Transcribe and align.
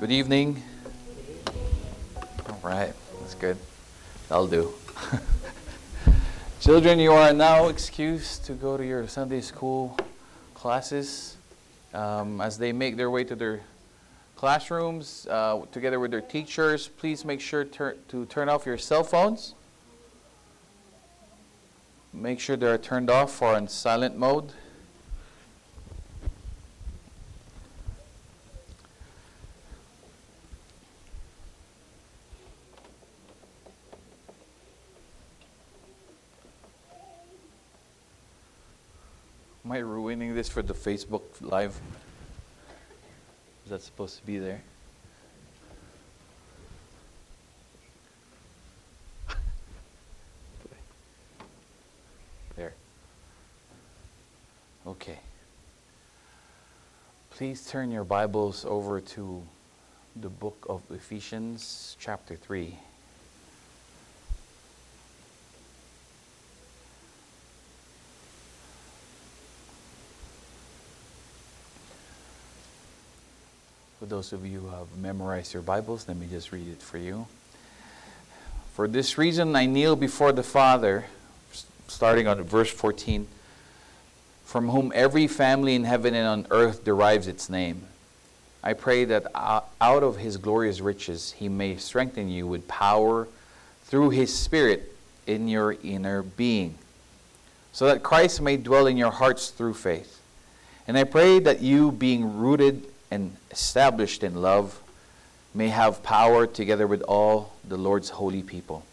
Good 0.00 0.12
evening. 0.12 0.62
All 2.48 2.58
right, 2.62 2.94
that's 3.20 3.34
good. 3.34 3.58
That'll 4.30 4.46
do. 4.46 4.72
Children, 6.60 7.00
you 7.00 7.12
are 7.12 7.34
now 7.34 7.68
excused 7.68 8.46
to 8.46 8.54
go 8.54 8.78
to 8.78 8.86
your 8.86 9.06
Sunday 9.08 9.42
school 9.42 9.98
classes. 10.54 11.36
Um, 11.92 12.40
as 12.40 12.56
they 12.56 12.72
make 12.72 12.96
their 12.96 13.10
way 13.10 13.24
to 13.24 13.36
their 13.36 13.60
classrooms 14.36 15.26
uh, 15.28 15.66
together 15.70 16.00
with 16.00 16.12
their 16.12 16.22
teachers, 16.22 16.88
please 16.88 17.26
make 17.26 17.42
sure 17.42 17.64
to 17.64 18.24
turn 18.30 18.48
off 18.48 18.64
your 18.64 18.78
cell 18.78 19.04
phones. 19.04 19.52
Make 22.14 22.40
sure 22.40 22.56
they're 22.56 22.78
turned 22.78 23.10
off 23.10 23.42
or 23.42 23.54
in 23.58 23.68
silent 23.68 24.16
mode. 24.16 24.54
Am 39.70 39.76
I 39.76 39.80
for 40.50 40.62
the 40.62 40.74
Facebook 40.74 41.22
Live? 41.40 41.80
Is 43.64 43.70
that 43.70 43.82
supposed 43.82 44.18
to 44.18 44.26
be 44.26 44.38
there? 44.38 44.60
There. 52.56 52.74
Okay. 54.88 55.20
Please 57.30 57.64
turn 57.68 57.92
your 57.92 58.04
Bibles 58.04 58.64
over 58.64 59.00
to 59.00 59.42
the 60.16 60.28
book 60.28 60.66
of 60.68 60.82
Ephesians, 60.90 61.96
chapter 62.00 62.34
3. 62.34 62.76
For 73.99 73.99
those 74.10 74.32
of 74.32 74.44
you 74.44 74.58
who 74.58 74.68
have 74.70 74.88
memorized 74.98 75.54
your 75.54 75.62
Bibles, 75.62 76.08
let 76.08 76.16
me 76.16 76.26
just 76.28 76.50
read 76.50 76.66
it 76.66 76.82
for 76.82 76.98
you. 76.98 77.28
For 78.74 78.88
this 78.88 79.16
reason 79.16 79.54
I 79.54 79.66
kneel 79.66 79.94
before 79.94 80.32
the 80.32 80.42
Father, 80.42 81.04
starting 81.86 82.26
on 82.26 82.42
verse 82.42 82.72
14, 82.72 83.28
from 84.44 84.70
whom 84.70 84.90
every 84.96 85.28
family 85.28 85.76
in 85.76 85.84
heaven 85.84 86.12
and 86.16 86.26
on 86.26 86.46
earth 86.50 86.84
derives 86.84 87.28
its 87.28 87.48
name. 87.48 87.84
I 88.64 88.72
pray 88.72 89.04
that 89.04 89.30
out 89.36 90.02
of 90.02 90.16
his 90.16 90.38
glorious 90.38 90.80
riches 90.80 91.36
he 91.38 91.48
may 91.48 91.76
strengthen 91.76 92.28
you 92.28 92.48
with 92.48 92.66
power 92.66 93.28
through 93.84 94.10
his 94.10 94.36
Spirit 94.36 94.92
in 95.28 95.46
your 95.46 95.76
inner 95.84 96.24
being, 96.24 96.76
so 97.72 97.86
that 97.86 98.02
Christ 98.02 98.40
may 98.40 98.56
dwell 98.56 98.88
in 98.88 98.96
your 98.96 99.12
hearts 99.12 99.50
through 99.50 99.74
faith. 99.74 100.20
And 100.88 100.98
I 100.98 101.04
pray 101.04 101.38
that 101.38 101.62
you, 101.62 101.92
being 101.92 102.38
rooted 102.38 102.86
and 103.10 103.36
established 103.50 104.22
in 104.22 104.40
love, 104.40 104.80
may 105.54 105.68
have 105.68 106.02
power 106.02 106.46
together 106.46 106.86
with 106.86 107.02
all 107.02 107.54
the 107.66 107.76
Lord's 107.76 108.10
holy 108.10 108.42
people 108.42 108.84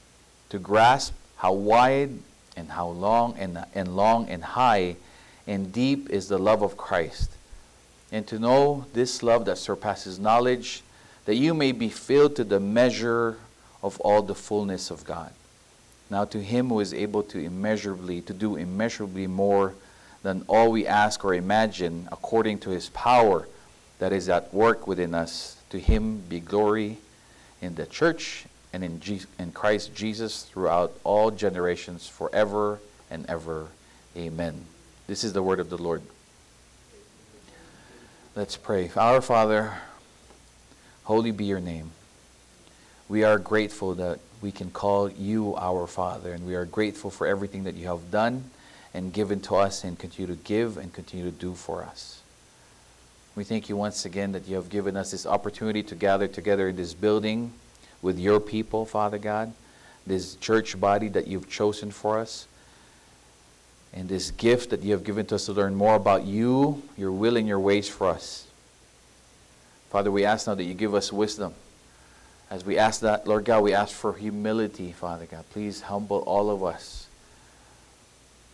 to 0.50 0.58
grasp 0.58 1.14
how 1.38 1.54
wide 1.54 2.12
and 2.56 2.70
how 2.70 2.88
long 2.88 3.36
and, 3.38 3.64
and 3.76 3.96
long 3.96 4.28
and 4.30 4.44
high 4.44 4.96
and 5.46 5.72
deep 5.72 6.10
is 6.10 6.28
the 6.28 6.38
love 6.38 6.62
of 6.62 6.76
Christ, 6.76 7.32
and 8.12 8.28
to 8.28 8.38
know 8.38 8.86
this 8.94 9.24
love 9.24 9.46
that 9.46 9.58
surpasses 9.58 10.20
knowledge, 10.20 10.82
that 11.26 11.36
you 11.36 11.54
may 11.54 11.72
be 11.72 11.90
filled 11.90 12.36
to 12.36 12.44
the 12.44 12.60
measure 12.60 13.38
of 13.82 14.00
all 14.02 14.22
the 14.22 14.36
fullness 14.36 14.92
of 14.92 15.06
God. 15.06 15.32
Now 16.10 16.26
to 16.26 16.42
him 16.42 16.70
who 16.70 16.80
is 16.80 16.94
able 16.94 17.24
to 17.24 17.40
immeasurably 17.40 18.22
to 18.22 18.34
do 18.34 18.56
immeasurably 18.56 19.28
more 19.28 19.74
than 20.24 20.44
all 20.48 20.72
we 20.72 20.88
ask 20.88 21.24
or 21.24 21.34
imagine 21.34 22.10
according 22.12 22.60
to 22.60 22.72
his 22.72 22.90
power 22.90 23.48
that 24.00 24.14
is 24.14 24.30
at 24.30 24.54
work 24.54 24.88
within 24.88 25.14
us. 25.14 25.58
To 25.70 25.80
him 25.80 26.22
be 26.30 26.40
glory 26.40 26.98
in 27.62 27.76
the 27.76 27.86
church 27.86 28.46
and 28.74 28.84
in, 28.84 29.02
in 29.40 29.52
Christ 29.52 29.96
Jesus 29.96 30.44
throughout 30.44 30.94
all 31.04 31.32
generations, 31.32 32.08
forever 32.08 32.80
and 33.10 33.26
ever. 33.28 33.68
Amen. 34.16 34.66
This 35.08 35.24
is 35.24 35.34
the 35.34 35.44
word 35.44 35.60
of 35.60 35.70
the 35.70 35.78
Lord. 35.78 36.02
Let's 38.36 38.56
pray. 38.56 38.92
Our 38.96 39.22
Father, 39.22 39.74
holy 41.06 41.32
be 41.32 41.46
your 41.46 41.60
name. 41.60 41.92
We 43.10 43.24
are 43.24 43.40
grateful 43.40 43.96
that 43.96 44.20
we 44.42 44.52
can 44.52 44.70
call 44.70 45.10
you 45.10 45.56
our 45.56 45.88
Father, 45.88 46.34
and 46.34 46.46
we 46.46 46.56
are 46.56 46.66
grateful 46.66 47.10
for 47.10 47.26
everything 47.26 47.64
that 47.64 47.76
you 47.76 47.88
have 47.88 48.12
done 48.12 48.52
and 48.94 49.12
given 49.12 49.40
to 49.42 49.56
us 49.56 49.84
and 49.84 49.98
continue 49.98 50.36
to 50.36 50.42
give 50.44 50.78
and 50.78 50.94
continue 50.94 51.26
to 51.26 51.36
do 51.36 51.54
for 51.54 51.84
us. 51.84 52.17
We 53.38 53.44
thank 53.44 53.70
you 53.70 53.78
once 53.78 54.04
again 54.04 54.32
that 54.32 54.48
you 54.48 54.56
have 54.56 54.68
given 54.68 54.98
us 54.98 55.12
this 55.12 55.28
opportunity 55.28 55.84
to 55.84 55.94
gather 55.94 56.28
together 56.28 56.70
in 56.70 56.76
this 56.76 56.96
building 56.96 57.54
with 58.02 58.18
your 58.18 58.40
people, 58.40 58.84
Father 58.84 59.20
God, 59.20 59.54
this 60.08 60.34
church 60.38 60.80
body 60.80 61.08
that 61.10 61.28
you've 61.28 61.48
chosen 61.48 61.92
for 61.92 62.18
us, 62.18 62.48
and 63.94 64.10
this 64.10 64.32
gift 64.32 64.72
that 64.72 64.82
you 64.82 64.92
have 64.94 65.04
given 65.04 65.28
to 65.28 65.36
us 65.36 65.46
to 65.46 65.54
learn 65.54 65.76
more 65.76 65.94
about 65.94 66.26
you, 66.26 66.82
your 66.98 67.12
will, 67.12 67.38
and 67.38 67.48
your 67.48 67.60
ways 67.60 67.88
for 67.88 68.08
us. 68.08 68.48
Father, 69.92 70.10
we 70.10 70.26
ask 70.26 70.48
now 70.48 70.56
that 70.56 70.64
you 70.64 70.74
give 70.74 70.96
us 70.96 71.14
wisdom. 71.14 71.54
As 72.50 72.66
we 72.66 72.80
ask 72.80 73.02
that, 73.02 73.28
Lord 73.28 73.46
God, 73.46 73.62
we 73.62 73.72
ask 73.72 73.94
for 73.94 74.14
humility, 74.14 74.94
Father 74.94 75.28
God. 75.28 75.46
Please 75.52 75.82
humble 75.82 76.22
all 76.22 76.50
of 76.50 76.64
us. 76.64 77.06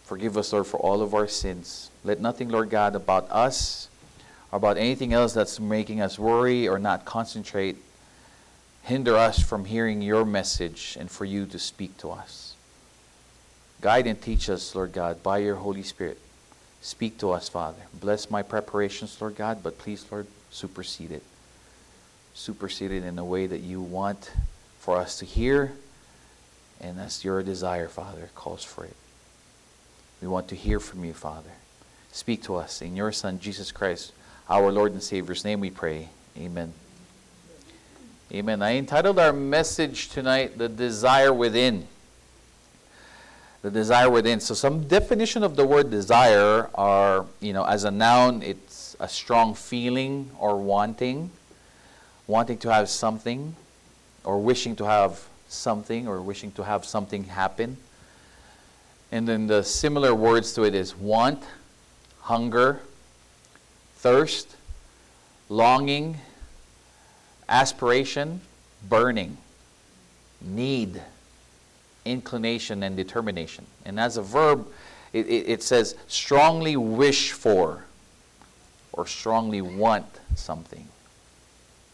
Forgive 0.03 0.37
us, 0.37 0.51
Lord, 0.51 0.67
for 0.67 0.77
all 0.81 1.01
of 1.01 1.13
our 1.13 1.29
sins. 1.29 1.89
Let 2.03 2.19
nothing, 2.19 2.49
Lord 2.49 2.69
God, 2.69 2.95
about 2.97 3.31
us 3.31 3.87
about 4.53 4.77
anything 4.77 5.13
else 5.13 5.33
that's 5.33 5.59
making 5.59 5.99
us 5.99 6.19
worry 6.19 6.67
or 6.67 6.77
not 6.77 7.05
concentrate 7.05 7.75
hinder 8.83 9.17
us 9.17 9.41
from 9.41 9.65
hearing 9.65 10.01
your 10.01 10.25
message 10.25 10.95
and 10.99 11.09
for 11.09 11.25
you 11.25 11.45
to 11.47 11.57
speak 11.57 11.97
to 11.97 12.11
us. 12.11 12.55
Guide 13.81 14.07
and 14.07 14.21
teach 14.21 14.49
us, 14.49 14.75
Lord 14.75 14.93
God, 14.93 15.23
by 15.23 15.39
your 15.39 15.55
Holy 15.55 15.83
Spirit. 15.83 16.19
Speak 16.81 17.17
to 17.19 17.31
us, 17.31 17.49
Father. 17.49 17.81
Bless 17.93 18.29
my 18.29 18.43
preparations, 18.43 19.19
Lord 19.19 19.35
God, 19.35 19.63
but 19.63 19.77
please, 19.77 20.05
Lord, 20.11 20.27
supersede 20.51 21.11
it. 21.11 21.23
Supersede 22.33 22.91
it 22.91 23.03
in 23.03 23.17
a 23.17 23.25
way 23.25 23.47
that 23.47 23.61
you 23.61 23.81
want 23.81 24.31
for 24.79 24.97
us 24.97 25.17
to 25.19 25.25
hear, 25.25 25.71
and 26.81 26.99
as 26.99 27.23
your 27.23 27.41
desire, 27.41 27.87
Father, 27.87 28.29
calls 28.35 28.63
for 28.63 28.83
it. 28.83 28.95
We 30.21 30.27
want 30.27 30.49
to 30.49 30.55
hear 30.55 30.79
from 30.79 31.05
you, 31.05 31.13
Father. 31.13 31.51
Speak 32.11 32.43
to 32.43 32.55
us 32.55 32.81
in 32.81 32.95
your 32.97 33.13
Son, 33.13 33.39
Jesus 33.39 33.71
Christ 33.71 34.11
our 34.49 34.71
Lord 34.71 34.91
and 34.91 35.01
Savior's 35.01 35.45
name 35.45 35.59
we 35.59 35.69
pray. 35.69 36.09
Amen. 36.37 36.73
Amen. 38.31 38.61
I 38.61 38.77
entitled 38.77 39.19
our 39.19 39.31
message 39.31 40.09
tonight, 40.09 40.57
The 40.57 40.67
Desire 40.67 41.33
Within. 41.33 41.87
The 43.63 43.71
desire 43.71 44.09
within. 44.09 44.41
So, 44.41 44.53
some 44.53 44.89
definition 44.89 45.41
of 45.41 45.55
the 45.55 45.65
word 45.65 45.89
desire 45.89 46.69
are, 46.75 47.25
you 47.39 47.53
know, 47.53 47.63
as 47.63 47.85
a 47.85 47.91
noun, 47.91 48.43
it's 48.43 48.93
a 48.99 49.07
strong 49.07 49.55
feeling 49.55 50.29
or 50.37 50.57
wanting, 50.57 51.31
wanting 52.27 52.57
to 52.57 52.73
have 52.73 52.89
something, 52.89 53.55
or 54.25 54.37
wishing 54.41 54.75
to 54.75 54.85
have 54.85 55.25
something, 55.47 56.09
or 56.09 56.21
wishing 56.21 56.51
to 56.53 56.63
have 56.65 56.83
something 56.83 57.23
happen. 57.23 57.77
And 59.13 59.29
then 59.29 59.47
the 59.47 59.63
similar 59.63 60.13
words 60.13 60.51
to 60.55 60.63
it 60.63 60.75
is 60.75 60.93
want, 60.93 61.41
hunger, 62.19 62.81
thirst, 64.03 64.57
longing, 65.47 66.17
aspiration, 67.47 68.41
burning, 68.89 69.37
need, 70.41 71.01
inclination, 72.03 72.83
and 72.83 72.97
determination. 72.97 73.65
And 73.85 73.97
as 73.97 74.17
a 74.17 74.21
verb, 74.21 74.67
it, 75.13 75.25
it, 75.27 75.47
it, 75.47 75.63
says 75.63 75.95
strongly 76.07 76.75
wish 76.75 77.31
for 77.31 77.85
or 78.91 79.07
strongly 79.07 79.61
want 79.61 80.19
something. 80.35 80.85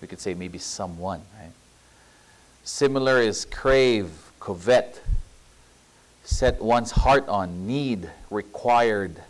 We 0.02 0.08
could 0.08 0.20
say 0.20 0.34
maybe 0.34 0.58
someone, 0.58 1.22
right? 1.40 1.52
Similar 2.64 3.20
is 3.20 3.46
crave, 3.46 4.10
covet, 4.40 5.00
set 6.24 6.60
one's 6.60 6.90
heart 6.90 7.28
on, 7.28 7.68
need, 7.68 8.10
required, 8.32 9.22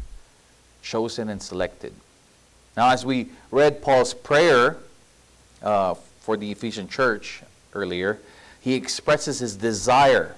chosen, 0.82 1.28
and 1.28 1.42
selected. 1.42 1.94
Now, 2.80 2.92
as 2.92 3.06
we 3.06 3.28
read 3.52 3.82
Paul's 3.82 4.14
prayer 4.14 4.78
uh, 5.62 5.96
for 6.22 6.38
the 6.38 6.50
Ephesian 6.50 6.88
church 6.88 7.42
earlier, 7.74 8.20
he 8.62 8.74
expresses 8.74 9.40
his 9.40 9.58
desire 9.58 10.38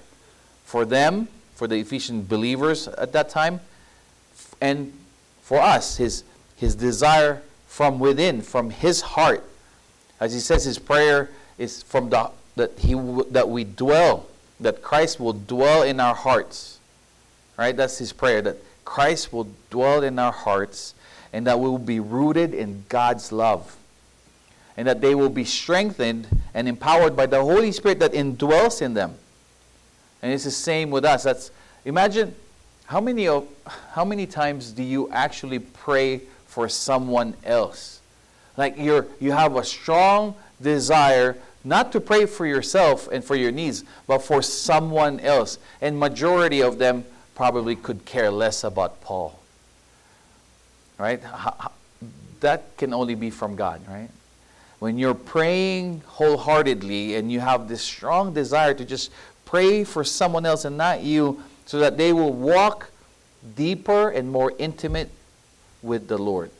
for 0.64 0.84
them, 0.84 1.28
for 1.54 1.68
the 1.68 1.76
Ephesian 1.76 2.24
believers 2.24 2.88
at 2.88 3.12
that 3.12 3.28
time, 3.28 3.60
and 4.60 4.92
for 5.42 5.60
us, 5.60 5.98
his, 5.98 6.24
his 6.56 6.74
desire 6.74 7.42
from 7.68 8.00
within, 8.00 8.42
from 8.42 8.70
his 8.70 9.02
heart, 9.02 9.44
As 10.18 10.34
he 10.34 10.40
says, 10.40 10.64
his 10.64 10.80
prayer 10.80 11.30
is 11.58 11.84
from 11.84 12.10
the 12.10 12.32
that 12.56 12.76
he 12.76 12.94
that 13.30 13.48
we 13.48 13.62
dwell, 13.62 14.26
that 14.58 14.82
Christ 14.82 15.20
will 15.20 15.32
dwell 15.32 15.84
in 15.84 16.00
our 16.00 16.16
hearts. 16.16 16.80
Right? 17.56 17.76
That's 17.76 17.98
his 17.98 18.12
prayer 18.12 18.42
that 18.42 18.56
Christ 18.84 19.32
will 19.32 19.46
dwell 19.70 20.02
in 20.02 20.18
our 20.18 20.32
hearts 20.32 20.94
and 21.32 21.46
that 21.46 21.58
we 21.58 21.68
will 21.68 21.78
be 21.78 22.00
rooted 22.00 22.54
in 22.54 22.84
God's 22.88 23.32
love. 23.32 23.76
And 24.76 24.88
that 24.88 25.00
they 25.00 25.14
will 25.14 25.28
be 25.28 25.44
strengthened 25.44 26.26
and 26.54 26.68
empowered 26.68 27.16
by 27.16 27.26
the 27.26 27.40
Holy 27.40 27.72
Spirit 27.72 27.98
that 28.00 28.12
indwells 28.12 28.80
in 28.80 28.94
them. 28.94 29.14
And 30.22 30.32
it's 30.32 30.44
the 30.44 30.50
same 30.50 30.90
with 30.90 31.04
us. 31.04 31.24
That's 31.24 31.50
imagine 31.84 32.34
how 32.86 33.00
many 33.00 33.28
of 33.28 33.46
how 33.92 34.04
many 34.04 34.26
times 34.26 34.72
do 34.72 34.82
you 34.82 35.10
actually 35.10 35.58
pray 35.58 36.22
for 36.46 36.68
someone 36.68 37.34
else? 37.44 38.00
Like 38.56 38.76
you're 38.78 39.06
you 39.20 39.32
have 39.32 39.56
a 39.56 39.64
strong 39.64 40.36
desire 40.60 41.36
not 41.64 41.92
to 41.92 42.00
pray 42.00 42.26
for 42.26 42.46
yourself 42.46 43.08
and 43.12 43.24
for 43.24 43.36
your 43.36 43.52
needs, 43.52 43.84
but 44.06 44.18
for 44.18 44.42
someone 44.42 45.20
else. 45.20 45.58
And 45.80 45.98
majority 45.98 46.62
of 46.62 46.78
them 46.78 47.04
probably 47.34 47.76
could 47.76 48.04
care 48.04 48.30
less 48.30 48.64
about 48.64 49.00
Paul. 49.00 49.41
Right? 50.98 51.20
That 52.40 52.76
can 52.76 52.92
only 52.92 53.14
be 53.14 53.30
from 53.30 53.56
God, 53.56 53.80
right? 53.88 54.10
When 54.78 54.98
you're 54.98 55.14
praying 55.14 56.02
wholeheartedly 56.06 57.14
and 57.14 57.30
you 57.30 57.38
have 57.40 57.68
this 57.68 57.82
strong 57.82 58.34
desire 58.34 58.74
to 58.74 58.84
just 58.84 59.12
pray 59.44 59.84
for 59.84 60.02
someone 60.02 60.44
else 60.44 60.64
and 60.64 60.76
not 60.76 61.02
you, 61.02 61.42
so 61.66 61.78
that 61.78 61.96
they 61.96 62.12
will 62.12 62.32
walk 62.32 62.90
deeper 63.54 64.10
and 64.10 64.30
more 64.30 64.52
intimate 64.58 65.10
with 65.82 66.08
the 66.08 66.18
Lord. 66.18 66.50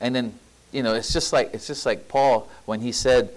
And 0.00 0.14
then, 0.14 0.34
you 0.72 0.82
know, 0.82 0.94
it's 0.94 1.12
just 1.12 1.32
like 1.32 1.54
it's 1.54 1.66
just 1.66 1.86
like 1.86 2.08
Paul 2.08 2.48
when 2.66 2.80
he 2.80 2.92
said, 2.92 3.30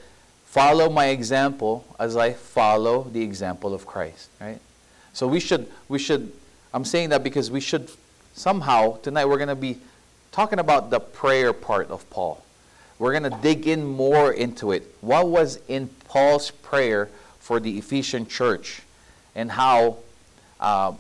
"Follow 0.45 0.89
my 0.89 1.07
example 1.07 1.85
as 1.99 2.15
I 2.15 2.33
follow 2.33 3.03
the 3.03 3.21
example 3.21 3.73
of 3.73 3.85
Christ." 3.85 4.29
Right? 4.39 4.59
So 5.13 5.27
we 5.27 5.39
should 5.39 5.71
we 5.87 5.99
should 5.99 6.31
I'm 6.73 6.85
saying 6.85 7.09
that 7.09 7.23
because 7.23 7.49
we 7.49 7.61
should 7.61 7.89
somehow 8.33 8.97
tonight 8.97 9.25
we're 9.25 9.37
going 9.37 9.49
to 9.49 9.55
be 9.55 9.77
talking 10.31 10.59
about 10.59 10.89
the 10.89 10.99
prayer 10.99 11.53
part 11.53 11.89
of 11.89 12.09
Paul. 12.09 12.43
We're 12.99 13.17
going 13.17 13.31
to 13.31 13.37
dig 13.41 13.67
in 13.67 13.85
more 13.85 14.31
into 14.31 14.71
it. 14.71 14.95
What 15.01 15.27
was 15.27 15.59
in 15.67 15.87
Paul's 16.05 16.51
prayer 16.51 17.09
for 17.39 17.59
the 17.59 17.77
Ephesian 17.77 18.27
church 18.27 18.81
and 19.35 19.51
how 19.51 19.97
uh, 20.59 20.93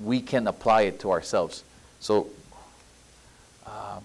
we 0.00 0.20
can 0.20 0.46
apply 0.46 0.82
it 0.82 1.00
to 1.00 1.10
ourselves. 1.10 1.64
So, 2.00 2.28
uh, 3.66 4.00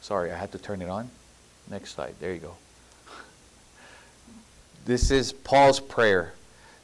sorry, 0.00 0.32
I 0.32 0.36
had 0.36 0.52
to 0.52 0.58
turn 0.58 0.80
it 0.80 0.88
on. 0.88 1.10
Next 1.70 1.94
slide. 1.94 2.14
There 2.20 2.32
you 2.32 2.40
go. 2.40 2.56
This 4.86 5.10
is 5.10 5.32
Paul's 5.32 5.80
prayer 5.80 6.34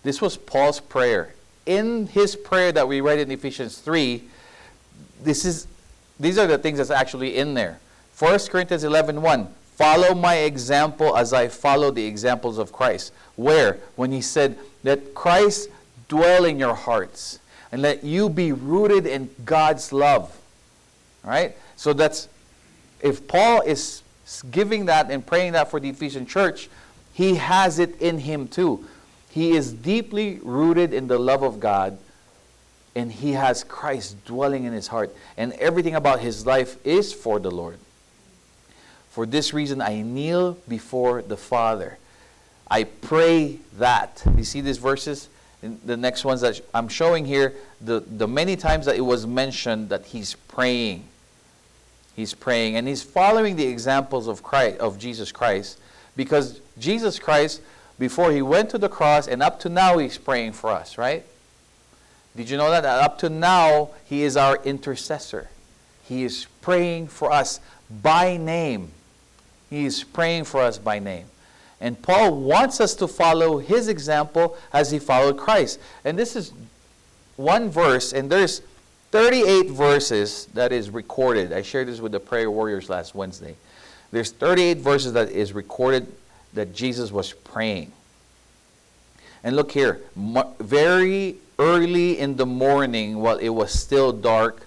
this 0.02 0.20
was 0.20 0.36
Paul's 0.36 0.80
prayer. 0.80 1.34
In 1.66 2.06
his 2.06 2.36
prayer 2.36 2.72
that 2.72 2.88
we 2.88 3.00
read 3.00 3.18
in 3.18 3.30
Ephesians 3.30 3.78
3, 3.78 4.22
this 5.22 5.44
is, 5.44 5.66
these 6.18 6.38
are 6.38 6.46
the 6.46 6.58
things 6.58 6.78
that's 6.78 6.90
actually 6.90 7.36
in 7.36 7.54
there. 7.54 7.78
1 8.18 8.38
Corinthians 8.50 8.84
11 8.84 9.22
1, 9.22 9.48
follow 9.76 10.14
my 10.14 10.36
example 10.36 11.16
as 11.16 11.32
I 11.32 11.48
follow 11.48 11.90
the 11.90 12.04
examples 12.04 12.58
of 12.58 12.72
Christ. 12.72 13.12
Where? 13.36 13.78
When 13.96 14.12
he 14.12 14.20
said, 14.20 14.58
let 14.84 15.14
Christ 15.14 15.68
dwell 16.08 16.44
in 16.44 16.58
your 16.58 16.74
hearts 16.74 17.38
and 17.72 17.82
let 17.82 18.04
you 18.04 18.28
be 18.28 18.52
rooted 18.52 19.06
in 19.06 19.30
God's 19.44 19.92
love. 19.92 20.36
Right? 21.22 21.56
So 21.76 21.92
that's, 21.92 22.28
if 23.00 23.26
Paul 23.28 23.62
is 23.62 24.02
giving 24.50 24.86
that 24.86 25.10
and 25.10 25.24
praying 25.24 25.52
that 25.52 25.70
for 25.70 25.80
the 25.80 25.90
Ephesian 25.90 26.26
church, 26.26 26.68
he 27.12 27.36
has 27.36 27.78
it 27.78 28.00
in 28.00 28.18
him 28.18 28.48
too. 28.48 28.86
He 29.30 29.52
is 29.52 29.72
deeply 29.72 30.40
rooted 30.42 30.92
in 30.92 31.06
the 31.06 31.18
love 31.18 31.42
of 31.42 31.60
God, 31.60 31.98
and 32.94 33.12
he 33.12 33.32
has 33.32 33.64
Christ 33.64 34.24
dwelling 34.24 34.64
in 34.64 34.72
his 34.72 34.88
heart, 34.88 35.14
and 35.36 35.52
everything 35.54 35.94
about 35.94 36.20
his 36.20 36.44
life 36.46 36.76
is 36.84 37.12
for 37.12 37.38
the 37.38 37.50
Lord. 37.50 37.78
For 39.10 39.26
this 39.26 39.54
reason, 39.54 39.80
I 39.80 40.02
kneel 40.02 40.58
before 40.68 41.22
the 41.22 41.36
Father. 41.36 41.98
I 42.70 42.84
pray 42.84 43.58
that. 43.78 44.22
You 44.36 44.44
see 44.44 44.60
these 44.60 44.78
verses? 44.78 45.28
the 45.84 45.96
next 45.96 46.24
ones 46.24 46.40
that 46.40 46.60
I'm 46.72 46.88
showing 46.88 47.26
here, 47.26 47.54
the, 47.80 48.00
the 48.00 48.26
many 48.26 48.56
times 48.56 48.86
that 48.86 48.96
it 48.96 49.02
was 49.02 49.26
mentioned 49.26 49.90
that 49.90 50.06
he's 50.06 50.34
praying. 50.34 51.04
He's 52.16 52.34
praying, 52.34 52.76
and 52.76 52.88
he's 52.88 53.02
following 53.02 53.56
the 53.56 53.66
examples 53.66 54.26
of 54.26 54.42
Christ, 54.42 54.78
of 54.78 54.98
Jesus 54.98 55.32
Christ, 55.32 55.78
because 56.16 56.60
Jesus 56.78 57.18
Christ 57.18 57.60
before 58.00 58.32
he 58.32 58.40
went 58.40 58.70
to 58.70 58.78
the 58.78 58.88
cross, 58.88 59.28
and 59.28 59.42
up 59.42 59.60
to 59.60 59.68
now 59.68 59.98
he's 59.98 60.16
praying 60.16 60.52
for 60.52 60.70
us, 60.70 60.96
right? 60.96 61.22
Did 62.34 62.48
you 62.48 62.56
know 62.56 62.70
that? 62.70 62.84
Up 62.84 63.18
to 63.18 63.28
now, 63.28 63.90
he 64.06 64.22
is 64.22 64.38
our 64.38 64.56
intercessor. 64.64 65.50
He 66.08 66.24
is 66.24 66.46
praying 66.62 67.08
for 67.08 67.30
us 67.30 67.60
by 68.02 68.38
name. 68.38 68.90
He 69.68 69.84
is 69.84 70.02
praying 70.02 70.44
for 70.44 70.62
us 70.62 70.78
by 70.78 70.98
name. 70.98 71.26
And 71.78 72.00
Paul 72.00 72.40
wants 72.40 72.80
us 72.80 72.94
to 72.96 73.06
follow 73.06 73.58
his 73.58 73.86
example 73.86 74.56
as 74.72 74.90
he 74.90 74.98
followed 74.98 75.36
Christ. 75.36 75.78
And 76.02 76.18
this 76.18 76.34
is 76.34 76.54
one 77.36 77.68
verse, 77.68 78.14
and 78.14 78.30
there's 78.30 78.62
38 79.10 79.70
verses 79.72 80.46
that 80.54 80.72
is 80.72 80.88
recorded. 80.88 81.52
I 81.52 81.60
shared 81.60 81.88
this 81.88 82.00
with 82.00 82.12
the 82.12 82.20
prayer 82.20 82.50
warriors 82.50 82.88
last 82.88 83.14
Wednesday. 83.14 83.56
There's 84.10 84.30
38 84.30 84.78
verses 84.78 85.12
that 85.12 85.30
is 85.30 85.52
recorded 85.52 86.10
that 86.54 86.74
Jesus 86.74 87.12
was 87.12 87.32
praying. 87.32 87.92
And 89.42 89.56
look 89.56 89.72
here, 89.72 90.00
very 90.58 91.36
early 91.58 92.18
in 92.18 92.36
the 92.36 92.46
morning, 92.46 93.18
while 93.18 93.38
it 93.38 93.50
was 93.50 93.72
still 93.72 94.12
dark, 94.12 94.66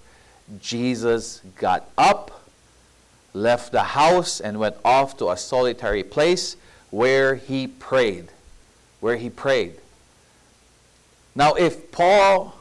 Jesus 0.61 1.41
got 1.57 1.89
up, 1.97 2.43
left 3.33 3.71
the 3.71 3.83
house, 3.83 4.39
and 4.39 4.59
went 4.59 4.75
off 4.83 5.17
to 5.17 5.29
a 5.29 5.37
solitary 5.37 6.03
place 6.03 6.55
where 6.89 7.35
he 7.35 7.67
prayed. 7.67 8.29
Where 8.99 9.17
he 9.17 9.29
prayed. 9.29 9.75
Now, 11.35 11.53
if 11.55 11.91
Paul, 11.91 12.55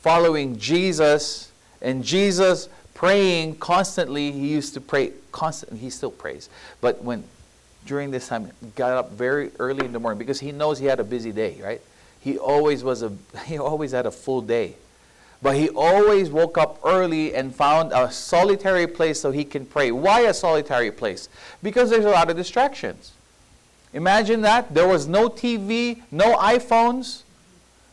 following 0.00 0.58
Jesus, 0.58 1.50
and 1.80 2.04
Jesus 2.04 2.68
praying 2.94 3.56
constantly, 3.56 4.32
he 4.32 4.48
used 4.48 4.74
to 4.74 4.80
pray 4.80 5.12
constantly, 5.32 5.78
he 5.78 5.90
still 5.90 6.10
prays. 6.10 6.48
But 6.80 7.02
when 7.02 7.24
during 7.86 8.10
this 8.10 8.28
time 8.28 8.50
got 8.76 8.92
up 8.92 9.12
very 9.12 9.50
early 9.58 9.84
in 9.84 9.92
the 9.92 9.98
morning 9.98 10.18
because 10.18 10.40
he 10.40 10.52
knows 10.52 10.78
he 10.78 10.86
had 10.86 11.00
a 11.00 11.04
busy 11.04 11.32
day, 11.32 11.60
right? 11.62 11.80
He 12.20 12.38
always 12.38 12.84
was 12.84 13.02
a 13.02 13.12
he 13.46 13.58
always 13.58 13.92
had 13.92 14.06
a 14.06 14.10
full 14.10 14.40
day. 14.40 14.76
But 15.42 15.56
he 15.56 15.70
always 15.70 16.30
woke 16.30 16.56
up 16.56 16.78
early 16.84 17.34
and 17.34 17.52
found 17.52 17.90
a 17.92 18.12
solitary 18.12 18.86
place 18.86 19.20
so 19.20 19.32
he 19.32 19.44
can 19.44 19.66
pray. 19.66 19.90
Why 19.90 20.20
a 20.20 20.32
solitary 20.32 20.92
place? 20.92 21.28
Because 21.64 21.90
there's 21.90 22.04
a 22.04 22.10
lot 22.10 22.30
of 22.30 22.36
distractions. 22.36 23.12
Imagine 23.92 24.42
that. 24.42 24.72
There 24.72 24.86
was 24.86 25.08
no 25.08 25.28
TV, 25.28 26.02
no 26.12 26.36
iPhones, 26.36 27.21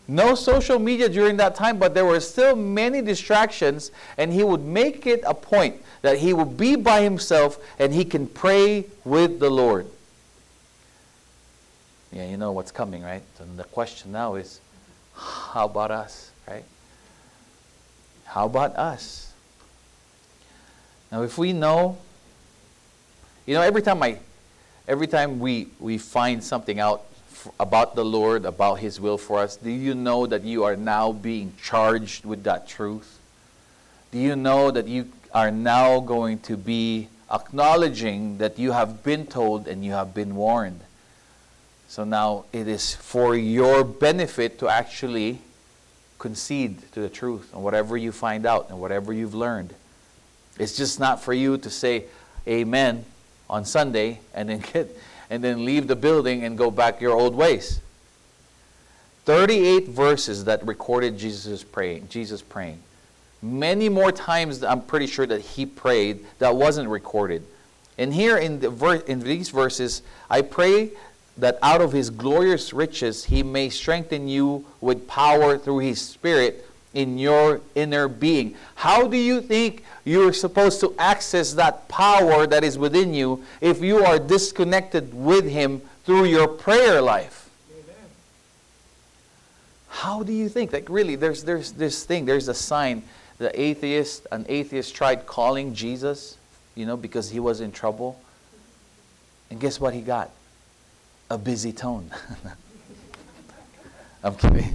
no 0.10 0.34
social 0.34 0.80
media 0.80 1.08
during 1.08 1.38
that 1.38 1.56
time, 1.56 1.78
but 1.78 1.94
there 1.94 2.06
were 2.06 2.20
still 2.20 2.56
many 2.56 3.02
distractions, 3.02 3.92
and 4.18 4.34
he 4.34 4.44
would 4.44 4.64
make 4.64 5.06
it 5.06 5.24
a 5.26 5.34
point 5.34 5.82
that 6.02 6.18
he 6.18 6.34
would 6.34 6.58
be 6.58 6.76
by 6.76 7.02
himself 7.02 7.60
and 7.78 7.94
he 7.94 8.04
can 8.04 8.26
pray 8.26 8.86
with 9.06 9.40
the 9.40 9.50
Lord. 9.50 9.86
Yeah, 12.12 12.28
you 12.28 12.38
know 12.38 12.52
what's 12.52 12.72
coming, 12.72 13.04
right? 13.04 13.22
And 13.40 13.60
the 13.60 13.66
question 13.66 14.12
now 14.12 14.36
is 14.36 14.60
how 15.14 15.66
about 15.66 15.92
us, 15.92 16.32
right? 16.48 16.64
How 18.26 18.46
about 18.46 18.76
us? 18.76 19.32
Now, 21.12 21.22
if 21.22 21.38
we 21.38 21.54
know, 21.54 21.98
you 23.46 23.54
know, 23.54 23.62
every 23.62 23.82
time 23.82 24.02
I, 24.02 24.18
every 24.88 25.08
time 25.08 25.40
we, 25.40 25.68
we 25.80 25.98
find 25.98 26.44
something 26.44 26.80
out 26.80 27.04
about 27.60 27.96
the 27.96 28.06
Lord, 28.06 28.46
about 28.46 28.76
His 28.76 29.00
will 29.00 29.18
for 29.18 29.40
us, 29.40 29.56
do 29.56 29.70
you 29.70 29.94
know 29.94 30.26
that 30.26 30.44
you 30.44 30.64
are 30.64 30.76
now 30.76 31.12
being 31.12 31.54
charged 31.62 32.26
with 32.26 32.44
that 32.44 32.68
truth? 32.68 33.20
Do 34.12 34.18
you 34.18 34.36
know 34.36 34.72
that 34.72 34.88
you 34.88 35.12
are 35.34 35.52
now 35.52 36.00
going 36.00 36.40
to 36.40 36.58
be 36.58 37.08
acknowledging 37.32 38.38
that 38.40 38.58
you 38.58 38.72
have 38.72 39.04
been 39.04 39.26
told 39.26 39.68
and 39.68 39.86
you 39.86 39.92
have 39.92 40.14
been 40.14 40.36
warned. 40.36 40.82
So 41.88 42.04
now 42.04 42.46
it 42.52 42.68
is 42.68 42.96
for 42.96 43.36
your 43.36 43.84
benefit 43.84 44.60
to 44.60 44.68
actually 44.68 45.40
concede 46.18 46.92
to 46.92 47.00
the 47.00 47.10
truth 47.10 47.54
and 47.54 47.64
whatever 47.64 47.98
you 47.98 48.12
find 48.12 48.46
out 48.46 48.70
and 48.70 48.80
whatever 48.80 49.14
you've 49.14 49.36
learned. 49.36 49.74
It's 50.58 50.76
just 50.76 51.00
not 51.00 51.24
for 51.24 51.34
you 51.34 51.58
to 51.58 51.70
say 51.70 52.06
amen 52.48 53.06
on 53.50 53.66
Sunday 53.66 54.20
and 54.34 54.50
then 54.50 54.60
get 54.74 54.96
and 55.30 55.44
then 55.44 55.66
leave 55.66 55.88
the 55.88 55.96
building 55.96 56.44
and 56.44 56.58
go 56.58 56.72
back 56.72 57.02
your 57.02 57.16
old 57.18 57.36
ways. 57.36 57.80
38 59.26 59.90
verses 59.90 60.46
that 60.46 60.66
recorded 60.66 61.18
Jesus 61.18 61.64
praying, 61.64 62.08
Jesus 62.10 62.42
praying 62.42 62.80
many 63.42 63.90
more 63.90 64.12
times 64.12 64.64
I'm 64.64 64.82
pretty 64.82 65.08
sure 65.08 65.26
that 65.26 65.42
he 65.42 65.66
prayed 65.66 66.26
that 66.40 66.56
wasn't 66.56 66.90
recorded. 66.90 67.44
And 67.98 68.14
here 68.14 68.38
in, 68.38 68.60
the 68.60 68.70
ver- 68.70 68.96
in 68.96 69.20
these 69.20 69.50
verses, 69.50 70.02
I 70.30 70.42
pray 70.42 70.92
that 71.38 71.58
out 71.62 71.82
of 71.82 71.92
his 71.92 72.10
glorious 72.10 72.74
riches 72.74 73.26
he 73.26 73.44
may 73.44 73.70
strengthen 73.70 74.28
you 74.28 74.66
with 74.82 75.08
power 75.08 75.58
through 75.58 75.80
his 75.80 76.02
spirit 76.02 76.66
in 76.94 77.18
your 77.18 77.62
inner 77.76 78.08
being. 78.08 78.56
How 78.76 79.08
do 79.08 79.18
you 79.18 79.42
think 79.42 79.84
you're 80.04 80.34
supposed 80.34 80.80
to 80.82 80.96
access 80.98 81.54
that 81.54 81.88
power 81.88 82.48
that 82.48 82.64
is 82.64 82.78
within 82.78 83.14
you 83.14 83.44
if 83.62 83.82
you 83.82 84.04
are 84.04 84.18
disconnected 84.18 85.14
with 85.14 85.46
him 85.46 85.82
through 86.04 86.26
your 86.26 86.48
prayer 86.48 87.02
life? 87.02 87.50
Amen. 87.72 88.10
How 89.90 90.24
do 90.24 90.34
you 90.34 90.50
think? 90.50 90.74
Like 90.74 90.90
really, 90.90 91.16
there's 91.16 91.44
there's 91.44 91.74
this 91.74 92.04
thing, 92.04 92.26
there's 92.26 92.48
a 92.48 92.54
sign. 92.54 93.04
The 93.38 93.58
atheist, 93.60 94.28
an 94.34 94.46
atheist 94.50 94.94
tried 94.94 95.26
calling 95.26 95.74
Jesus, 95.74 96.38
you 96.76 96.86
know, 96.86 96.98
because 96.98 97.30
he 97.30 97.40
was 97.40 97.62
in 97.62 97.72
trouble. 97.72 98.20
And 99.50 99.62
guess 99.62 99.80
what 99.80 99.94
he 99.94 100.02
got? 100.02 100.30
a 101.30 101.38
busy 101.38 101.72
tone. 101.72 102.10
I'm 104.24 104.36
kidding. 104.36 104.74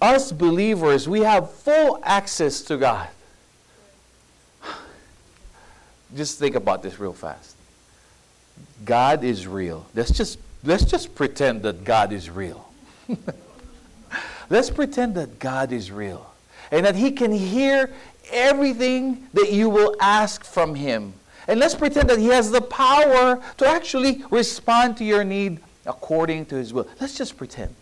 Us 0.00 0.32
believers, 0.32 1.08
we 1.08 1.20
have 1.20 1.50
full 1.50 2.00
access 2.02 2.62
to 2.62 2.76
God. 2.76 3.08
Just 6.14 6.38
think 6.38 6.54
about 6.54 6.82
this 6.82 6.98
real 6.98 7.12
fast. 7.12 7.56
God 8.84 9.24
is 9.24 9.46
real. 9.46 9.86
Let's 9.94 10.12
just 10.12 10.38
let's 10.64 10.84
just 10.84 11.14
pretend 11.14 11.62
that 11.62 11.84
God 11.84 12.12
is 12.12 12.30
real. 12.30 12.68
let's 14.50 14.70
pretend 14.70 15.14
that 15.16 15.38
God 15.38 15.72
is 15.72 15.90
real 15.90 16.30
and 16.70 16.86
that 16.86 16.96
he 16.96 17.12
can 17.12 17.32
hear 17.32 17.92
everything 18.30 19.26
that 19.34 19.52
you 19.52 19.68
will 19.68 19.94
ask 20.00 20.44
from 20.44 20.74
him 20.74 21.12
and 21.48 21.60
let's 21.60 21.74
pretend 21.74 22.10
that 22.10 22.18
He 22.18 22.26
has 22.26 22.50
the 22.50 22.60
power 22.60 23.40
to 23.58 23.66
actually 23.66 24.24
respond 24.30 24.96
to 24.98 25.04
your 25.04 25.24
need 25.24 25.60
according 25.84 26.46
to 26.46 26.56
His 26.56 26.72
will. 26.72 26.88
Let's 27.00 27.16
just 27.16 27.36
pretend. 27.36 27.74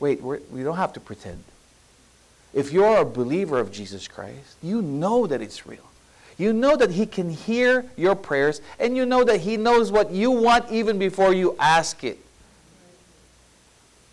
Wait, 0.00 0.22
we 0.22 0.38
do 0.38 0.64
not 0.64 0.74
have 0.74 0.92
to 0.94 1.00
pretend. 1.00 1.44
If 2.52 2.72
you're 2.72 2.98
a 2.98 3.04
believer 3.04 3.60
of 3.60 3.70
Jesus 3.70 4.08
Christ, 4.08 4.56
you 4.62 4.82
know 4.82 5.26
that 5.26 5.40
it's 5.40 5.66
real. 5.66 5.88
You 6.36 6.52
know 6.52 6.74
that 6.76 6.90
He 6.90 7.06
can 7.06 7.30
hear 7.30 7.84
your 7.96 8.14
prayers, 8.14 8.62
and 8.78 8.96
you 8.96 9.04
know 9.04 9.24
that 9.24 9.40
He 9.40 9.56
knows 9.58 9.92
what 9.92 10.10
you 10.10 10.30
want 10.30 10.70
even 10.70 10.98
before 10.98 11.34
you 11.34 11.54
ask 11.60 12.02
it. 12.02 12.18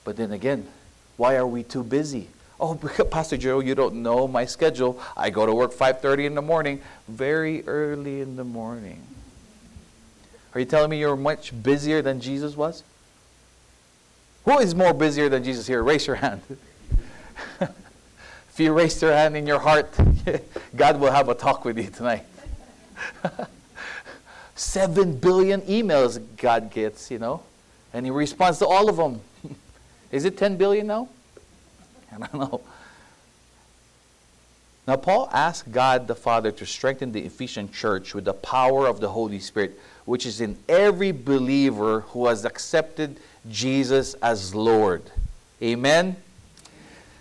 But 0.03 0.17
then 0.17 0.31
again, 0.33 0.67
why 1.15 1.35
are 1.37 1.47
we 1.47 1.63
too 1.63 1.83
busy? 1.83 2.27
Oh, 2.59 2.75
Pastor 3.11 3.37
Joe, 3.37 3.59
you 3.59 3.75
don't 3.75 3.95
know 3.95 4.27
my 4.27 4.45
schedule. 4.45 4.99
I 5.15 5.29
go 5.29 5.45
to 5.45 5.53
work 5.53 5.73
5:30 5.73 6.25
in 6.25 6.35
the 6.35 6.41
morning, 6.41 6.81
very 7.07 7.65
early 7.65 8.21
in 8.21 8.35
the 8.35 8.43
morning. 8.43 9.01
Are 10.53 10.59
you 10.59 10.65
telling 10.65 10.89
me 10.89 10.99
you're 10.99 11.15
much 11.15 11.51
busier 11.63 12.01
than 12.01 12.19
Jesus 12.19 12.57
was? 12.57 12.83
Who 14.47 14.59
is 14.59 14.73
more 14.73 14.93
busier 14.93 15.27
than 15.27 15.43
Jesus 15.43 15.67
here? 15.67 15.83
Raise 15.83 16.07
your 16.07 16.15
hand. 16.15 16.41
if 17.59 18.55
you 18.55 18.71
raise 18.71 19.01
your 19.01 19.11
hand 19.11 19.35
in 19.35 19.45
your 19.45 19.59
heart, 19.59 19.93
God 20.75 21.01
will 21.01 21.11
have 21.11 21.27
a 21.27 21.35
talk 21.35 21.65
with 21.65 21.77
you 21.77 21.89
tonight. 21.89 22.23
Seven 24.55 25.17
billion 25.17 25.63
emails 25.63 26.23
God 26.37 26.71
gets, 26.71 27.11
you 27.11 27.19
know, 27.19 27.43
and 27.93 28.05
He 28.05 28.09
responds 28.09 28.59
to 28.59 28.67
all 28.67 28.87
of 28.87 28.95
them. 28.95 29.19
is 30.13 30.23
it 30.23 30.37
10 30.37 30.55
billion 30.55 30.87
now? 30.87 31.09
I 32.13 32.19
don't 32.19 32.33
know. 32.35 32.61
Now, 34.87 34.95
Paul 34.95 35.29
asked 35.33 35.73
God 35.73 36.07
the 36.07 36.15
Father 36.15 36.53
to 36.53 36.65
strengthen 36.65 37.11
the 37.11 37.25
Ephesian 37.25 37.69
church 37.69 38.15
with 38.15 38.23
the 38.23 38.33
power 38.33 38.87
of 38.87 39.01
the 39.01 39.09
Holy 39.09 39.41
Spirit, 39.41 39.77
which 40.05 40.25
is 40.25 40.39
in 40.39 40.57
every 40.69 41.11
believer 41.11 41.99
who 42.11 42.27
has 42.27 42.45
accepted 42.45 43.19
Jesus 43.49 44.13
as 44.15 44.53
Lord. 44.53 45.03
Amen? 45.61 46.15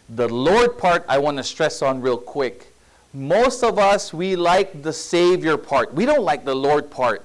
The 0.08 0.28
Lord 0.28 0.78
part 0.78 1.04
I 1.08 1.18
want 1.18 1.36
to 1.38 1.42
stress 1.42 1.82
on 1.82 2.00
real 2.00 2.18
quick. 2.18 2.72
Most 3.12 3.64
of 3.64 3.78
us, 3.78 4.12
we 4.12 4.36
like 4.36 4.82
the 4.82 4.92
Savior 4.92 5.56
part. 5.56 5.94
We 5.94 6.04
don't 6.04 6.22
like 6.22 6.44
the 6.44 6.54
Lord 6.54 6.90
part. 6.90 7.24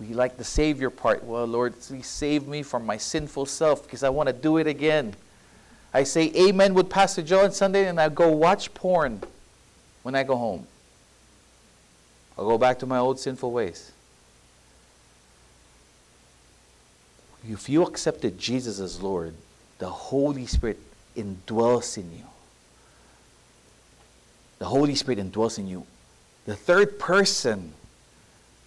We 0.00 0.08
like 0.08 0.36
the 0.36 0.44
Savior 0.44 0.90
part. 0.90 1.24
Well, 1.24 1.46
Lord, 1.46 1.80
please 1.80 2.06
save 2.06 2.48
me 2.48 2.62
from 2.62 2.84
my 2.84 2.96
sinful 2.96 3.46
self 3.46 3.84
because 3.84 4.02
I 4.02 4.08
want 4.08 4.28
to 4.28 4.32
do 4.32 4.58
it 4.58 4.66
again. 4.66 5.14
I 5.92 6.02
say 6.02 6.32
amen 6.36 6.74
with 6.74 6.90
Pastor 6.90 7.22
Joe 7.22 7.44
on 7.44 7.52
Sunday 7.52 7.86
and 7.86 8.00
I 8.00 8.08
go 8.08 8.28
watch 8.30 8.74
porn 8.74 9.22
when 10.02 10.16
I 10.16 10.24
go 10.24 10.36
home. 10.36 10.66
I'll 12.36 12.48
go 12.48 12.58
back 12.58 12.80
to 12.80 12.86
my 12.86 12.98
old 12.98 13.20
sinful 13.20 13.52
ways. 13.52 13.92
If 17.48 17.68
you 17.68 17.82
accepted 17.82 18.38
Jesus 18.38 18.80
as 18.80 19.02
Lord, 19.02 19.34
the 19.78 19.88
Holy 19.88 20.46
Spirit 20.46 20.78
indwells 21.16 21.98
in 21.98 22.10
you. 22.12 22.24
The 24.58 24.66
Holy 24.66 24.94
Spirit 24.94 25.18
indwells 25.18 25.58
in 25.58 25.66
you. 25.66 25.84
The 26.46 26.56
third 26.56 26.98
person 26.98 27.72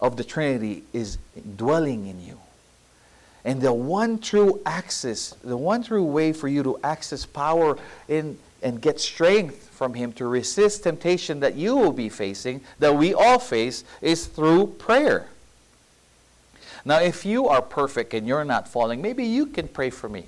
of 0.00 0.16
the 0.16 0.24
Trinity 0.24 0.84
is 0.92 1.18
dwelling 1.56 2.06
in 2.06 2.24
you. 2.24 2.38
And 3.44 3.60
the 3.60 3.72
one 3.72 4.18
true 4.18 4.60
access, 4.66 5.30
the 5.42 5.56
one 5.56 5.82
true 5.82 6.04
way 6.04 6.32
for 6.32 6.48
you 6.48 6.62
to 6.62 6.78
access 6.84 7.24
power 7.24 7.78
in, 8.06 8.38
and 8.62 8.80
get 8.80 9.00
strength 9.00 9.68
from 9.68 9.94
Him 9.94 10.12
to 10.14 10.26
resist 10.26 10.82
temptation 10.82 11.40
that 11.40 11.54
you 11.54 11.76
will 11.76 11.92
be 11.92 12.08
facing, 12.08 12.60
that 12.78 12.94
we 12.94 13.14
all 13.14 13.38
face, 13.38 13.84
is 14.02 14.26
through 14.26 14.68
prayer. 14.78 15.28
Now, 16.88 17.00
if 17.00 17.26
you 17.26 17.48
are 17.48 17.60
perfect 17.60 18.14
and 18.14 18.26
you're 18.26 18.46
not 18.46 18.66
falling, 18.66 19.02
maybe 19.02 19.22
you 19.22 19.44
can 19.44 19.68
pray 19.68 19.90
for 19.90 20.08
me. 20.08 20.24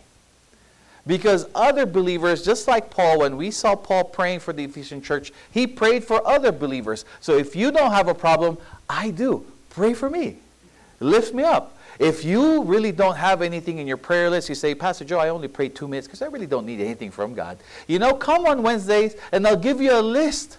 Because 1.06 1.46
other 1.54 1.86
believers, 1.86 2.44
just 2.44 2.68
like 2.68 2.90
Paul, 2.90 3.20
when 3.20 3.38
we 3.38 3.50
saw 3.50 3.74
Paul 3.74 4.04
praying 4.04 4.40
for 4.40 4.52
the 4.52 4.64
Ephesian 4.64 5.00
church, 5.00 5.32
he 5.50 5.66
prayed 5.66 6.04
for 6.04 6.24
other 6.28 6.52
believers. 6.52 7.06
So 7.22 7.38
if 7.38 7.56
you 7.56 7.72
don't 7.72 7.92
have 7.92 8.08
a 8.08 8.14
problem, 8.14 8.58
I 8.90 9.10
do. 9.10 9.46
Pray 9.70 9.94
for 9.94 10.10
me. 10.10 10.36
Lift 11.00 11.32
me 11.32 11.44
up. 11.44 11.78
If 11.98 12.26
you 12.26 12.62
really 12.64 12.92
don't 12.92 13.16
have 13.16 13.40
anything 13.40 13.78
in 13.78 13.86
your 13.86 13.96
prayer 13.96 14.28
list, 14.28 14.50
you 14.50 14.54
say, 14.54 14.74
Pastor 14.74 15.06
Joe, 15.06 15.18
I 15.18 15.30
only 15.30 15.48
pray 15.48 15.70
two 15.70 15.88
minutes 15.88 16.08
because 16.08 16.20
I 16.20 16.26
really 16.26 16.46
don't 16.46 16.66
need 16.66 16.82
anything 16.82 17.10
from 17.10 17.32
God. 17.32 17.56
You 17.86 17.98
know, 17.98 18.12
come 18.12 18.44
on 18.44 18.62
Wednesdays 18.62 19.16
and 19.32 19.46
I'll 19.46 19.56
give 19.56 19.80
you 19.80 19.98
a 19.98 20.02
list, 20.02 20.58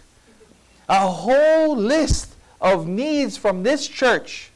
a 0.89 1.07
whole 1.07 1.77
list 1.77 2.33
of 2.59 2.87
needs 2.87 3.37
from 3.37 3.61
this 3.61 3.87
church 3.87 4.50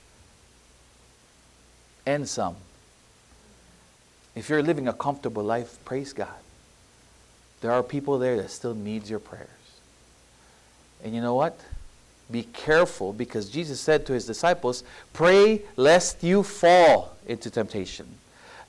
and 2.05 2.27
some. 2.27 2.55
If 4.35 4.49
you're 4.49 4.63
living 4.63 4.87
a 4.87 4.93
comfortable 4.93 5.43
life, 5.43 5.77
praise 5.85 6.13
God. 6.13 6.27
There 7.61 7.71
are 7.71 7.81
people 7.81 8.19
there 8.19 8.37
that 8.37 8.51
still 8.51 8.75
needs 8.75 9.09
your 9.09 9.19
prayers. 9.19 9.49
And 11.03 11.15
you 11.15 11.21
know 11.21 11.35
what? 11.35 11.59
Be 12.29 12.43
careful 12.43 13.13
because 13.13 13.49
Jesus 13.49 13.79
said 13.79 14.05
to 14.07 14.13
his 14.13 14.25
disciples, 14.25 14.83
Pray 15.13 15.61
lest 15.75 16.23
you 16.23 16.43
fall 16.43 17.15
into 17.27 17.49
temptation. 17.49 18.07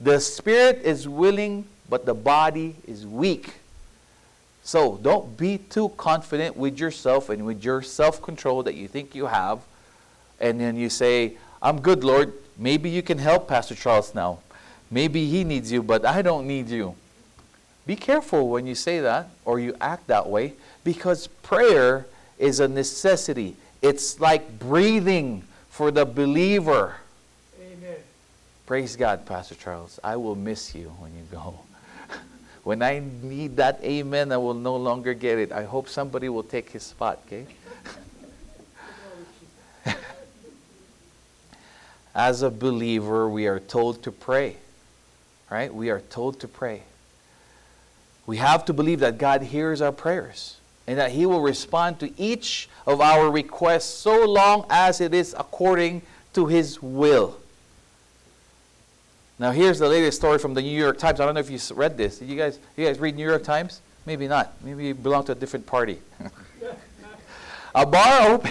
The 0.00 0.20
spirit 0.20 0.82
is 0.84 1.08
willing, 1.08 1.66
but 1.88 2.04
the 2.04 2.14
body 2.14 2.76
is 2.86 3.06
weak. 3.06 3.54
So 4.62 4.98
don't 5.02 5.36
be 5.36 5.58
too 5.58 5.90
confident 5.90 6.56
with 6.56 6.78
yourself 6.78 7.30
and 7.30 7.46
with 7.46 7.64
your 7.64 7.82
self 7.82 8.20
control 8.20 8.62
that 8.64 8.74
you 8.74 8.88
think 8.88 9.14
you 9.14 9.26
have. 9.26 9.60
And 10.38 10.60
then 10.60 10.76
you 10.76 10.90
say, 10.90 11.36
I'm 11.62 11.80
good, 11.80 12.04
Lord. 12.04 12.32
Maybe 12.58 12.90
you 12.90 13.02
can 13.02 13.18
help 13.18 13.48
Pastor 13.48 13.74
Charles 13.74 14.14
now. 14.14 14.40
Maybe 14.90 15.28
he 15.28 15.44
needs 15.44 15.72
you, 15.72 15.82
but 15.82 16.04
I 16.04 16.22
don't 16.22 16.46
need 16.46 16.68
you. 16.68 16.94
Be 17.86 17.96
careful 17.96 18.48
when 18.48 18.66
you 18.66 18.74
say 18.74 19.00
that 19.00 19.28
or 19.44 19.60
you 19.60 19.76
act 19.80 20.08
that 20.08 20.28
way 20.28 20.54
because 20.84 21.26
prayer 21.26 22.06
is 22.38 22.60
a 22.60 22.68
necessity. 22.68 23.56
It's 23.80 24.20
like 24.20 24.58
breathing 24.58 25.44
for 25.70 25.90
the 25.90 26.04
believer. 26.04 26.96
Amen. 27.60 27.96
Praise 28.66 28.96
God, 28.96 29.24
Pastor 29.24 29.54
Charles. 29.54 30.00
I 30.02 30.16
will 30.16 30.34
miss 30.34 30.74
you 30.74 30.88
when 30.98 31.12
you 31.14 31.22
go. 31.30 31.60
when 32.64 32.82
I 32.82 33.02
need 33.22 33.56
that 33.56 33.80
amen, 33.84 34.32
I 34.32 34.36
will 34.36 34.54
no 34.54 34.76
longer 34.76 35.14
get 35.14 35.38
it. 35.38 35.52
I 35.52 35.64
hope 35.64 35.88
somebody 35.88 36.28
will 36.28 36.42
take 36.42 36.70
his 36.70 36.82
spot, 36.82 37.20
okay? 37.26 37.46
As 42.16 42.40
a 42.40 42.50
believer, 42.50 43.28
we 43.28 43.46
are 43.46 43.60
told 43.60 44.02
to 44.04 44.10
pray. 44.10 44.56
Right? 45.50 45.72
We 45.72 45.90
are 45.90 46.00
told 46.00 46.40
to 46.40 46.48
pray. 46.48 46.82
We 48.24 48.38
have 48.38 48.64
to 48.64 48.72
believe 48.72 49.00
that 49.00 49.18
God 49.18 49.42
hears 49.42 49.82
our 49.82 49.92
prayers 49.92 50.56
and 50.86 50.98
that 50.98 51.12
He 51.12 51.26
will 51.26 51.42
respond 51.42 52.00
to 52.00 52.10
each 52.20 52.70
of 52.86 53.02
our 53.02 53.30
requests 53.30 53.92
so 53.92 54.24
long 54.24 54.64
as 54.70 55.02
it 55.02 55.12
is 55.12 55.34
according 55.38 56.00
to 56.32 56.46
His 56.46 56.82
will. 56.82 57.36
Now, 59.38 59.50
here's 59.50 59.78
the 59.78 59.88
latest 59.88 60.16
story 60.16 60.38
from 60.38 60.54
the 60.54 60.62
New 60.62 60.76
York 60.76 60.96
Times. 60.96 61.20
I 61.20 61.26
don't 61.26 61.34
know 61.34 61.40
if 61.40 61.50
you 61.50 61.58
read 61.74 61.98
this. 61.98 62.18
Did 62.18 62.30
you 62.30 62.36
guys, 62.36 62.58
you 62.78 62.86
guys 62.86 62.98
read 62.98 63.14
New 63.14 63.28
York 63.28 63.44
Times? 63.44 63.82
Maybe 64.06 64.26
not. 64.26 64.54
Maybe 64.64 64.86
you 64.86 64.94
belong 64.94 65.24
to 65.24 65.32
a 65.32 65.34
different 65.34 65.66
party. 65.66 65.98
A 67.76 67.84
bar, 67.84 68.30
open, 68.30 68.50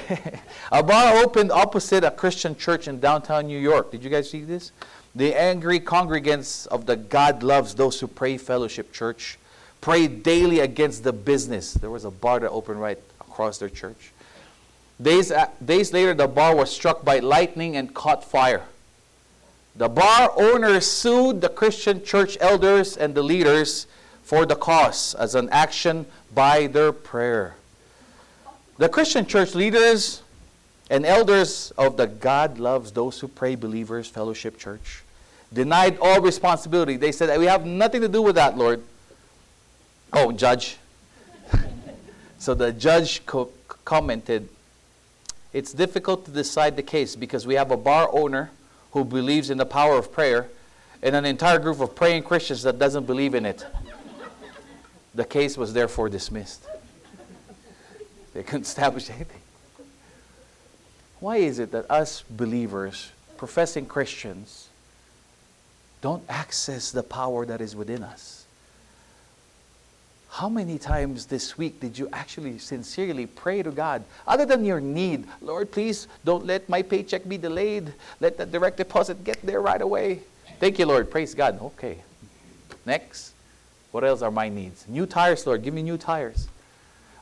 a 0.71 0.83
bar 0.83 1.17
opened 1.17 1.51
opposite 1.51 2.03
a 2.03 2.11
Christian 2.11 2.55
church 2.55 2.87
in 2.87 2.99
downtown 2.99 3.47
New 3.47 3.57
York. 3.57 3.91
Did 3.91 4.03
you 4.03 4.09
guys 4.11 4.29
see 4.29 4.43
this? 4.43 4.71
The 5.15 5.33
angry 5.33 5.79
congregants 5.79 6.67
of 6.67 6.85
the 6.85 6.95
God 6.95 7.41
Loves 7.41 7.73
Those 7.73 7.99
Who 7.99 8.05
Pray 8.05 8.37
Fellowship 8.37 8.93
Church 8.93 9.39
prayed 9.81 10.21
daily 10.21 10.59
against 10.59 11.03
the 11.03 11.11
business. 11.11 11.73
There 11.73 11.89
was 11.89 12.05
a 12.05 12.11
bar 12.11 12.39
that 12.39 12.51
opened 12.51 12.79
right 12.79 12.99
across 13.19 13.57
their 13.57 13.69
church. 13.69 14.11
Days, 15.01 15.33
days 15.63 15.91
later, 15.91 16.13
the 16.13 16.27
bar 16.27 16.55
was 16.55 16.71
struck 16.71 17.03
by 17.03 17.17
lightning 17.17 17.77
and 17.77 17.95
caught 17.95 18.23
fire. 18.23 18.65
The 19.75 19.89
bar 19.89 20.33
owner 20.35 20.79
sued 20.79 21.41
the 21.41 21.49
Christian 21.49 22.03
church 22.03 22.37
elders 22.39 22.95
and 22.95 23.15
the 23.15 23.23
leaders 23.23 23.87
for 24.21 24.45
the 24.45 24.55
cause 24.55 25.15
as 25.15 25.33
an 25.33 25.49
action 25.49 26.05
by 26.31 26.67
their 26.67 26.91
prayer. 26.91 27.55
The 28.77 28.89
Christian 28.89 29.25
church 29.25 29.55
leaders 29.55 30.21
and 30.89 31.05
elders 31.05 31.71
of 31.77 31.95
the 31.95 32.07
God 32.07 32.59
Loves 32.59 32.91
Those 32.91 33.19
Who 33.21 33.29
Pray 33.29 33.55
Believers 33.55 34.07
Fellowship 34.07 34.57
Church 34.57 35.01
denied 35.53 35.97
all 36.01 36.19
responsibility. 36.19 36.97
They 36.97 37.13
said, 37.13 37.37
We 37.39 37.45
have 37.45 37.65
nothing 37.65 38.01
to 38.01 38.09
do 38.09 38.21
with 38.21 38.35
that, 38.35 38.57
Lord. 38.57 38.83
Oh, 40.11 40.33
judge. 40.33 40.77
so 42.37 42.53
the 42.53 42.73
judge 42.73 43.25
co- 43.25 43.49
commented, 43.85 44.49
It's 45.53 45.71
difficult 45.71 46.25
to 46.25 46.31
decide 46.31 46.75
the 46.75 46.83
case 46.83 47.15
because 47.15 47.47
we 47.47 47.53
have 47.55 47.71
a 47.71 47.77
bar 47.77 48.09
owner 48.11 48.51
who 48.91 49.05
believes 49.05 49.49
in 49.49 49.57
the 49.57 49.65
power 49.65 49.97
of 49.97 50.11
prayer 50.11 50.47
and 51.01 51.15
an 51.15 51.23
entire 51.23 51.59
group 51.59 51.79
of 51.79 51.95
praying 51.95 52.23
Christians 52.23 52.63
that 52.63 52.77
doesn't 52.77 53.07
believe 53.07 53.35
in 53.35 53.45
it. 53.45 53.65
the 55.15 55.25
case 55.25 55.57
was 55.57 55.71
therefore 55.71 56.09
dismissed. 56.09 56.67
They 58.35 58.43
couldn't 58.43 58.63
establish 58.63 59.09
anything. 59.09 59.39
Why 61.21 61.37
is 61.37 61.57
it 61.57 61.71
that 61.71 61.89
us 61.89 62.21
believers, 62.29 63.11
professing 63.37 63.85
Christians, 63.85 64.67
don't 66.01 66.21
access 66.27 66.91
the 66.91 67.01
power 67.01 67.45
that 67.45 67.61
is 67.61 67.77
within 67.77 68.03
us? 68.03 68.45
How 70.31 70.49
many 70.49 70.77
times 70.77 71.27
this 71.27 71.57
week 71.57 71.79
did 71.79 71.97
you 71.97 72.09
actually 72.11 72.57
sincerely 72.59 73.25
pray 73.25 73.63
to 73.63 73.71
God, 73.71 74.03
other 74.27 74.45
than 74.45 74.65
your 74.65 74.81
need? 74.81 75.25
Lord, 75.41 75.71
please 75.71 76.09
don't 76.25 76.45
let 76.45 76.67
my 76.67 76.81
paycheck 76.81 77.25
be 77.29 77.37
delayed. 77.37 77.93
Let 78.19 78.37
that 78.37 78.51
direct 78.51 78.75
deposit 78.75 79.23
get 79.23 79.41
there 79.43 79.61
right 79.61 79.81
away. 79.81 80.19
Thank 80.59 80.77
you, 80.77 80.87
Lord. 80.87 81.09
Praise 81.09 81.33
God. 81.33 81.61
Okay. 81.61 82.03
Next. 82.85 83.31
What 83.91 84.03
else 84.03 84.21
are 84.21 84.29
my 84.29 84.49
needs? 84.49 84.85
New 84.89 85.05
tires, 85.05 85.47
Lord. 85.47 85.63
Give 85.63 85.73
me 85.73 85.83
new 85.83 85.97
tires. 85.97 86.49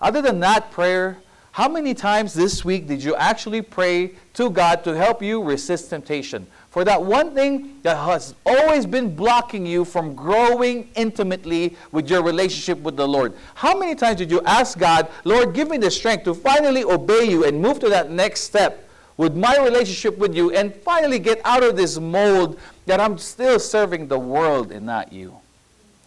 Other 0.04 0.22
than 0.22 0.42
that 0.42 0.70
prayer, 0.70 1.18
how 1.54 1.70
many 1.70 1.94
times 1.94 2.34
this 2.34 2.66
week 2.66 2.88
did 2.88 3.02
you 3.02 3.16
actually 3.16 3.62
pray 3.62 4.12
to 4.34 4.50
God 4.50 4.84
to 4.84 4.98
help 4.98 5.24
you 5.24 5.42
resist 5.42 5.92
temptation? 5.92 6.46
For 6.72 6.84
that 6.84 7.02
one 7.02 7.34
thing 7.34 7.80
that 7.84 7.96
has 7.96 8.36
always 8.46 8.86
been 8.86 9.16
blocking 9.16 9.66
you 9.66 9.86
from 9.86 10.14
growing 10.14 10.90
intimately 10.96 11.78
with 11.94 12.10
your 12.10 12.22
relationship 12.22 12.80
with 12.80 12.98
the 12.98 13.08
Lord. 13.08 13.34
How 13.56 13.78
many 13.80 13.96
times 13.96 14.18
did 14.18 14.30
you 14.30 14.42
ask 14.42 14.78
God, 14.78 15.08
Lord, 15.24 15.54
give 15.54 15.70
me 15.70 15.78
the 15.78 15.90
strength 15.90 16.26
to 16.26 16.34
finally 16.34 16.84
obey 16.84 17.24
you 17.24 17.46
and 17.46 17.62
move 17.62 17.80
to 17.80 17.88
that 17.88 18.12
next 18.12 18.42
step 18.42 18.90
with 19.16 19.38
my 19.38 19.58
relationship 19.60 20.18
with 20.18 20.36
you 20.36 20.52
and 20.52 20.76
finally 20.76 21.20
get 21.20 21.40
out 21.46 21.64
of 21.64 21.78
this 21.78 21.98
mold 21.98 22.60
that 22.88 23.00
I'm 23.00 23.18
still 23.18 23.58
serving 23.58 24.10
the 24.10 24.20
world 24.20 24.74
and 24.74 24.86
not 24.86 25.14
you? 25.14 25.32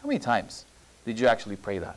How 0.03 0.09
many 0.09 0.19
times 0.19 0.67
did 1.07 1.19
you 1.19 1.29
actually 1.29 1.57
pray 1.57 1.79
that? 1.79 1.97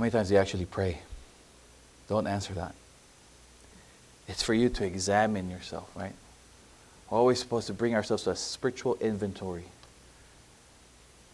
How 0.00 0.04
many 0.04 0.12
times 0.12 0.28
do 0.28 0.34
you 0.34 0.40
actually 0.40 0.64
pray? 0.64 0.98
Don't 2.08 2.26
answer 2.26 2.54
that. 2.54 2.74
It's 4.28 4.42
for 4.42 4.54
you 4.54 4.70
to 4.70 4.84
examine 4.86 5.50
yourself, 5.50 5.90
right? 5.94 6.14
We're 7.10 7.18
always 7.18 7.38
supposed 7.38 7.66
to 7.66 7.74
bring 7.74 7.94
ourselves 7.94 8.22
to 8.22 8.30
a 8.30 8.36
spiritual 8.36 8.96
inventory. 9.02 9.64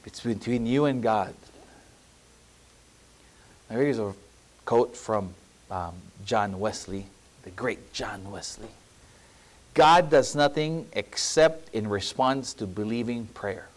It's 0.05 0.19
between 0.19 0.67
you 0.67 0.87
and 0.87 1.01
God. 1.01 1.33
Now, 3.71 3.77
here's 3.77 4.01
a 4.01 4.13
quote 4.65 4.97
from 4.97 5.33
um, 5.71 5.95
John 6.25 6.59
Wesley, 6.59 7.07
the 7.45 7.51
great 7.51 7.93
John 7.93 8.33
Wesley. 8.33 8.71
God 9.75 10.11
does 10.11 10.35
nothing 10.35 10.89
except 10.93 11.73
in 11.73 11.89
response 11.89 12.53
to 12.55 12.67
believing 12.67 13.27
prayer. 13.27 13.69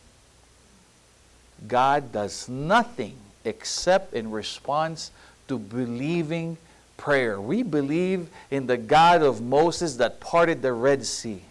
God 1.68 2.12
does 2.12 2.50
nothing 2.50 3.18
except 3.46 4.14
in 4.14 4.32
response 4.32 5.12
to 5.48 5.58
believing 5.58 6.58
prayer. 6.98 7.40
We 7.40 7.64
believe 7.64 8.30
in 8.52 8.68
the 8.68 8.78
God 8.78 9.22
of 9.22 9.42
Moses 9.42 9.96
that 9.98 10.20
parted 10.20 10.62
the 10.62 10.74
Red 10.74 11.06
Sea. 11.06 11.42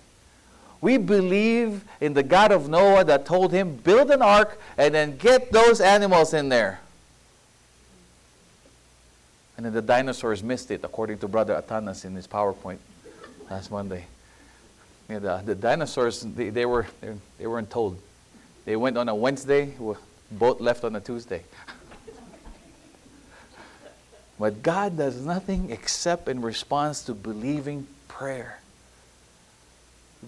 We 0.81 0.97
believe 0.97 1.83
in 2.01 2.15
the 2.15 2.23
God 2.23 2.53
of 2.53 2.69
Noah 2.69 3.05
that 3.05 3.27
told 3.27 3.53
him, 3.53 3.77
build 3.77 4.11
an 4.11 4.23
ark 4.23 4.61
and 4.77 4.95
then 4.95 5.17
get 5.17 5.51
those 5.51 5.81
animals 5.81 6.35
in 6.35 6.49
there. 6.49 6.81
And 9.57 9.67
then 9.67 9.73
the 9.73 9.83
dinosaurs 9.83 10.41
missed 10.41 10.71
it, 10.71 10.85
according 10.85 11.19
to 11.19 11.27
Brother 11.27 11.61
Atanas 11.61 12.05
in 12.05 12.15
his 12.15 12.29
PowerPoint 12.29 12.79
last 13.51 13.73
Monday. 13.73 14.05
Yeah, 15.11 15.19
the, 15.19 15.43
the 15.45 15.55
dinosaurs, 15.57 16.21
they, 16.21 16.51
they, 16.51 16.65
were, 16.65 16.87
they, 17.01 17.13
they 17.39 17.47
weren't 17.49 17.71
told. 17.71 17.99
They 18.65 18.77
went 18.77 18.97
on 18.97 19.09
a 19.09 19.15
Wednesday, 19.15 19.75
boat 20.31 20.61
left 20.61 20.85
on 20.85 20.95
a 20.95 21.01
Tuesday. 21.01 21.43
But 24.39 24.63
God 24.63 24.97
does 24.97 25.17
nothing 25.17 25.71
except 25.71 26.29
in 26.29 26.41
response 26.41 27.03
to 27.03 27.15
believing 27.15 27.87
prayer. 28.07 28.61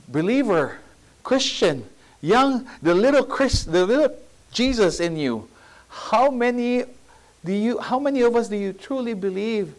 Believer, 0.09 0.79
Christian, 1.23 1.85
young, 2.21 2.67
the 2.83 2.95
little 2.95 3.25
Christ, 3.25 3.71
the 3.71 3.87
little 3.87 4.17
Jesus 4.53 5.01
in 5.01 5.17
you. 5.17 5.49
How 5.89 6.31
many 6.31 6.85
do 7.45 7.53
you 7.53 7.79
how 7.79 7.99
many 7.99 8.21
of 8.23 8.37
us 8.37 8.49
do 8.49 8.57
you 8.57 8.73
truly 8.73 9.15
believe 9.15 9.75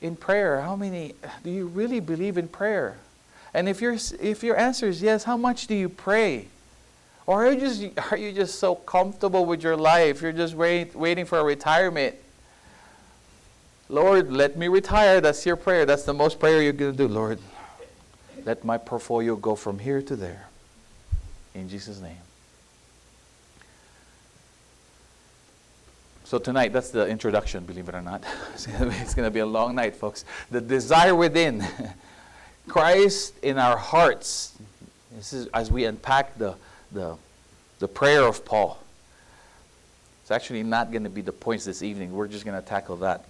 in 0.00 0.16
prayer? 0.16 0.60
How 0.60 0.76
many 0.76 1.14
do 1.44 1.50
you 1.50 1.66
really 1.66 2.00
believe 2.00 2.38
in 2.38 2.48
prayer? 2.48 2.96
And 3.52 3.68
if 3.68 3.80
your 3.80 3.96
if 4.20 4.42
your 4.42 4.56
answer 4.56 4.88
is 4.88 5.02
yes, 5.02 5.24
how 5.24 5.36
much 5.36 5.66
do 5.66 5.74
you 5.74 5.88
pray? 5.88 6.46
Or 7.26 7.44
are 7.44 7.52
you 7.52 7.60
just 7.60 7.84
are 8.10 8.16
you 8.16 8.32
just 8.32 8.58
so 8.58 8.74
comfortable 8.74 9.44
with 9.44 9.62
your 9.62 9.76
life? 9.76 10.22
You're 10.22 10.32
just 10.32 10.54
wait, 10.54 10.94
waiting 10.94 11.26
for 11.26 11.38
a 11.38 11.44
retirement 11.44 12.16
Lord, 13.90 14.32
let 14.32 14.56
me 14.56 14.68
retire. 14.68 15.20
That's 15.20 15.44
your 15.44 15.56
prayer. 15.56 15.84
That's 15.84 16.04
the 16.04 16.14
most 16.14 16.38
prayer 16.38 16.62
you're 16.62 16.72
going 16.72 16.92
to 16.92 16.96
do. 16.96 17.08
Lord, 17.08 17.40
let 18.44 18.64
my 18.64 18.78
portfolio 18.78 19.34
go 19.34 19.56
from 19.56 19.80
here 19.80 20.00
to 20.00 20.14
there. 20.14 20.48
In 21.54 21.68
Jesus' 21.68 22.00
name. 22.00 22.16
So 26.22 26.38
tonight, 26.38 26.72
that's 26.72 26.90
the 26.90 27.08
introduction, 27.08 27.64
believe 27.64 27.88
it 27.88 27.94
or 27.96 28.00
not. 28.00 28.22
it's 28.54 29.14
going 29.14 29.26
to 29.26 29.32
be 29.32 29.40
a 29.40 29.46
long 29.46 29.74
night, 29.74 29.96
folks. 29.96 30.24
The 30.52 30.60
desire 30.60 31.16
within. 31.16 31.66
Christ 32.68 33.34
in 33.42 33.58
our 33.58 33.76
hearts. 33.76 34.56
This 35.10 35.32
is 35.32 35.48
as 35.48 35.72
we 35.72 35.86
unpack 35.86 36.38
the, 36.38 36.54
the, 36.92 37.16
the 37.80 37.88
prayer 37.88 38.22
of 38.22 38.44
Paul. 38.44 38.80
It's 40.22 40.30
actually 40.30 40.62
not 40.62 40.92
going 40.92 41.02
to 41.02 41.10
be 41.10 41.22
the 41.22 41.32
points 41.32 41.64
this 41.64 41.82
evening. 41.82 42.12
We're 42.12 42.28
just 42.28 42.44
going 42.44 42.60
to 42.60 42.64
tackle 42.64 42.98
that. 42.98 43.24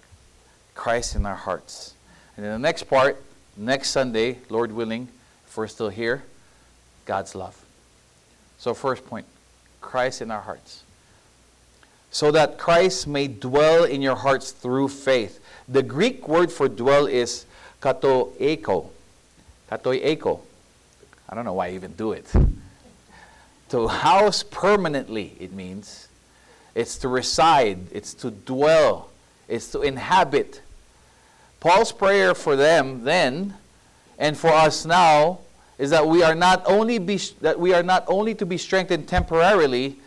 Christ 0.75 1.15
in 1.15 1.25
our 1.25 1.35
hearts. 1.35 1.93
And 2.35 2.45
then 2.45 2.53
the 2.53 2.59
next 2.59 2.83
part, 2.83 3.21
next 3.57 3.89
Sunday, 3.89 4.39
Lord 4.49 4.71
willing, 4.71 5.09
if 5.47 5.57
we're 5.57 5.67
still 5.67 5.89
here, 5.89 6.23
God's 7.05 7.35
love. 7.35 7.61
So, 8.57 8.73
first 8.73 9.05
point 9.05 9.25
Christ 9.81 10.21
in 10.21 10.31
our 10.31 10.41
hearts. 10.41 10.83
So 12.11 12.31
that 12.31 12.57
Christ 12.57 13.07
may 13.07 13.27
dwell 13.27 13.85
in 13.85 14.01
your 14.01 14.15
hearts 14.15 14.51
through 14.51 14.89
faith. 14.89 15.39
The 15.67 15.81
Greek 15.81 16.27
word 16.27 16.51
for 16.51 16.67
dwell 16.67 17.05
is 17.05 17.45
katoeko. 17.81 18.89
Katoeko. 19.69 20.39
I 21.29 21.35
don't 21.35 21.45
know 21.45 21.53
why 21.53 21.67
I 21.67 21.71
even 21.71 21.93
do 21.93 22.11
it. 22.11 22.31
To 23.69 23.87
house 23.87 24.43
permanently, 24.43 25.37
it 25.39 25.53
means. 25.53 26.09
It's 26.75 26.97
to 26.99 27.07
reside, 27.07 27.79
it's 27.91 28.13
to 28.15 28.31
dwell, 28.31 29.10
it's 29.51 29.67
to 29.71 29.81
inhabit. 29.81 30.61
Paul's 31.59 31.91
prayer 31.91 32.33
for 32.33 32.55
them 32.55 33.03
then 33.03 33.53
and 34.17 34.37
for 34.37 34.47
us 34.47 34.85
now 34.85 35.39
is 35.77 35.89
that 35.89 36.07
we 36.07 36.23
are 36.23 36.33
not 36.33 36.63
only 36.65 36.97
be, 36.97 37.17
that 37.41 37.59
we 37.59 37.73
are 37.73 37.83
not 37.83 38.05
only 38.07 38.33
to 38.35 38.45
be 38.45 38.57
strengthened 38.57 39.07
temporarily, 39.07 39.97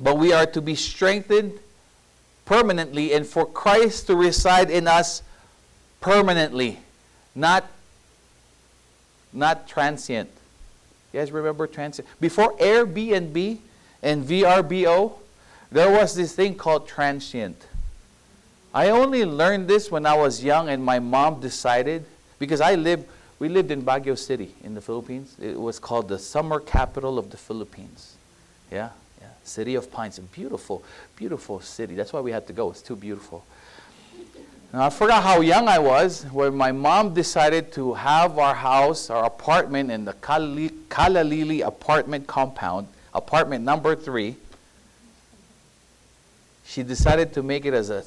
but 0.00 0.16
we 0.16 0.32
are 0.32 0.46
to 0.46 0.62
be 0.62 0.74
strengthened 0.74 1.58
permanently 2.44 3.12
and 3.12 3.26
for 3.26 3.46
Christ 3.46 4.06
to 4.06 4.14
reside 4.14 4.70
in 4.70 4.86
us 4.86 5.22
permanently, 6.00 6.78
not 7.34 7.68
not 9.32 9.66
transient. 9.66 10.30
You 11.12 11.20
guys 11.20 11.32
remember 11.32 11.66
transient? 11.66 12.08
Before 12.20 12.56
Airbnb 12.58 13.58
and 14.02 14.24
VRBO, 14.24 15.14
there 15.72 15.90
was 15.90 16.14
this 16.14 16.34
thing 16.34 16.54
called 16.54 16.86
transient. 16.86 17.66
I 18.74 18.90
only 18.90 19.24
learned 19.24 19.68
this 19.68 19.88
when 19.88 20.04
I 20.04 20.14
was 20.14 20.42
young 20.42 20.68
and 20.68 20.84
my 20.84 20.98
mom 20.98 21.40
decided, 21.40 22.04
because 22.40 22.60
I 22.60 22.74
lived, 22.74 23.06
we 23.38 23.48
lived 23.48 23.70
in 23.70 23.82
Baguio 23.82 24.18
City 24.18 24.52
in 24.64 24.74
the 24.74 24.80
Philippines. 24.80 25.36
It 25.40 25.58
was 25.58 25.78
called 25.78 26.08
the 26.08 26.18
summer 26.18 26.58
capital 26.58 27.16
of 27.16 27.30
the 27.30 27.36
Philippines. 27.36 28.16
Yeah, 28.72 28.88
yeah. 29.20 29.28
City 29.44 29.76
of 29.76 29.92
Pines, 29.92 30.18
beautiful, 30.18 30.82
beautiful 31.14 31.60
city. 31.60 31.94
That's 31.94 32.12
why 32.12 32.20
we 32.20 32.32
had 32.32 32.48
to 32.48 32.52
go. 32.52 32.72
It's 32.72 32.82
too 32.82 32.96
beautiful. 32.96 33.44
Now, 34.72 34.86
I 34.86 34.90
forgot 34.90 35.22
how 35.22 35.40
young 35.40 35.68
I 35.68 35.78
was 35.78 36.24
when 36.32 36.56
my 36.56 36.72
mom 36.72 37.14
decided 37.14 37.70
to 37.74 37.94
have 37.94 38.40
our 38.40 38.56
house, 38.56 39.08
our 39.08 39.24
apartment 39.24 39.92
in 39.92 40.04
the 40.04 40.14
Kalalili 40.14 41.64
apartment 41.64 42.26
compound, 42.26 42.88
apartment 43.14 43.64
number 43.64 43.94
three. 43.94 44.34
She 46.66 46.82
decided 46.82 47.32
to 47.34 47.42
make 47.44 47.66
it 47.66 47.74
as 47.74 47.90
a 47.90 48.02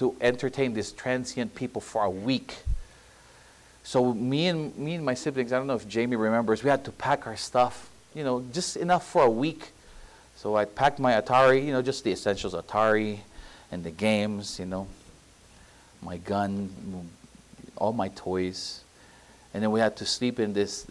to 0.00 0.16
entertain 0.22 0.72
these 0.72 0.92
transient 0.92 1.54
people 1.54 1.78
for 1.78 2.04
a 2.04 2.08
week. 2.10 2.56
So 3.82 4.14
me 4.14 4.46
and 4.46 4.74
me 4.78 4.94
and 4.94 5.04
my 5.04 5.12
siblings, 5.12 5.52
I 5.52 5.58
don't 5.58 5.66
know 5.66 5.74
if 5.74 5.86
Jamie 5.86 6.16
remembers, 6.16 6.64
we 6.64 6.70
had 6.70 6.86
to 6.86 6.90
pack 6.90 7.26
our 7.26 7.36
stuff, 7.36 7.90
you 8.14 8.24
know, 8.24 8.42
just 8.50 8.78
enough 8.78 9.06
for 9.06 9.24
a 9.24 9.30
week. 9.30 9.72
So 10.36 10.56
I 10.56 10.64
packed 10.64 11.00
my 11.00 11.12
Atari, 11.20 11.66
you 11.66 11.72
know, 11.72 11.82
just 11.82 12.02
the 12.02 12.12
essentials, 12.12 12.54
Atari 12.54 13.18
and 13.70 13.84
the 13.84 13.90
games, 13.90 14.58
you 14.58 14.64
know, 14.64 14.86
my 16.00 16.16
gun, 16.16 16.70
all 17.76 17.92
my 17.92 18.08
toys. 18.08 18.80
And 19.52 19.62
then 19.62 19.70
we 19.70 19.80
had 19.80 19.96
to 19.98 20.06
sleep 20.06 20.40
in 20.40 20.54
this. 20.54 20.86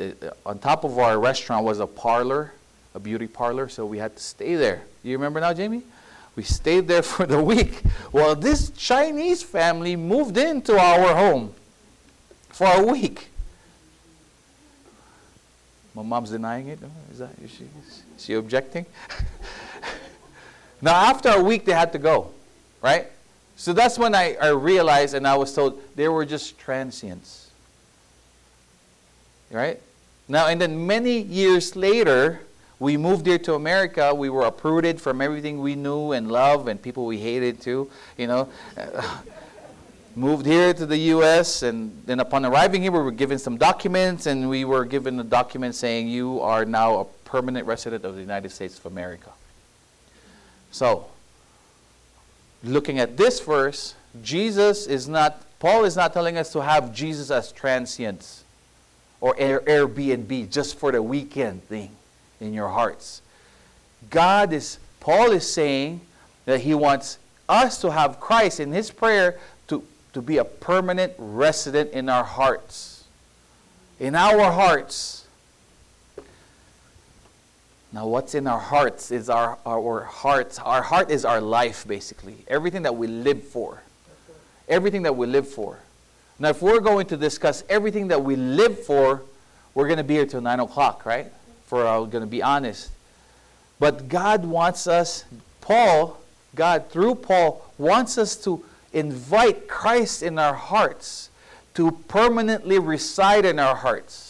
On 0.46 0.60
top 0.60 0.84
of 0.84 1.00
our 1.00 1.18
restaurant 1.18 1.66
was 1.66 1.80
a 1.80 1.88
parlor, 1.88 2.54
a 2.94 3.00
beauty 3.00 3.26
parlor, 3.26 3.70
so 3.70 3.88
we 3.88 3.98
had 3.98 4.16
to 4.16 4.22
stay 4.22 4.54
there. 4.54 4.84
You 5.02 5.14
remember 5.14 5.40
now, 5.40 5.54
Jamie? 5.54 5.82
We 6.36 6.44
stayed 6.44 6.88
there 6.88 7.02
for 7.14 7.26
the 7.26 7.42
week. 7.42 7.82
Well, 8.12 8.36
this 8.36 8.70
Chinese 8.72 9.44
family 9.44 9.96
moved 9.96 10.38
into 10.38 10.80
our 10.80 11.16
home 11.16 11.54
for 12.50 12.68
a 12.68 12.84
week. 12.84 13.30
My 15.94 16.04
mom's 16.04 16.32
denying 16.32 16.68
it. 16.68 16.80
Is 17.12 17.20
that 17.20 17.32
is 17.44 17.52
she, 17.52 17.64
is 17.64 18.26
she 18.26 18.34
objecting? 18.34 18.86
now, 20.82 20.96
after 20.96 21.30
a 21.30 21.44
week, 21.44 21.66
they 21.66 21.74
had 21.74 21.92
to 21.94 22.00
go, 22.00 22.32
right? 22.82 23.08
So 23.58 23.74
that's 23.74 24.00
when 24.00 24.16
I, 24.16 24.38
I 24.42 24.50
realized 24.50 25.14
and 25.14 25.28
I 25.28 25.36
was 25.36 25.54
told 25.54 25.82
they 25.98 26.08
were 26.08 26.24
just 26.26 26.58
transients. 26.58 27.50
Right? 29.52 29.82
Now, 30.30 30.48
and 30.48 30.62
then 30.62 30.88
many 30.88 31.20
years 31.20 31.76
later, 31.76 32.40
we 32.80 32.96
moved 32.96 33.26
here 33.26 33.38
to 33.40 33.56
America. 33.56 34.16
We 34.16 34.30
were 34.30 34.44
uprooted 34.44 35.02
from 35.02 35.22
everything 35.22 35.60
we 35.60 35.76
knew 35.76 36.14
and 36.14 36.32
loved 36.32 36.70
and 36.70 36.82
people 36.82 37.06
we 37.06 37.18
hated 37.18 37.62
too, 37.62 37.92
you 38.18 38.28
know. 38.28 38.50
moved 40.16 40.46
here 40.46 40.74
to 40.74 40.86
the 40.86 40.98
U.S. 40.98 41.62
and 41.64 42.02
then 42.06 42.20
upon 42.20 42.46
arriving 42.46 42.82
here, 42.82 42.92
we 42.92 43.00
were 43.00 43.12
given 43.12 43.38
some 43.38 43.58
documents 43.58 44.26
and 44.26 44.50
we 44.50 44.66
were 44.66 44.86
given 44.86 45.20
a 45.20 45.24
document 45.24 45.76
saying 45.76 46.08
you 46.08 46.40
are 46.42 46.66
now 46.66 47.00
a 47.00 47.06
permanent 47.26 47.68
resident 47.68 48.06
of 48.06 48.16
the 48.16 48.22
United 48.22 48.50
States 48.50 48.78
of 48.78 48.86
America. 48.86 49.32
So, 50.72 51.08
looking 52.64 53.00
at 53.00 53.18
this 53.18 53.40
verse, 53.40 53.96
Jesus 54.24 54.88
is 54.88 55.08
not, 55.08 55.42
Paul 55.60 55.84
is 55.84 55.96
not 55.96 56.14
telling 56.14 56.38
us 56.38 56.52
to 56.54 56.62
have 56.62 56.94
Jesus 56.94 57.30
as 57.30 57.52
transients 57.52 58.44
or 59.22 59.36
Airbnb 59.36 60.50
just 60.50 60.80
for 60.80 60.92
the 60.92 61.02
weekend 61.02 61.64
thing 61.66 61.92
in 62.40 62.54
your 62.54 62.70
hearts. 62.70 63.22
God 64.10 64.54
is, 64.54 64.80
Paul 65.00 65.32
is 65.32 65.52
saying 65.52 66.02
that 66.46 66.62
he 66.62 66.74
wants 66.74 67.20
us 67.48 67.82
to 67.82 67.92
have 67.92 68.20
Christ 68.20 68.60
in 68.60 68.72
his 68.72 68.92
prayer 68.92 69.40
to, 69.68 69.84
to 70.14 70.22
be 70.22 70.38
a 70.38 70.46
permanent 70.46 71.14
resident 71.18 71.92
in 71.92 72.10
our 72.10 72.24
hearts. 72.24 73.04
In 74.00 74.16
our 74.16 74.52
hearts. 74.52 75.26
Now, 77.92 78.08
what's 78.08 78.36
in 78.36 78.46
our 78.46 78.60
hearts 78.60 79.12
is 79.12 79.30
our, 79.30 79.58
our 79.66 80.04
hearts. 80.04 80.60
Our 80.60 80.84
heart 80.84 81.10
is 81.10 81.26
our 81.26 81.42
life, 81.42 81.88
basically. 81.88 82.38
Everything 82.48 82.84
that 82.84 82.96
we 82.96 83.08
live 83.08 83.44
for. 83.44 83.82
Everything 84.68 85.04
that 85.04 85.16
we 85.16 85.26
live 85.26 85.48
for. 85.48 85.80
Now, 86.38 86.50
if 86.50 86.62
we're 86.62 86.80
going 86.80 87.08
to 87.08 87.18
discuss 87.18 87.64
everything 87.68 88.10
that 88.10 88.24
we 88.24 88.36
live 88.36 88.80
for, 88.86 89.24
we're 89.74 89.88
going 89.88 89.98
to 89.98 90.04
be 90.04 90.14
here 90.14 90.26
till 90.26 90.42
9 90.42 90.60
o'clock, 90.60 91.06
right? 91.06 91.32
For 91.70 91.88
I'm 91.88 92.10
going 92.10 92.24
to 92.24 92.28
be 92.28 92.44
honest. 92.44 92.90
But 93.80 94.10
God 94.10 94.44
wants 94.44 94.88
us, 94.88 95.24
Paul, 95.62 96.20
God 96.56 96.90
through 96.90 97.16
Paul, 97.16 97.66
wants 97.78 98.18
us 98.18 98.36
to 98.44 98.66
invite 98.92 99.70
Christ 99.70 100.22
in 100.22 100.38
our 100.38 100.56
hearts, 100.56 101.30
to 101.76 101.92
permanently 101.92 102.80
reside 102.80 103.46
in 103.46 103.60
our 103.60 103.76
hearts 103.76 104.30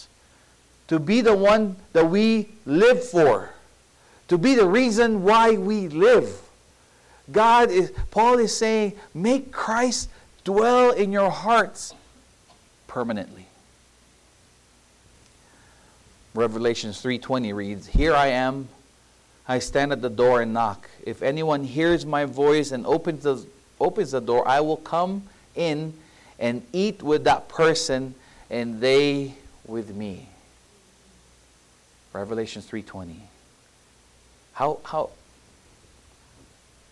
to 0.89 0.97
be 0.97 1.21
the 1.21 1.35
one 1.35 1.75
that 1.93 2.09
we 2.09 2.49
live 2.65 3.07
for, 3.07 3.51
to 4.27 4.39
be 4.39 4.55
the 4.55 4.65
reason 4.65 5.21
why 5.21 5.51
we 5.51 5.87
live. 5.87 6.41
God 7.31 7.69
is, 7.69 7.93
Paul 8.09 8.39
is 8.39 8.57
saying, 8.57 8.93
make 9.13 9.51
Christ 9.51 10.09
dwell 10.43 10.89
in 10.91 11.11
your 11.11 11.29
hearts 11.29 11.93
permanently. 12.87 13.45
Revelations 16.39 17.01
3:20 17.01 17.51
reads, 17.51 17.87
"Here 17.87 18.15
I 18.15 18.27
am, 18.27 18.69
I 19.45 19.59
stand 19.59 19.91
at 19.91 20.01
the 20.01 20.09
door 20.09 20.41
and 20.41 20.53
knock. 20.53 20.89
If 21.03 21.21
anyone 21.21 21.65
hears 21.65 22.05
my 22.05 22.23
voice 22.23 22.71
and 22.71 22.87
opens 22.87 23.23
the, 23.23 23.45
opens 23.77 24.11
the 24.11 24.21
door, 24.21 24.47
I 24.47 24.61
will 24.61 24.77
come 24.77 25.27
in 25.53 25.93
and 26.39 26.65
eat 26.71 27.03
with 27.03 27.25
that 27.25 27.49
person 27.49 28.15
and 28.49 28.79
they 28.79 29.35
with 29.65 29.93
me." 29.93 30.29
Revelation 32.13 32.61
3:20. 32.61 33.27
How 34.53 34.79
how 34.85 35.09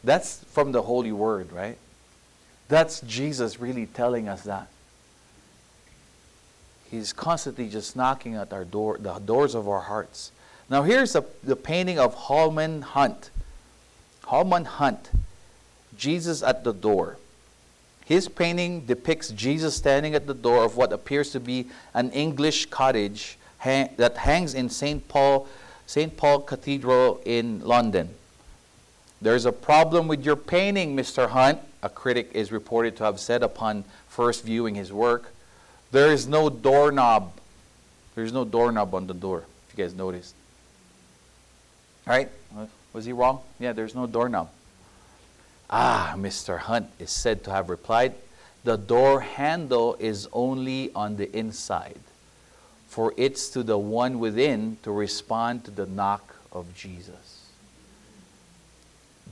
That's 0.04 0.40
from 0.52 0.74
the 0.74 0.82
holy 0.82 1.14
word, 1.14 1.54
right? 1.54 1.78
That's 2.68 3.00
Jesus 3.00 3.62
really 3.62 3.86
telling 3.86 4.28
us 4.28 4.42
that. 4.44 4.68
He's 6.89 7.13
constantly 7.13 7.67
just 7.69 7.95
knocking 7.95 8.36
at 8.36 8.54
our 8.54 8.63
door, 8.63 8.97
the 8.97 9.13
doors 9.19 9.56
of 9.56 9.67
our 9.67 9.82
hearts. 9.82 10.32
Now 10.69 10.84
here's 10.84 11.13
the, 11.13 11.23
the 11.43 11.56
painting 11.56 12.00
of 12.00 12.13
Holman 12.13 12.82
Hunt. 12.82 13.30
Holman 14.26 14.65
Hunt, 14.65 15.10
Jesus 15.97 16.43
at 16.43 16.63
the 16.63 16.73
door. 16.73 17.17
His 18.06 18.30
painting 18.30 18.86
depicts 18.86 19.30
Jesus 19.30 19.76
standing 19.76 20.15
at 20.15 20.28
the 20.28 20.34
door 20.34 20.63
of 20.63 20.78
what 20.78 20.93
appears 20.93 21.32
to 21.32 21.39
be 21.39 21.67
an 21.93 22.10
English 22.12 22.67
cottage 22.67 23.38
hang, 23.58 23.89
that 23.97 24.17
hangs 24.17 24.54
in 24.54 24.69
St. 24.69 25.06
Paul, 25.08 25.47
St. 25.86 26.15
Paul 26.15 26.41
Cathedral 26.41 27.21
in 27.26 27.60
London. 27.62 28.10
There's 29.21 29.45
a 29.45 29.52
problem 29.52 30.08
with 30.08 30.23
your 30.23 30.36
painting, 30.36 30.95
Mr. 30.95 31.30
Hunt, 31.30 31.60
a 31.82 31.89
critic 31.89 32.32
is 32.34 32.52
reported 32.52 32.95
to 32.97 33.04
have 33.04 33.19
said 33.19 33.43
upon 33.43 33.84
first 34.08 34.43
viewing 34.43 34.76
his 34.76 34.93
work. 34.93 35.34
There 35.91 36.12
is 36.12 36.28
no 36.28 36.50
doorknob. 36.50 37.34
There's 38.15 38.34
no 38.34 38.45
doorknob 38.45 38.93
on 38.93 39.08
the 39.08 39.13
door, 39.13 39.43
if 39.67 39.78
you 39.78 39.84
guys 39.84 39.93
noticed. 39.93 40.34
Right? 42.06 42.30
Was 42.93 43.06
he 43.06 43.13
wrong? 43.13 43.41
Yeah, 43.60 43.73
there's 43.73 43.93
no 43.93 44.08
doorknob. 44.08 44.50
Ah, 45.69 46.15
Mr. 46.17 46.60
Hunt 46.60 46.89
is 47.00 47.12
said 47.12 47.43
to 47.43 47.52
have 47.52 47.69
replied, 47.69 48.15
the 48.63 48.78
door 48.78 49.21
handle 49.21 49.95
is 50.00 50.28
only 50.34 50.91
on 50.93 51.17
the 51.17 51.34
inside 51.38 52.00
for 52.88 53.13
it's 53.17 53.50
to 53.50 53.62
the 53.63 53.78
one 53.78 54.17
within 54.17 54.78
to 54.82 54.91
respond 54.91 55.63
to 55.65 55.71
the 55.71 55.86
knock 55.86 56.36
of 56.52 56.73
Jesus. 56.76 57.45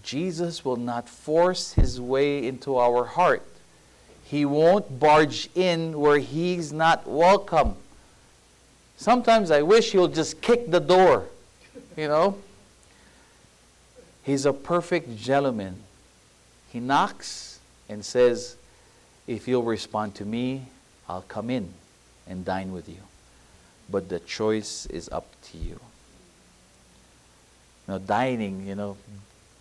Jesus 0.03 0.63
will 0.63 0.75
not 0.75 1.09
force 1.09 1.73
his 1.73 1.99
way 1.99 2.45
into 2.45 2.77
our 2.77 3.05
heart. 3.05 3.47
He 4.25 4.45
won't 4.45 4.99
barge 4.99 5.49
in 5.55 5.99
where 5.99 6.19
he's 6.19 6.73
not 6.73 7.07
welcome. 7.07 7.75
Sometimes 8.97 9.51
I 9.51 9.61
wish 9.61 9.91
he'll 9.91 10.07
just 10.07 10.41
kick 10.41 10.69
the 10.69 10.79
door, 10.79 11.25
you 11.95 12.07
know. 12.07 12.37
He's 14.23 14.45
a 14.45 14.53
perfect 14.53 15.17
gentleman. 15.17 15.81
He 16.71 16.79
knocks 16.79 17.59
and 17.87 18.03
says, 18.03 18.57
If 19.27 19.47
you'll 19.47 19.63
respond 19.63 20.15
to 20.15 20.25
me, 20.25 20.65
I'll 21.07 21.25
come 21.27 21.49
in 21.49 21.73
and 22.27 22.43
dine 22.43 22.71
with 22.71 22.89
you 22.89 22.97
but 23.89 24.09
the 24.09 24.19
choice 24.19 24.85
is 24.87 25.09
up 25.09 25.27
to 25.51 25.57
you. 25.57 25.79
Now, 27.87 27.99
dining, 27.99 28.65
you 28.67 28.75
know, 28.75 28.97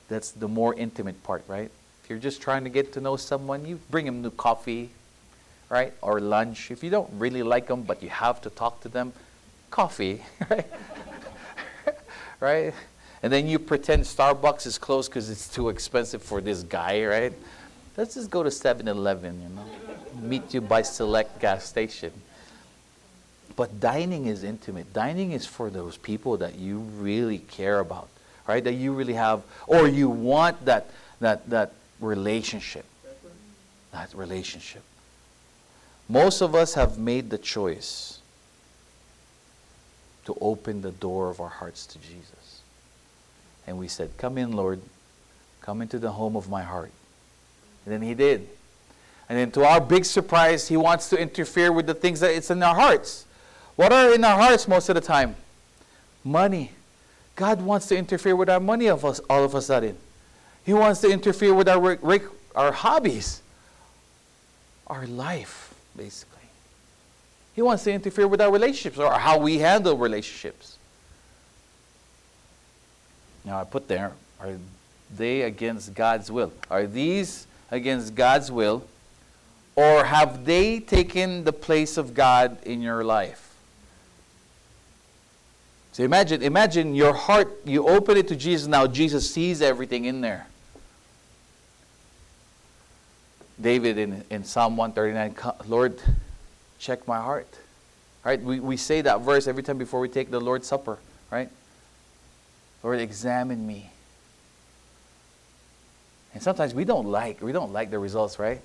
that's 0.09 0.31
the 0.31 0.48
more 0.48 0.74
intimate 0.74 1.22
part, 1.22 1.44
right? 1.46 1.70
If 2.05 2.11
you're 2.11 2.19
just 2.19 2.43
trying 2.43 2.64
to 2.64 2.71
get 2.71 2.93
to 2.93 3.01
know 3.01 3.17
someone, 3.17 3.64
you 3.64 3.81
bring 3.90 4.05
them 4.05 4.21
new 4.21 4.31
coffee, 4.31 4.90
right? 5.71 5.95
Or 6.03 6.21
lunch. 6.21 6.71
If 6.71 6.85
you 6.85 6.90
don't 6.90 7.09
really 7.14 7.43
like 7.43 7.67
them, 7.69 7.81
but 7.81 8.03
you 8.03 8.11
have 8.11 8.43
to 8.43 8.51
talk 8.51 8.83
to 8.83 8.90
them, 8.90 9.14
coffee, 9.71 10.23
right? 10.51 10.67
right? 12.40 12.75
And 13.23 13.33
then 13.33 13.47
you 13.47 13.59
pretend 13.59 14.03
Starbucks 14.03 14.67
is 14.67 14.77
closed 14.77 15.11
because 15.11 15.31
it's 15.31 15.49
too 15.49 15.71
expensive 15.71 16.23
for 16.23 16.43
this 16.43 16.62
guy, 16.62 17.07
right? 17.07 17.33
Let's 17.97 18.17
just 18.17 18.31
go 18.31 18.43
to 18.43 18.51
7 18.51 18.87
Eleven, 18.87 19.40
you 19.40 19.49
know, 19.49 19.64
meet 20.21 20.53
you 20.53 20.61
by 20.61 20.83
select 20.83 21.40
gas 21.40 21.64
station. 21.64 22.12
But 23.57 23.81
dining 23.81 24.27
is 24.27 24.45
intimate. 24.45 24.93
Dining 24.93 25.33
is 25.33 25.47
for 25.47 25.71
those 25.71 25.97
people 25.97 26.37
that 26.37 26.57
you 26.57 26.81
really 26.99 27.38
care 27.38 27.81
about, 27.81 28.09
right? 28.47 28.62
That 28.62 28.75
you 28.75 28.93
really 28.93 29.14
have, 29.14 29.43
or 29.67 29.88
you 29.88 30.11
want 30.11 30.67
that, 30.67 30.90
that, 31.21 31.49
that 31.49 31.73
relationship. 32.05 32.85
That 33.93 34.14
relationship. 34.14 34.83
Most 36.09 36.43
of 36.43 36.55
us 36.55 36.75
have 36.75 36.99
made 36.99 37.31
the 37.31 37.38
choice 37.38 38.21
to 40.27 40.37
open 40.40 40.83
the 40.83 40.93
door 40.93 41.31
of 41.31 41.40
our 41.40 41.49
hearts 41.49 41.87
to 41.87 41.99
Jesus. 41.99 42.61
And 43.67 43.79
we 43.79 43.88
said, 43.88 44.11
Come 44.19 44.38
in, 44.38 44.53
Lord. 44.53 44.81
Come 45.61 45.81
into 45.81 45.99
the 45.99 46.12
home 46.12 46.37
of 46.37 46.51
my 46.51 46.62
heart. 46.62 46.90
And 47.85 47.95
then 47.95 48.03
he 48.03 48.14
did. 48.14 48.49
And 49.29 49.38
then 49.38 49.51
to 49.53 49.64
our 49.64 49.81
big 49.81 50.05
surprise, 50.05 50.69
he 50.69 50.77
wants 50.77 51.09
to 51.11 51.19
interfere 51.19 51.73
with 51.73 51.87
the 51.87 51.95
things 51.95 52.21
that 52.21 52.33
it's 52.33 52.51
in 52.51 52.62
our 52.62 52.75
hearts. 52.75 53.25
What 53.77 53.93
are 53.93 54.14
in 54.14 54.23
our 54.25 54.38
hearts 54.38 54.69
most 54.69 54.88
of 54.90 54.95
the 54.95 55.01
time? 55.01 55.37
Money. 56.23 56.73
God 57.35 57.62
wants 57.62 57.87
to 57.87 57.97
interfere 57.97 58.37
with 58.37 58.51
our 58.51 58.61
money 58.61 58.87
of 58.87 59.05
us 59.05 59.21
all 59.31 59.43
of 59.43 59.55
a 59.55 59.62
sudden. 59.62 59.97
He 60.64 60.72
wants 60.72 61.00
to 61.03 61.11
interfere 61.11 61.55
with 61.55 61.68
our, 61.68 61.98
our 62.55 62.72
hobbies, 62.72 63.42
our 64.87 65.07
life, 65.07 65.74
basically. 65.96 66.35
He 67.55 67.62
wants 67.62 67.85
to 67.85 67.92
interfere 67.92 68.27
with 68.27 68.40
our 68.40 68.50
relationships 68.50 68.98
or 68.98 69.12
how 69.12 69.38
we 69.38 69.59
handle 69.59 69.96
relationships. 69.96 70.79
Now, 73.44 73.61
I 73.61 73.64
put 73.64 73.88
there, 73.88 74.12
are 74.40 74.55
they 75.14 75.42
against 75.42 75.94
God's 75.94 76.31
will? 76.31 76.53
Are 76.70 76.87
these 76.87 77.46
against 77.70 78.14
God's 78.14 78.50
will? 78.50 78.85
Or 79.77 80.05
have 80.05 80.44
they 80.44 80.81
taken 80.81 81.44
the 81.44 81.53
place 81.53 81.96
of 81.96 82.14
God 82.14 82.62
in 82.64 82.81
your 82.81 83.05
life? 83.05 83.55
So 85.92 86.03
imagine, 86.03 86.42
imagine 86.42 86.94
your 86.94 87.12
heart, 87.12 87.57
you 87.64 87.87
open 87.87 88.16
it 88.16 88.27
to 88.29 88.37
Jesus 88.37 88.66
now, 88.66 88.87
Jesus 88.87 89.33
sees 89.33 89.62
everything 89.62 90.07
in 90.07 90.22
there. 90.22 90.46
David 93.61 93.99
in, 93.99 94.25
in 94.31 94.45
Psalm 94.45 94.77
139, 94.77 95.69
Lord, 95.69 96.01
check 96.79 97.07
my 97.07 97.19
heart. 97.19 97.49
Right? 98.25 98.40
We, 98.40 98.59
we 98.59 98.77
say 98.77 99.03
that 99.03 99.21
verse 99.21 99.47
every 99.47 99.62
time 99.62 99.79
before 99.79 100.01
we 100.01 100.09
take 100.09 100.31
the 100.31 100.40
Lord's 100.40 100.67
Supper, 100.67 100.99
right? 101.31 101.51
Lord, 102.83 103.01
examine 103.01 103.67
me. 103.67 103.90
And 106.33 106.43
sometimes 106.43 106.75
we 106.75 106.85
don't 106.85 107.07
like, 107.07 107.43
we 107.43 107.53
don't 107.53 107.73
like 107.73 107.90
the 107.90 107.99
results, 107.99 108.38
right? 108.38 108.61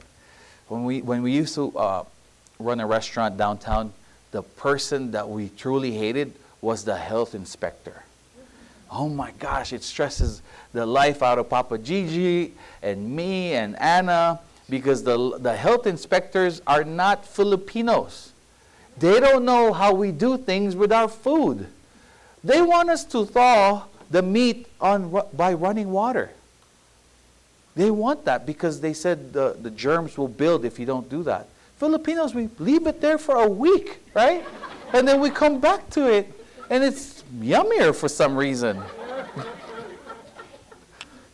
When 0.69 0.86
we, 0.86 1.02
when 1.02 1.21
we 1.21 1.32
used 1.32 1.56
to 1.56 1.78
uh, 1.78 2.04
run 2.58 2.80
a 2.80 2.88
restaurant 2.88 3.38
downtown, 3.38 3.93
the 4.32 4.43
person 4.43 5.12
that 5.12 5.28
we 5.30 5.49
truly 5.49 5.91
hated 5.91 6.34
was 6.62 6.84
the 6.84 6.97
health 6.97 7.36
inspector. 7.36 8.04
Oh 8.91 9.08
my 9.08 9.32
gosh, 9.39 9.71
it 9.71 9.84
stresses 9.84 10.41
the 10.73 10.86
life 10.86 11.21
out 11.21 11.38
of 11.38 11.49
Papa 11.49 11.78
Gigi 11.78 12.54
and 12.82 13.15
me 13.15 13.54
and 13.54 13.80
Anna 13.80 14.39
because 14.69 15.03
the, 15.03 15.38
the 15.39 15.55
health 15.55 15.88
inspectors 15.88 16.62
are 16.67 16.84
not 16.84 17.25
Filipinos. 17.25 18.32
They 18.97 19.19
don't 19.19 19.45
know 19.45 19.73
how 19.73 19.93
we 19.93 20.12
do 20.12 20.38
things 20.38 20.75
with 20.75 20.91
our 20.91 21.08
food. 21.08 21.67
They 22.43 22.62
want 22.62 22.89
us 22.89 23.05
to 23.05 23.25
thaw 23.25 23.86
the 24.12 24.21
meat 24.21 24.67
on, 24.82 25.21
by 25.34 25.53
running 25.53 25.91
water. 25.91 26.32
They 27.75 27.91
want 27.91 28.25
that 28.25 28.45
because 28.45 28.82
they 28.82 28.93
said 28.93 29.34
the, 29.34 29.55
the 29.62 29.69
germs 29.69 30.17
will 30.17 30.27
build 30.27 30.65
if 30.65 30.79
you 30.79 30.86
don't 30.86 31.10
do 31.10 31.23
that. 31.23 31.47
Filipinos, 31.77 32.36
we 32.36 32.49
leave 32.60 32.88
it 32.88 32.99
there 32.99 33.17
for 33.17 33.38
a 33.38 33.47
week, 33.47 33.99
right? 34.13 34.43
and 34.93 35.08
then 35.08 35.19
we 35.21 35.29
come 35.29 35.60
back 35.60 35.89
to 35.91 36.12
it, 36.12 36.32
and 36.69 36.84
it's 36.84 37.23
yummier 37.39 37.95
for 37.95 38.10
some 38.10 38.36
reason. 38.36 38.82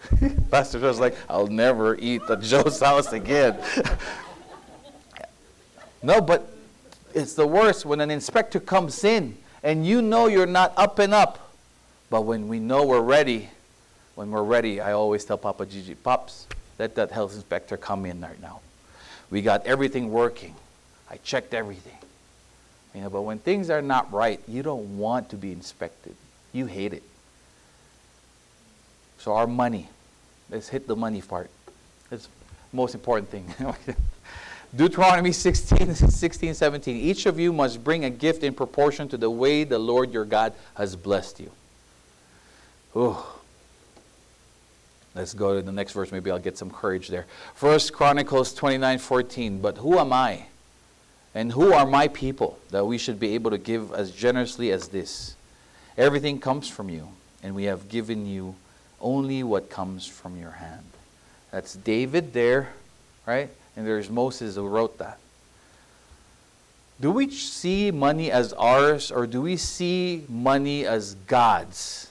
Pastor 0.51 0.79
Joe's 0.79 0.99
like, 0.99 1.15
I'll 1.29 1.47
never 1.47 1.95
eat 1.95 2.21
at 2.29 2.41
Joe's 2.41 2.79
house 2.79 3.13
again. 3.13 3.59
no, 6.03 6.21
but 6.21 6.55
it's 7.13 7.33
the 7.33 7.47
worst 7.47 7.85
when 7.85 8.01
an 8.01 8.11
inspector 8.11 8.59
comes 8.59 9.03
in 9.03 9.37
and 9.63 9.85
you 9.85 10.01
know 10.01 10.27
you're 10.27 10.45
not 10.45 10.73
up 10.77 10.99
and 10.99 11.13
up. 11.13 11.53
But 12.09 12.21
when 12.21 12.47
we 12.47 12.59
know 12.59 12.85
we're 12.85 13.01
ready, 13.01 13.49
when 14.15 14.31
we're 14.31 14.43
ready, 14.43 14.79
I 14.79 14.93
always 14.93 15.25
tell 15.25 15.37
Papa 15.37 15.65
Gigi, 15.65 15.95
Pops, 15.95 16.47
let 16.77 16.95
that 16.95 17.11
health 17.11 17.33
inspector 17.33 17.77
come 17.77 18.05
in 18.05 18.21
right 18.21 18.39
now. 18.41 18.61
We 19.29 19.41
got 19.41 19.65
everything 19.65 20.11
working. 20.11 20.55
I 21.09 21.17
checked 21.17 21.53
everything. 21.53 21.97
You 22.93 23.01
know, 23.01 23.09
but 23.09 23.23
when 23.23 23.39
things 23.39 23.69
are 23.69 23.81
not 23.81 24.11
right, 24.13 24.39
you 24.47 24.63
don't 24.63 24.97
want 24.97 25.29
to 25.29 25.35
be 25.35 25.51
inspected. 25.51 26.15
You 26.53 26.65
hate 26.65 26.93
it. 26.93 27.03
So 29.17 29.33
our 29.33 29.47
money, 29.47 29.89
let's 30.49 30.69
hit 30.69 30.87
the 30.87 30.95
money 30.95 31.21
part. 31.21 31.49
That's 32.09 32.27
the 32.27 32.75
most 32.77 32.95
important 32.95 33.29
thing. 33.29 33.53
Deuteronomy 34.75 35.31
16, 35.31 35.95
16, 35.95 36.53
17. 36.53 36.95
Each 36.95 37.25
of 37.25 37.39
you 37.39 37.53
must 37.53 37.83
bring 37.83 38.05
a 38.05 38.09
gift 38.09 38.43
in 38.43 38.53
proportion 38.53 39.07
to 39.09 39.17
the 39.17 39.29
way 39.29 39.63
the 39.63 39.79
Lord 39.79 40.11
your 40.11 40.25
God 40.25 40.53
has 40.75 40.95
blessed 40.95 41.39
you. 41.39 41.51
Oh. 42.95 43.31
Let's 45.15 45.33
go 45.33 45.55
to 45.55 45.61
the 45.61 45.71
next 45.71 45.93
verse. 45.93 46.11
Maybe 46.11 46.29
I'll 46.29 46.39
get 46.39 46.57
some 46.57 46.69
courage 46.69 47.07
there. 47.07 47.25
First 47.53 47.93
Chronicles 47.93 48.53
29, 48.53 48.99
14. 48.99 49.61
But 49.61 49.77
who 49.77 49.97
am 49.97 50.11
I? 50.11 50.47
And 51.33 51.53
who 51.53 51.71
are 51.71 51.85
my 51.85 52.09
people 52.09 52.59
that 52.71 52.85
we 52.85 52.97
should 52.97 53.19
be 53.19 53.33
able 53.33 53.51
to 53.51 53.57
give 53.57 53.93
as 53.93 54.11
generously 54.11 54.71
as 54.71 54.89
this? 54.89 55.35
Everything 55.97 56.39
comes 56.39 56.67
from 56.67 56.89
you, 56.89 57.07
and 57.41 57.55
we 57.55 57.63
have 57.63 57.87
given 57.87 58.25
you 58.25 58.55
only 59.05 59.43
what 59.43 59.69
comes 59.69 60.07
from 60.07 60.35
your 60.35 60.51
hand. 60.51 60.83
That's 61.51 61.75
David 61.75 62.33
there, 62.33 62.69
right? 63.27 63.49
And 63.77 63.85
there's 63.85 64.09
Moses 64.09 64.55
who 64.55 64.67
wrote 64.67 64.97
that. 64.97 65.19
Do 66.99 67.11
we 67.11 67.29
see 67.29 67.91
money 67.91 68.31
as 68.31 68.51
ours 68.53 69.11
or 69.11 69.27
do 69.27 69.43
we 69.43 69.57
see 69.57 70.25
money 70.27 70.85
as 70.85 71.13
God's? 71.27 72.09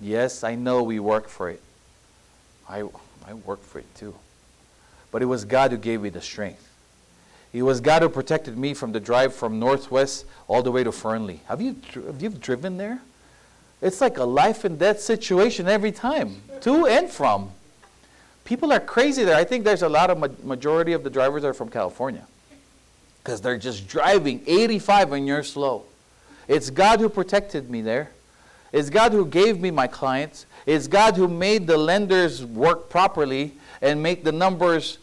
Yes, 0.00 0.44
I 0.44 0.54
know 0.54 0.82
we 0.82 1.00
work 1.00 1.28
for 1.28 1.50
it. 1.50 1.60
I, 2.68 2.84
I 3.26 3.34
work 3.34 3.62
for 3.64 3.80
it 3.80 3.94
too. 3.96 4.14
But 5.10 5.22
it 5.22 5.26
was 5.26 5.44
God 5.44 5.72
who 5.72 5.76
gave 5.76 6.02
me 6.02 6.10
the 6.10 6.20
strength. 6.20 6.62
It 7.52 7.62
was 7.62 7.80
God 7.80 8.02
who 8.02 8.08
protected 8.08 8.56
me 8.56 8.74
from 8.74 8.92
the 8.92 9.00
drive 9.00 9.34
from 9.34 9.58
Northwest 9.58 10.24
all 10.46 10.62
the 10.62 10.70
way 10.70 10.84
to 10.84 10.92
Fernley. 10.92 11.40
Have 11.48 11.60
you, 11.60 11.76
have 11.94 12.22
you 12.22 12.28
driven 12.28 12.76
there? 12.76 13.00
It's 13.82 14.00
like 14.00 14.18
a 14.18 14.24
life 14.24 14.64
and 14.64 14.78
death 14.78 15.00
situation 15.00 15.68
every 15.68 15.92
time, 15.92 16.40
to 16.62 16.86
and 16.86 17.10
from. 17.10 17.50
People 18.44 18.72
are 18.72 18.80
crazy 18.80 19.24
there. 19.24 19.36
I 19.36 19.44
think 19.44 19.64
there's 19.64 19.82
a 19.82 19.88
lot 19.88 20.08
of 20.08 20.18
ma- 20.18 20.28
majority 20.42 20.92
of 20.92 21.02
the 21.02 21.10
drivers 21.10 21.44
are 21.44 21.52
from 21.52 21.68
California 21.68 22.24
because 23.22 23.40
they're 23.40 23.58
just 23.58 23.88
driving 23.88 24.40
85 24.46 25.12
and 25.12 25.26
you're 25.26 25.42
slow. 25.42 25.84
It's 26.46 26.70
God 26.70 27.00
who 27.00 27.08
protected 27.08 27.68
me 27.68 27.82
there. 27.82 28.10
It's 28.72 28.88
God 28.88 29.12
who 29.12 29.26
gave 29.26 29.60
me 29.60 29.70
my 29.70 29.88
clients. 29.88 30.46
It's 30.64 30.86
God 30.86 31.16
who 31.16 31.26
made 31.26 31.66
the 31.66 31.76
lenders 31.76 32.44
work 32.44 32.88
properly 32.88 33.54
and 33.82 34.02
make 34.02 34.22
the 34.22 34.32
numbers 34.32 34.98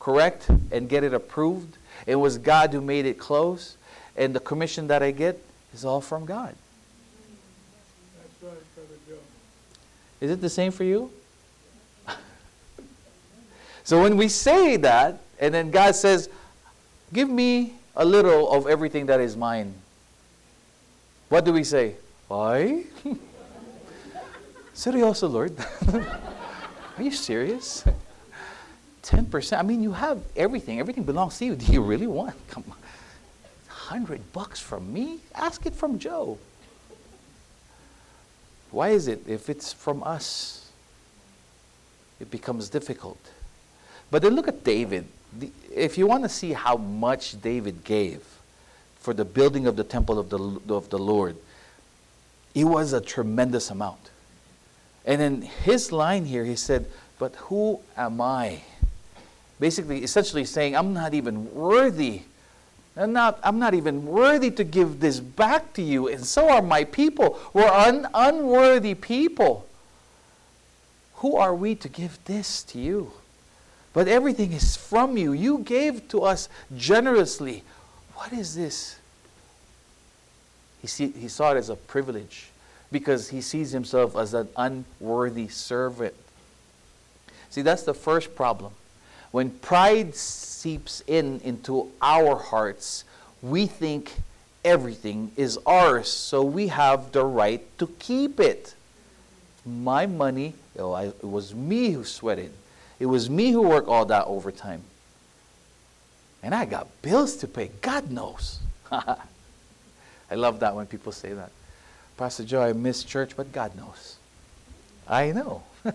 correct 0.00 0.48
and 0.48 0.88
get 0.88 1.04
it 1.04 1.14
approved. 1.14 1.78
It 2.06 2.16
was 2.16 2.36
God 2.38 2.72
who 2.72 2.80
made 2.80 3.06
it 3.06 3.18
close. 3.18 3.76
And 4.16 4.34
the 4.34 4.40
commission 4.40 4.88
that 4.88 5.02
I 5.02 5.12
get 5.12 5.40
is 5.72 5.84
all 5.84 6.00
from 6.00 6.26
God. 6.26 6.54
Is 10.26 10.32
it 10.32 10.40
the 10.40 10.50
same 10.50 10.72
for 10.72 10.82
you? 10.82 11.12
so 13.84 14.02
when 14.02 14.16
we 14.16 14.26
say 14.26 14.76
that, 14.78 15.20
and 15.38 15.54
then 15.54 15.70
God 15.70 15.94
says, 15.94 16.28
Give 17.12 17.30
me 17.30 17.74
a 17.94 18.04
little 18.04 18.50
of 18.50 18.66
everything 18.66 19.06
that 19.06 19.20
is 19.20 19.36
mine, 19.36 19.72
what 21.28 21.44
do 21.44 21.52
we 21.52 21.62
say? 21.62 21.94
Why? 22.26 22.86
Seryoso, 24.74 25.30
Lord? 25.30 25.56
Are 26.98 27.02
you 27.02 27.12
serious? 27.12 27.84
10%? 29.04 29.56
I 29.56 29.62
mean, 29.62 29.80
you 29.80 29.92
have 29.92 30.20
everything. 30.34 30.80
Everything 30.80 31.04
belongs 31.04 31.38
to 31.38 31.44
you. 31.44 31.54
Do 31.54 31.72
you 31.72 31.82
really 31.82 32.08
want? 32.08 32.34
Come 32.48 32.64
on. 32.66 32.76
100 33.68 34.32
bucks 34.32 34.58
from 34.58 34.92
me? 34.92 35.20
Ask 35.36 35.66
it 35.66 35.74
from 35.76 36.00
Joe. 36.00 36.36
Why 38.76 38.90
is 38.90 39.08
it 39.08 39.22
if 39.26 39.48
it's 39.48 39.72
from 39.72 40.02
us, 40.02 40.70
it 42.20 42.30
becomes 42.30 42.68
difficult? 42.68 43.18
But 44.10 44.20
then 44.20 44.34
look 44.34 44.48
at 44.48 44.64
David. 44.64 45.06
If 45.74 45.96
you 45.96 46.06
want 46.06 46.24
to 46.24 46.28
see 46.28 46.52
how 46.52 46.76
much 46.76 47.40
David 47.40 47.84
gave 47.84 48.22
for 48.96 49.14
the 49.14 49.24
building 49.24 49.66
of 49.66 49.76
the 49.76 49.84
temple 49.84 50.18
of 50.18 50.28
the, 50.28 50.74
of 50.74 50.90
the 50.90 50.98
Lord, 50.98 51.36
it 52.54 52.64
was 52.64 52.92
a 52.92 53.00
tremendous 53.00 53.70
amount. 53.70 54.10
And 55.06 55.22
in 55.22 55.40
his 55.40 55.90
line 55.90 56.26
here, 56.26 56.44
he 56.44 56.56
said, 56.56 56.84
But 57.18 57.34
who 57.36 57.80
am 57.96 58.20
I? 58.20 58.60
basically, 59.58 60.04
essentially 60.04 60.44
saying, 60.44 60.76
I'm 60.76 60.92
not 60.92 61.14
even 61.14 61.50
worthy. 61.54 62.24
I'm 62.96 63.12
not, 63.12 63.38
I'm 63.42 63.58
not 63.58 63.74
even 63.74 64.06
worthy 64.06 64.50
to 64.52 64.64
give 64.64 65.00
this 65.00 65.20
back 65.20 65.74
to 65.74 65.82
you, 65.82 66.08
and 66.08 66.24
so 66.24 66.48
are 66.48 66.62
my 66.62 66.84
people. 66.84 67.38
We're 67.52 67.68
un, 67.68 68.08
unworthy 68.14 68.94
people. 68.94 69.66
Who 71.16 71.36
are 71.36 71.54
we 71.54 71.74
to 71.76 71.88
give 71.88 72.18
this 72.24 72.62
to 72.64 72.78
you? 72.78 73.12
But 73.92 74.08
everything 74.08 74.52
is 74.52 74.76
from 74.76 75.16
you. 75.16 75.32
You 75.32 75.58
gave 75.58 76.08
to 76.08 76.22
us 76.22 76.48
generously. 76.76 77.64
What 78.14 78.32
is 78.32 78.54
this? 78.54 78.98
He, 80.80 80.86
see, 80.86 81.08
he 81.10 81.28
saw 81.28 81.52
it 81.52 81.56
as 81.56 81.68
a 81.68 81.76
privilege 81.76 82.48
because 82.92 83.28
he 83.28 83.40
sees 83.40 83.72
himself 83.72 84.16
as 84.16 84.34
an 84.34 84.48
unworthy 84.56 85.48
servant. 85.48 86.14
See, 87.50 87.62
that's 87.62 87.82
the 87.82 87.94
first 87.94 88.34
problem. 88.34 88.72
When 89.36 89.50
pride 89.50 90.14
seeps 90.14 91.02
in 91.06 91.42
into 91.44 91.92
our 92.00 92.36
hearts, 92.36 93.04
we 93.42 93.66
think 93.66 94.14
everything 94.64 95.30
is 95.36 95.58
ours, 95.66 96.08
so 96.08 96.42
we 96.42 96.68
have 96.68 97.12
the 97.12 97.22
right 97.22 97.60
to 97.76 97.86
keep 97.98 98.40
it. 98.40 98.74
My 99.66 100.06
money, 100.06 100.54
oh, 100.78 100.92
I, 100.92 101.08
it 101.08 101.22
was 101.22 101.54
me 101.54 101.90
who 101.90 102.02
sweated. 102.02 102.50
It 102.98 103.04
was 103.04 103.28
me 103.28 103.50
who 103.50 103.60
worked 103.60 103.88
all 103.88 104.06
that 104.06 104.24
overtime. 104.24 104.80
And 106.42 106.54
I 106.54 106.64
got 106.64 106.88
bills 107.02 107.36
to 107.36 107.46
pay. 107.46 107.70
God 107.82 108.10
knows. 108.10 108.60
I 108.90 109.18
love 110.30 110.60
that 110.60 110.74
when 110.74 110.86
people 110.86 111.12
say 111.12 111.34
that. 111.34 111.50
Pastor 112.16 112.42
Joe, 112.42 112.62
I 112.62 112.72
miss 112.72 113.04
church, 113.04 113.36
but 113.36 113.52
God 113.52 113.76
knows. 113.76 114.16
I 115.06 115.32
know. 115.32 115.62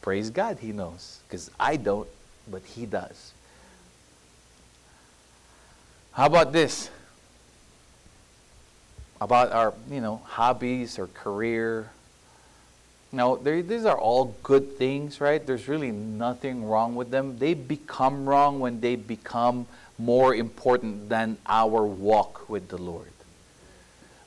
Praise 0.00 0.30
God, 0.30 0.56
He 0.58 0.72
knows. 0.72 1.18
Because 1.28 1.50
I 1.60 1.76
don't, 1.76 2.08
but 2.50 2.62
He 2.64 2.86
does. 2.86 3.32
How 6.12 6.26
about 6.26 6.52
this? 6.52 6.90
About 9.20 9.52
our, 9.52 9.74
you 9.90 10.00
know, 10.00 10.22
hobbies 10.24 10.98
or 10.98 11.08
career. 11.08 11.90
Now, 13.12 13.36
these 13.36 13.84
are 13.84 13.98
all 13.98 14.34
good 14.42 14.76
things, 14.76 15.20
right? 15.20 15.46
There's 15.46 15.68
really 15.68 15.92
nothing 15.92 16.64
wrong 16.64 16.96
with 16.96 17.10
them. 17.10 17.38
They 17.38 17.54
become 17.54 18.28
wrong 18.28 18.60
when 18.60 18.80
they 18.80 18.96
become 18.96 19.66
more 19.98 20.34
important 20.34 21.08
than 21.08 21.38
our 21.46 21.84
walk 21.84 22.48
with 22.48 22.68
the 22.68 22.78
Lord. 22.78 23.12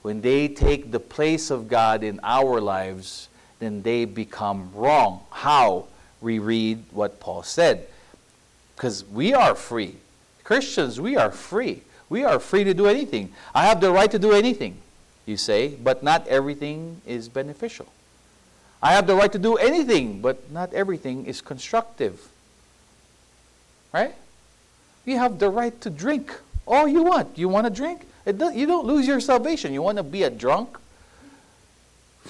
When 0.01 0.21
they 0.21 0.47
take 0.47 0.91
the 0.91 0.99
place 0.99 1.51
of 1.51 1.67
God 1.67 2.03
in 2.03 2.19
our 2.23 2.62
lives, 2.62 3.29
then 3.60 3.82
they 3.82 4.05
become 4.05 4.71
wrong. 4.73 5.25
How? 5.29 5.88
We 6.21 6.39
read 6.39 6.84
what 6.91 7.19
Paul 7.19 7.43
said. 7.43 7.88
Because 8.79 9.03
we 9.03 9.33
are 9.33 9.55
free. 9.55 9.97
Christians, 10.45 11.01
we 11.01 11.17
are 11.17 11.31
free. 11.31 11.81
We 12.07 12.23
are 12.23 12.39
free 12.39 12.63
to 12.63 12.73
do 12.73 12.87
anything. 12.87 13.33
I 13.53 13.65
have 13.65 13.81
the 13.81 13.91
right 13.91 14.09
to 14.09 14.17
do 14.17 14.31
anything, 14.31 14.77
you 15.25 15.35
say, 15.35 15.75
but 15.75 16.01
not 16.01 16.25
everything 16.29 17.01
is 17.05 17.27
beneficial. 17.27 17.87
I 18.81 18.93
have 18.93 19.05
the 19.05 19.15
right 19.15 19.33
to 19.33 19.37
do 19.37 19.57
anything, 19.57 20.21
but 20.21 20.49
not 20.49 20.73
everything 20.73 21.25
is 21.25 21.41
constructive. 21.41 22.29
Right? 23.93 24.15
You 25.03 25.17
have 25.17 25.39
the 25.39 25.49
right 25.49 25.75
to 25.81 25.89
drink 25.89 26.31
all 26.65 26.87
you 26.87 27.03
want. 27.03 27.37
You 27.37 27.49
want 27.49 27.67
to 27.67 27.73
drink? 27.73 28.03
You 28.25 28.65
don't 28.65 28.87
lose 28.87 29.05
your 29.05 29.19
salvation. 29.19 29.73
You 29.73 29.81
want 29.81 29.97
to 29.97 30.03
be 30.03 30.23
a 30.23 30.29
drunk? 30.29 30.77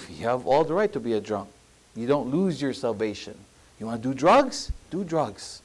You 0.09 0.27
have 0.27 0.47
all 0.47 0.63
the 0.63 0.73
right 0.73 0.91
to 0.93 0.99
be 0.99 1.13
a 1.13 1.21
drunk. 1.21 1.49
You 1.95 2.07
don't 2.07 2.31
lose 2.31 2.59
your 2.59 2.73
salvation. 2.73 3.37
You 3.79 3.85
want 3.85 4.01
to 4.01 4.09
do 4.09 4.15
drugs? 4.15 4.71
Do 4.89 5.03
drugs. 5.03 5.61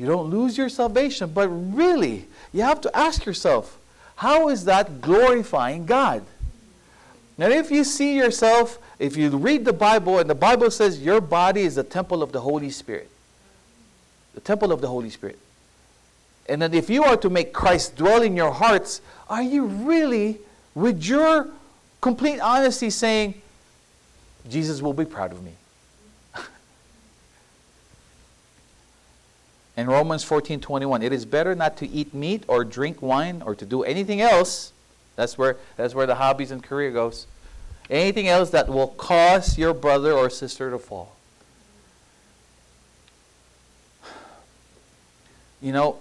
You 0.00 0.06
don't 0.06 0.30
lose 0.30 0.56
your 0.56 0.70
salvation. 0.70 1.30
But 1.30 1.48
really, 1.48 2.24
you 2.54 2.62
have 2.62 2.80
to 2.80 2.96
ask 2.96 3.26
yourself, 3.26 3.78
how 4.16 4.48
is 4.48 4.64
that 4.64 5.02
glorifying 5.02 5.84
God? 5.84 6.24
Now, 7.36 7.48
if 7.48 7.70
you 7.70 7.84
see 7.84 8.16
yourself, 8.16 8.78
if 8.98 9.14
you 9.14 9.28
read 9.28 9.66
the 9.66 9.74
Bible 9.74 10.18
and 10.18 10.28
the 10.28 10.34
Bible 10.34 10.70
says 10.70 11.02
your 11.02 11.20
body 11.20 11.62
is 11.62 11.74
the 11.74 11.84
temple 11.84 12.22
of 12.22 12.32
the 12.32 12.40
Holy 12.40 12.70
Spirit, 12.70 13.10
the 14.34 14.40
temple 14.40 14.72
of 14.72 14.80
the 14.80 14.88
Holy 14.88 15.10
Spirit. 15.10 15.38
And 16.48 16.62
that 16.62 16.74
if 16.74 16.88
you 16.88 17.04
are 17.04 17.18
to 17.18 17.28
make 17.28 17.52
Christ 17.52 17.96
dwell 17.96 18.22
in 18.22 18.34
your 18.36 18.52
hearts, 18.52 19.02
are 19.28 19.42
you 19.42 19.66
really, 19.66 20.38
with 20.74 21.04
your 21.04 21.48
complete 22.00 22.40
honesty, 22.40 22.88
saying, 22.88 23.40
Jesus 24.48 24.80
will 24.80 24.94
be 24.94 25.04
proud 25.04 25.32
of 25.32 25.42
me? 25.42 25.52
In 29.80 29.86
Romans 29.86 30.22
14 30.22 30.60
21, 30.60 31.02
it 31.02 31.12
is 31.12 31.24
better 31.24 31.54
not 31.54 31.78
to 31.78 31.88
eat 31.88 32.12
meat 32.12 32.44
or 32.48 32.64
drink 32.64 33.00
wine 33.00 33.42
or 33.44 33.54
to 33.54 33.64
do 33.64 33.82
anything 33.82 34.20
else. 34.20 34.72
That's 35.16 35.38
where, 35.38 35.56
that's 35.76 35.94
where 35.94 36.06
the 36.06 36.16
hobbies 36.16 36.50
and 36.50 36.62
career 36.62 36.90
goes. 36.90 37.26
Anything 37.88 38.28
else 38.28 38.50
that 38.50 38.68
will 38.68 38.88
cause 38.88 39.56
your 39.56 39.72
brother 39.72 40.12
or 40.12 40.28
sister 40.28 40.70
to 40.70 40.78
fall. 40.78 41.16
You 45.62 45.72
know, 45.72 45.98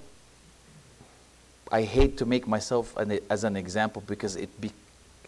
I 1.72 1.84
hate 1.84 2.18
to 2.18 2.26
make 2.26 2.48
myself 2.48 2.96
an, 2.98 3.20
as 3.30 3.46
an 3.46 3.56
example 3.56 4.04
because 4.06 4.36
it, 4.36 4.60
be, 4.60 4.72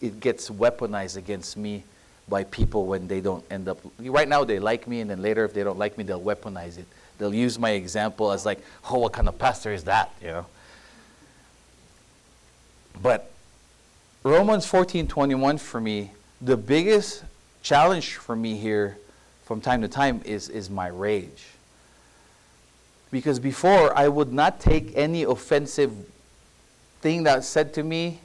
it 0.01 0.19
gets 0.19 0.49
weaponized 0.49 1.15
against 1.15 1.55
me 1.55 1.83
by 2.27 2.43
people 2.43 2.85
when 2.85 3.07
they 3.07 3.21
don't 3.21 3.45
end 3.49 3.69
up. 3.69 3.79
Right 3.99 4.27
now, 4.27 4.43
they 4.43 4.59
like 4.59 4.87
me, 4.87 4.99
and 4.99 5.09
then 5.09 5.21
later, 5.21 5.45
if 5.45 5.53
they 5.53 5.63
don't 5.63 5.79
like 5.79 5.97
me, 5.97 6.03
they'll 6.03 6.21
weaponize 6.21 6.77
it. 6.77 6.85
They'll 7.21 7.35
use 7.35 7.59
my 7.59 7.69
example 7.69 8.31
as, 8.31 8.47
like, 8.47 8.63
oh, 8.89 8.97
what 8.97 9.13
kind 9.13 9.27
of 9.27 9.37
pastor 9.37 9.71
is 9.71 9.83
that? 9.83 10.11
You 10.23 10.27
know? 10.29 10.45
But 12.99 13.31
Romans 14.23 14.65
14 14.65 15.07
21 15.07 15.59
for 15.59 15.79
me, 15.79 16.13
the 16.41 16.57
biggest 16.57 17.23
challenge 17.61 18.15
for 18.15 18.35
me 18.35 18.57
here 18.57 18.97
from 19.45 19.61
time 19.61 19.83
to 19.83 19.87
time 19.87 20.21
is, 20.25 20.49
is 20.49 20.71
my 20.71 20.87
rage. 20.87 21.45
Because 23.11 23.37
before, 23.37 23.95
I 23.95 24.07
would 24.07 24.33
not 24.33 24.59
take 24.59 24.91
any 24.97 25.21
offensive 25.21 25.93
thing 27.01 27.21
that 27.25 27.43
said 27.43 27.71
to 27.75 27.83
me 27.83 28.19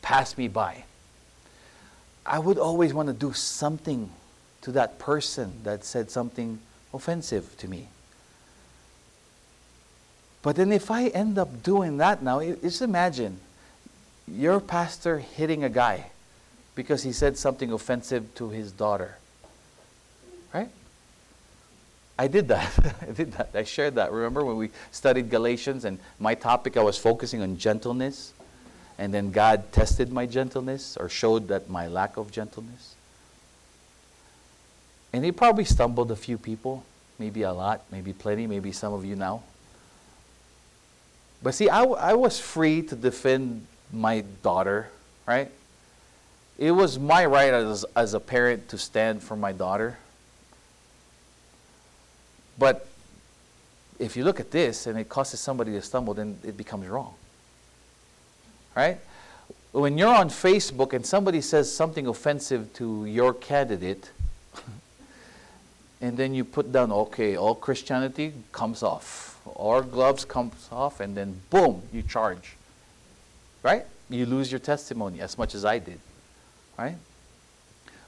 pass 0.00 0.36
me 0.36 0.48
by. 0.48 0.82
I 2.26 2.40
would 2.40 2.58
always 2.58 2.92
want 2.92 3.06
to 3.06 3.12
do 3.12 3.32
something 3.32 4.10
to 4.62 4.72
that 4.72 4.98
person 4.98 5.60
that 5.62 5.84
said 5.84 6.10
something 6.10 6.58
offensive 6.92 7.56
to 7.58 7.68
me. 7.68 7.86
But 10.42 10.56
then 10.56 10.72
if 10.72 10.90
I 10.90 11.06
end 11.08 11.38
up 11.38 11.62
doing 11.62 11.98
that 11.98 12.22
now, 12.22 12.42
just 12.42 12.82
imagine 12.82 13.38
your 14.26 14.60
pastor 14.60 15.18
hitting 15.18 15.62
a 15.62 15.68
guy 15.68 16.10
because 16.74 17.02
he 17.04 17.12
said 17.12 17.36
something 17.36 17.72
offensive 17.72 18.34
to 18.34 18.50
his 18.50 18.72
daughter. 18.72 19.16
Right? 20.52 20.68
I 22.18 22.26
did 22.28 22.48
that. 22.48 22.96
I 23.08 23.12
did 23.12 23.32
that. 23.32 23.50
I 23.54 23.64
shared 23.64 23.94
that. 23.94 24.12
Remember 24.12 24.44
when 24.44 24.56
we 24.56 24.70
studied 24.90 25.30
Galatians 25.30 25.84
and 25.84 25.98
my 26.18 26.34
topic, 26.34 26.76
I 26.76 26.82
was 26.82 26.98
focusing 26.98 27.40
on 27.42 27.56
gentleness. 27.56 28.32
And 28.98 29.12
then 29.12 29.30
God 29.30 29.72
tested 29.72 30.12
my 30.12 30.26
gentleness 30.26 30.96
or 30.96 31.08
showed 31.08 31.48
that 31.48 31.68
my 31.70 31.88
lack 31.88 32.16
of 32.16 32.30
gentleness. 32.30 32.94
And 35.12 35.24
he 35.24 35.32
probably 35.32 35.64
stumbled 35.64 36.10
a 36.10 36.16
few 36.16 36.38
people, 36.38 36.84
maybe 37.18 37.42
a 37.42 37.52
lot, 37.52 37.82
maybe 37.90 38.12
plenty, 38.12 38.46
maybe 38.46 38.72
some 38.72 38.92
of 38.92 39.04
you 39.04 39.16
now. 39.16 39.42
But 41.42 41.54
see, 41.54 41.68
I, 41.68 41.82
I 41.82 42.14
was 42.14 42.38
free 42.38 42.82
to 42.82 42.94
defend 42.94 43.66
my 43.92 44.24
daughter, 44.42 44.88
right? 45.26 45.50
It 46.58 46.70
was 46.70 46.98
my 46.98 47.26
right 47.26 47.52
as, 47.52 47.84
as 47.96 48.14
a 48.14 48.20
parent 48.20 48.68
to 48.68 48.78
stand 48.78 49.22
for 49.22 49.36
my 49.36 49.52
daughter. 49.52 49.98
But 52.58 52.86
if 53.98 54.16
you 54.16 54.24
look 54.24 54.40
at 54.40 54.50
this 54.50 54.86
and 54.86 54.98
it 54.98 55.08
causes 55.08 55.40
somebody 55.40 55.72
to 55.72 55.82
stumble, 55.82 56.14
then 56.14 56.38
it 56.44 56.56
becomes 56.56 56.86
wrong. 56.86 57.14
Right? 58.76 58.98
When 59.72 59.98
you're 59.98 60.14
on 60.14 60.28
Facebook 60.28 60.92
and 60.92 61.04
somebody 61.04 61.40
says 61.40 61.74
something 61.74 62.06
offensive 62.06 62.72
to 62.74 63.06
your 63.06 63.32
candidate, 63.34 64.10
and 66.00 66.16
then 66.16 66.34
you 66.34 66.44
put 66.44 66.70
down, 66.72 66.92
okay, 66.92 67.36
all 67.36 67.54
Christianity 67.54 68.32
comes 68.52 68.82
off, 68.82 69.31
all 69.46 69.82
gloves 69.82 70.24
comes 70.24 70.68
off, 70.70 71.00
and 71.00 71.16
then 71.16 71.40
boom, 71.50 71.82
you 71.92 72.02
charge. 72.02 72.56
Right? 73.62 73.84
You 74.08 74.26
lose 74.26 74.52
your 74.52 74.58
testimony 74.58 75.20
as 75.20 75.38
much 75.38 75.54
as 75.54 75.64
I 75.64 75.78
did. 75.78 76.00
Right? 76.78 76.96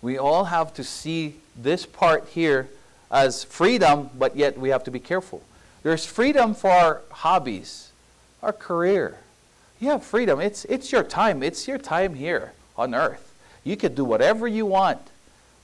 We 0.03 0.19
all 0.19 0.45
have 0.45 0.75
to 0.75 0.85
see 0.85 1.37
this 1.57 1.87
part 1.87 2.29
here 2.29 2.69
as 3.11 3.45
freedom, 3.45 4.11
but 4.19 4.37
yet 4.37 4.59
we 4.59 4.69
have 4.71 4.85
to 4.85 4.91
be 4.91 5.01
careful. 5.01 5.43
There's 5.83 6.05
freedom 6.05 6.55
for 6.55 6.71
our 6.71 7.03
hobbies, 7.11 7.91
our 8.43 8.53
career. 8.53 9.19
You 9.81 9.91
have 9.91 10.05
freedom. 10.05 10.41
It's, 10.41 10.65
it's 10.67 10.91
your 10.93 11.03
time. 11.03 11.43
It's 11.43 11.69
your 11.69 11.79
time 11.79 12.15
here 12.15 12.53
on 12.77 12.95
earth. 12.95 13.33
You 13.65 13.77
can 13.77 13.95
do 13.95 14.05
whatever 14.05 14.47
you 14.47 14.67
want, 14.67 15.01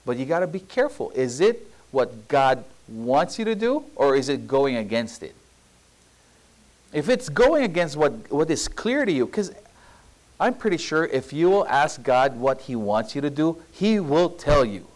but 0.07 0.17
you 0.17 0.27
got 0.27 0.41
to 0.41 0.47
be 0.47 0.61
careful. 0.61 1.11
Is 1.11 1.41
it 1.41 1.67
what 1.91 2.29
God 2.29 2.65
wants 2.89 3.39
you 3.39 3.45
to 3.45 3.55
do, 3.55 3.85
or 3.95 4.17
is 4.17 4.29
it 4.29 4.47
going 4.47 4.77
against 4.77 5.23
it? 5.23 5.35
If 6.93 7.09
it's 7.09 7.29
going 7.29 7.65
against 7.65 7.97
what, 7.97 8.31
what 8.31 8.51
is 8.51 8.67
clear 8.69 9.05
to 9.05 9.13
you, 9.13 9.27
because 9.27 9.53
I'm 10.39 10.55
pretty 10.55 10.79
sure 10.79 11.05
if 11.05 11.33
you 11.33 11.51
will 11.51 11.67
ask 11.69 12.03
God 12.03 12.37
what 12.37 12.63
He 12.63 12.75
wants 12.75 13.15
you 13.15 13.21
to 13.21 13.31
do, 13.31 13.63
He 13.73 14.01
will 14.01 14.31
tell 14.31 14.65
you. 14.65 14.87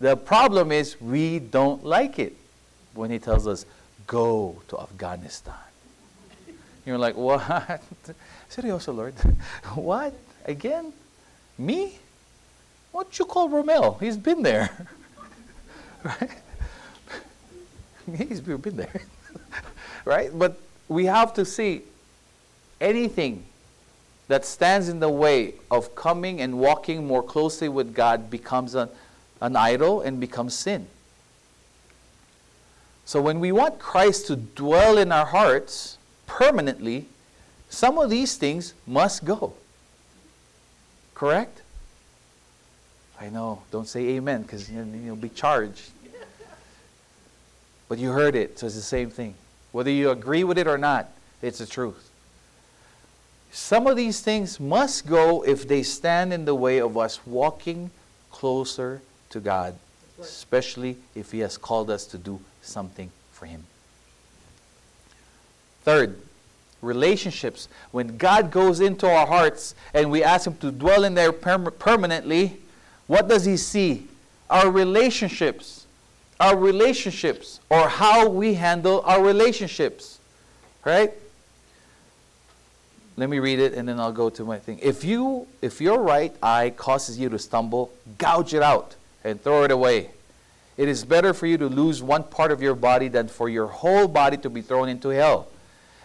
The 0.00 0.16
problem 0.16 0.72
is 0.72 1.00
we 1.00 1.38
don't 1.38 1.84
like 1.84 2.18
it 2.18 2.36
when 2.94 3.10
He 3.10 3.18
tells 3.18 3.46
us, 3.46 3.66
go 4.06 4.60
to 4.68 4.80
Afghanistan. 4.80 5.54
You're 6.84 6.98
like, 6.98 7.16
what? 7.16 7.42
Serioso, 8.50 8.94
Lord? 8.94 9.14
what? 9.74 10.14
Again? 10.44 10.92
Me? 11.56 11.98
What 12.90 13.16
you 13.18 13.24
call 13.24 13.48
Romel? 13.48 14.00
He's 14.00 14.16
been 14.16 14.42
there. 14.42 14.88
right? 16.02 16.30
He's 18.16 18.40
been 18.40 18.76
there. 18.76 19.02
right? 20.04 20.30
But 20.36 20.60
we 20.92 21.06
have 21.06 21.34
to 21.34 21.44
see 21.44 21.82
anything 22.80 23.44
that 24.28 24.44
stands 24.44 24.88
in 24.88 25.00
the 25.00 25.08
way 25.08 25.54
of 25.70 25.94
coming 25.94 26.40
and 26.40 26.58
walking 26.58 27.06
more 27.06 27.22
closely 27.22 27.68
with 27.68 27.94
God 27.94 28.30
becomes 28.30 28.74
an, 28.74 28.88
an 29.40 29.56
idol 29.56 30.00
and 30.00 30.20
becomes 30.20 30.54
sin. 30.54 30.86
So 33.04 33.20
when 33.20 33.40
we 33.40 33.52
want 33.52 33.78
Christ 33.78 34.26
to 34.28 34.36
dwell 34.36 34.96
in 34.96 35.12
our 35.12 35.26
hearts 35.26 35.98
permanently, 36.26 37.06
some 37.68 37.98
of 37.98 38.10
these 38.10 38.36
things 38.36 38.74
must 38.86 39.24
go. 39.24 39.54
Correct? 41.14 41.62
I 43.20 43.28
know. 43.28 43.62
Don't 43.70 43.88
say 43.88 44.08
amen 44.16 44.42
because 44.42 44.70
you'll 44.70 45.16
be 45.16 45.28
charged. 45.28 45.90
But 47.88 47.98
you 47.98 48.10
heard 48.10 48.34
it, 48.34 48.58
so 48.58 48.66
it's 48.66 48.76
the 48.76 48.82
same 48.82 49.10
thing. 49.10 49.34
Whether 49.72 49.90
you 49.90 50.10
agree 50.10 50.44
with 50.44 50.58
it 50.58 50.66
or 50.66 50.78
not, 50.78 51.08
it's 51.40 51.58
the 51.58 51.66
truth. 51.66 52.10
Some 53.50 53.86
of 53.86 53.96
these 53.96 54.20
things 54.20 54.60
must 54.60 55.06
go 55.06 55.42
if 55.42 55.66
they 55.68 55.82
stand 55.82 56.32
in 56.32 56.44
the 56.44 56.54
way 56.54 56.78
of 56.80 56.96
us 56.96 57.26
walking 57.26 57.90
closer 58.30 59.02
to 59.30 59.40
God, 59.40 59.74
especially 60.20 60.96
if 61.14 61.32
He 61.32 61.40
has 61.40 61.58
called 61.58 61.90
us 61.90 62.06
to 62.06 62.18
do 62.18 62.40
something 62.62 63.10
for 63.32 63.46
Him. 63.46 63.64
Third, 65.84 66.16
relationships. 66.80 67.68
When 67.90 68.16
God 68.16 68.50
goes 68.50 68.80
into 68.80 69.06
our 69.08 69.26
hearts 69.26 69.74
and 69.92 70.10
we 70.10 70.22
ask 70.22 70.46
Him 70.46 70.56
to 70.58 70.70
dwell 70.70 71.04
in 71.04 71.14
there 71.14 71.32
permanently, 71.32 72.58
what 73.06 73.28
does 73.28 73.44
He 73.44 73.56
see? 73.56 74.06
Our 74.48 74.70
relationships. 74.70 75.81
Our 76.42 76.56
relationships, 76.56 77.60
or 77.70 77.88
how 77.88 78.28
we 78.28 78.54
handle 78.54 79.00
our 79.06 79.22
relationships. 79.22 80.18
Right? 80.84 81.12
Let 83.16 83.30
me 83.30 83.38
read 83.38 83.60
it 83.60 83.74
and 83.74 83.88
then 83.88 84.00
I'll 84.00 84.12
go 84.12 84.28
to 84.30 84.44
my 84.44 84.58
thing. 84.58 84.80
If 84.82 85.04
you 85.04 85.46
if 85.60 85.80
your 85.80 86.02
right 86.02 86.34
eye 86.42 86.70
causes 86.70 87.16
you 87.16 87.28
to 87.28 87.38
stumble, 87.38 87.92
gouge 88.18 88.54
it 88.54 88.62
out 88.62 88.96
and 89.22 89.40
throw 89.40 89.62
it 89.62 89.70
away. 89.70 90.10
It 90.76 90.88
is 90.88 91.04
better 91.04 91.32
for 91.32 91.46
you 91.46 91.56
to 91.58 91.68
lose 91.68 92.02
one 92.02 92.24
part 92.24 92.50
of 92.50 92.60
your 92.60 92.74
body 92.74 93.06
than 93.06 93.28
for 93.28 93.48
your 93.48 93.68
whole 93.68 94.08
body 94.08 94.36
to 94.38 94.50
be 94.50 94.62
thrown 94.62 94.88
into 94.88 95.10
hell. 95.10 95.46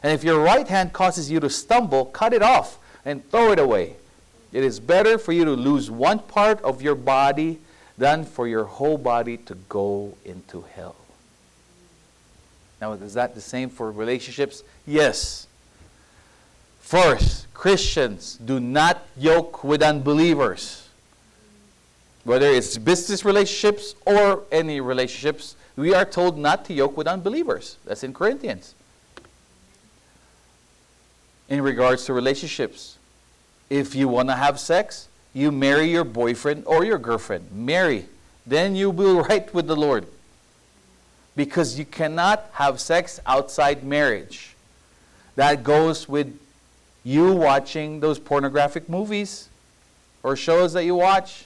And 0.04 0.14
if 0.14 0.24
your 0.24 0.40
right 0.40 0.68
hand 0.68 0.94
causes 0.94 1.32
you 1.32 1.40
to 1.40 1.50
stumble, 1.50 2.06
cut 2.06 2.32
it 2.32 2.44
off 2.44 2.78
and 3.04 3.28
throw 3.32 3.52
it 3.52 3.58
away. 3.58 3.96
It 4.54 4.64
is 4.64 4.80
better 4.80 5.18
for 5.18 5.32
you 5.32 5.46
to 5.46 5.54
lose 5.54 5.90
one 5.90 6.20
part 6.20 6.62
of 6.62 6.84
your 6.84 6.94
body 6.94 7.58
than 7.98 8.26
for 8.26 8.48
your 8.48 8.66
whole 8.66 8.98
body 8.98 9.38
to 9.38 9.56
go 9.70 10.16
into 10.24 10.66
hell. 10.76 10.96
Now, 12.80 12.94
is 12.94 13.16
that 13.16 13.34
the 13.34 13.42
same 13.42 13.70
for 13.70 13.92
relationships? 13.92 14.64
Yes. 14.86 15.48
First, 16.80 17.52
Christians 17.54 18.38
do 18.38 18.60
not 18.60 19.06
yoke 19.18 19.64
with 19.64 19.82
unbelievers. 19.82 20.88
Whether 22.24 22.48
it's 22.48 22.78
business 22.78 23.26
relationships 23.26 23.96
or 24.06 24.44
any 24.52 24.80
relationships, 24.80 25.56
we 25.76 25.94
are 25.94 26.06
told 26.06 26.38
not 26.38 26.66
to 26.66 26.74
yoke 26.74 26.96
with 26.98 27.08
unbelievers. 27.08 27.78
That's 27.86 28.04
in 28.04 28.14
Corinthians. 28.14 28.76
In 31.50 31.62
regards 31.62 32.06
to 32.06 32.14
relationships, 32.14 32.98
if 33.70 33.96
you 33.96 34.08
want 34.08 34.30
to 34.30 34.36
have 34.36 34.60
sex, 34.60 35.07
you 35.34 35.52
marry 35.52 35.86
your 35.86 36.04
boyfriend 36.04 36.64
or 36.66 36.84
your 36.84 36.98
girlfriend. 36.98 37.52
Marry. 37.52 38.06
Then 38.46 38.76
you 38.76 38.90
will 38.90 39.22
right 39.30 39.54
with 39.54 39.68
the 39.68 39.76
Lord. 39.76 40.08
Because 41.36 41.78
you 41.78 41.86
cannot 41.86 42.50
have 42.54 42.80
sex 42.80 43.20
outside 43.26 43.84
marriage. 43.84 44.56
That 45.36 45.64
goes 45.64 46.10
with 46.10 46.40
you 47.04 47.32
watching 47.34 48.00
those 48.00 48.18
pornographic 48.18 48.90
movies 48.90 49.50
or 50.24 50.36
shows 50.36 50.74
that 50.74 50.84
you 50.84 50.96
watch 50.96 51.46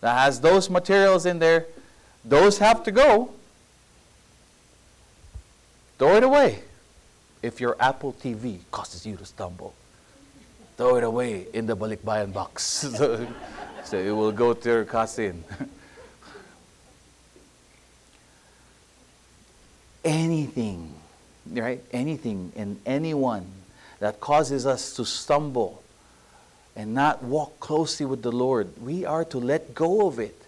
that 0.00 0.18
has 0.18 0.40
those 0.40 0.68
materials 0.68 1.24
in 1.24 1.38
there. 1.38 1.66
Those 2.24 2.58
have 2.58 2.82
to 2.84 2.90
go. 2.90 3.30
Throw 5.98 6.16
it 6.16 6.22
away 6.22 6.60
if 7.42 7.60
your 7.60 7.76
Apple 7.78 8.14
TV 8.14 8.58
causes 8.70 9.06
you 9.06 9.16
to 9.16 9.24
stumble 9.24 9.74
throw 10.76 10.96
it 10.96 11.04
away 11.04 11.46
in 11.52 11.66
the 11.66 11.76
balikbayan 11.76 12.32
box. 12.32 12.62
so, 12.96 13.26
so 13.84 13.98
it 13.98 14.10
will 14.10 14.32
go 14.32 14.54
to 14.54 14.68
your 14.68 14.84
cousin. 14.84 15.44
Anything, 20.04 20.92
right? 21.50 21.80
Anything 21.92 22.52
and 22.56 22.78
anyone 22.84 23.46
that 24.00 24.20
causes 24.20 24.66
us 24.66 24.94
to 24.96 25.04
stumble 25.04 25.82
and 26.76 26.92
not 26.92 27.22
walk 27.22 27.58
closely 27.60 28.04
with 28.04 28.22
the 28.22 28.32
Lord, 28.32 28.68
we 28.82 29.06
are 29.06 29.24
to 29.26 29.38
let 29.38 29.74
go 29.74 30.06
of 30.06 30.18
it. 30.18 30.38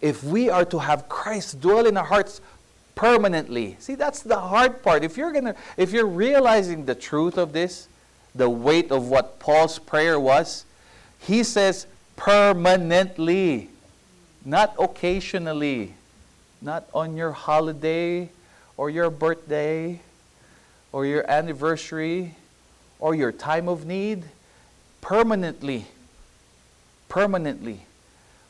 If 0.00 0.24
we 0.24 0.48
are 0.48 0.64
to 0.66 0.78
have 0.78 1.08
Christ 1.08 1.60
dwell 1.60 1.86
in 1.86 1.96
our 1.96 2.04
hearts 2.04 2.40
permanently, 2.94 3.76
see 3.78 3.94
that's 3.94 4.22
the 4.22 4.38
hard 4.38 4.82
part. 4.82 5.04
If 5.04 5.16
you're 5.16 5.32
gonna, 5.32 5.54
if 5.76 5.92
you're 5.92 6.06
realizing 6.06 6.86
the 6.86 6.94
truth 6.94 7.36
of 7.36 7.52
this, 7.52 7.88
the 8.34 8.48
weight 8.48 8.90
of 8.90 9.08
what 9.08 9.38
Paul's 9.38 9.78
prayer 9.78 10.18
was, 10.18 10.64
he 11.20 11.42
says 11.42 11.86
permanently, 12.16 13.68
not 14.44 14.74
occasionally, 14.78 15.94
not 16.60 16.88
on 16.92 17.16
your 17.16 17.32
holiday 17.32 18.30
or 18.76 18.90
your 18.90 19.10
birthday 19.10 20.00
or 20.92 21.06
your 21.06 21.28
anniversary 21.30 22.34
or 22.98 23.14
your 23.14 23.32
time 23.32 23.68
of 23.68 23.86
need. 23.86 24.24
Permanently. 25.00 25.86
Permanently. 27.08 27.82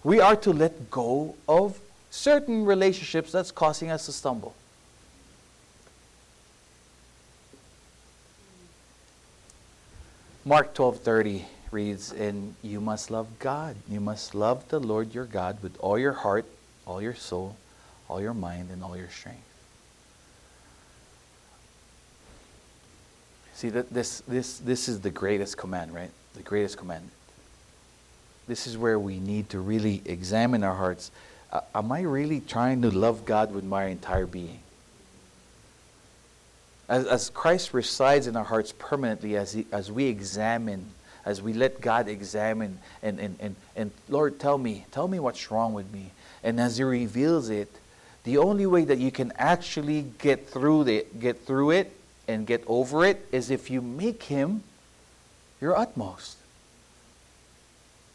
We 0.03 0.21
are 0.21 0.37
to 0.37 0.53
let 0.53 0.91
go 0.91 1.37
of 1.49 1.79
certain 2.11 2.65
relationships 2.65 3.33
that's 3.33 3.51
causing 3.51 3.91
us 3.91 4.07
to 4.07 4.13
stumble. 4.13 4.55
Mark 10.49 10.73
12:30 10.73 11.45
reads, 11.71 12.11
"And 12.11 12.55
you 12.63 12.81
must 12.81 13.11
love 13.11 13.39
God. 13.39 13.77
You 13.87 14.01
must 14.01 14.35
love 14.35 14.67
the 14.71 14.81
Lord 14.81 15.13
your 15.13 15.27
God 15.27 15.63
with 15.63 15.79
all 15.79 15.99
your 15.99 16.15
heart, 16.15 16.47
all 16.87 17.03
your 17.03 17.15
soul, 17.15 17.57
all 18.09 18.19
your 18.19 18.33
mind, 18.33 18.71
and 18.71 18.83
all 18.83 18.97
your 18.97 19.11
strength." 19.11 19.45
See 23.55 23.69
that 23.69 23.93
this 23.93 24.23
this 24.27 24.57
this 24.57 24.89
is 24.89 25.03
the 25.03 25.11
greatest 25.11 25.59
command, 25.59 25.93
right? 25.95 26.13
The 26.33 26.43
greatest 26.43 26.79
commandment. 26.79 27.13
This 28.47 28.67
is 28.67 28.79
where 28.79 28.99
we 28.99 29.21
need 29.21 29.51
to 29.51 29.61
really 29.61 30.01
examine 30.07 30.65
our 30.65 30.77
hearts. 30.77 31.11
Uh, 31.53 31.61
am 31.75 31.93
I 31.93 32.01
really 32.01 32.41
trying 32.41 32.81
to 32.81 32.91
love 32.91 33.27
God 33.27 33.53
with 33.53 33.65
my 33.65 33.85
entire 33.85 34.27
being? 34.27 34.61
As, 36.89 37.07
as 37.07 37.31
Christ 37.31 37.75
resides 37.75 38.27
in 38.27 38.37
our 38.37 38.45
hearts 38.45 38.73
permanently, 38.79 39.37
as, 39.37 39.53
he, 39.53 39.67
as 39.73 39.93
we 39.93 40.07
examine, 40.07 40.87
as 41.25 41.43
we 41.43 41.53
let 41.53 41.81
God 41.81 42.09
examine, 42.09 42.79
and, 43.03 43.19
and, 43.19 43.37
and, 43.41 43.57
and 43.77 43.91
Lord, 44.09 44.41
tell 44.41 44.57
me, 44.57 44.87
tell 44.91 45.07
me 45.07 45.19
what's 45.19 45.51
wrong 45.51 45.75
with 45.75 45.93
me. 45.93 46.11
And 46.43 46.59
as 46.59 46.79
He 46.79 46.85
reveals 46.85 47.51
it, 47.51 47.69
the 48.25 48.39
only 48.39 48.67
way 48.67 48.85
that 48.85 48.99
you 48.99 49.11
can 49.11 49.33
actually 49.37 50.07
get 50.19 50.49
through 50.49 50.89
it, 50.89 51.21
get 51.21 51.45
through 51.45 51.71
it 51.73 51.93
and 52.27 52.47
get 52.47 52.65
over 52.67 53.05
it 53.05 53.27
is 53.33 53.51
if 53.51 53.71
you 53.71 53.83
make 53.83 54.23
Him 54.25 54.63
your 55.61 55.77
utmost. 55.77 56.37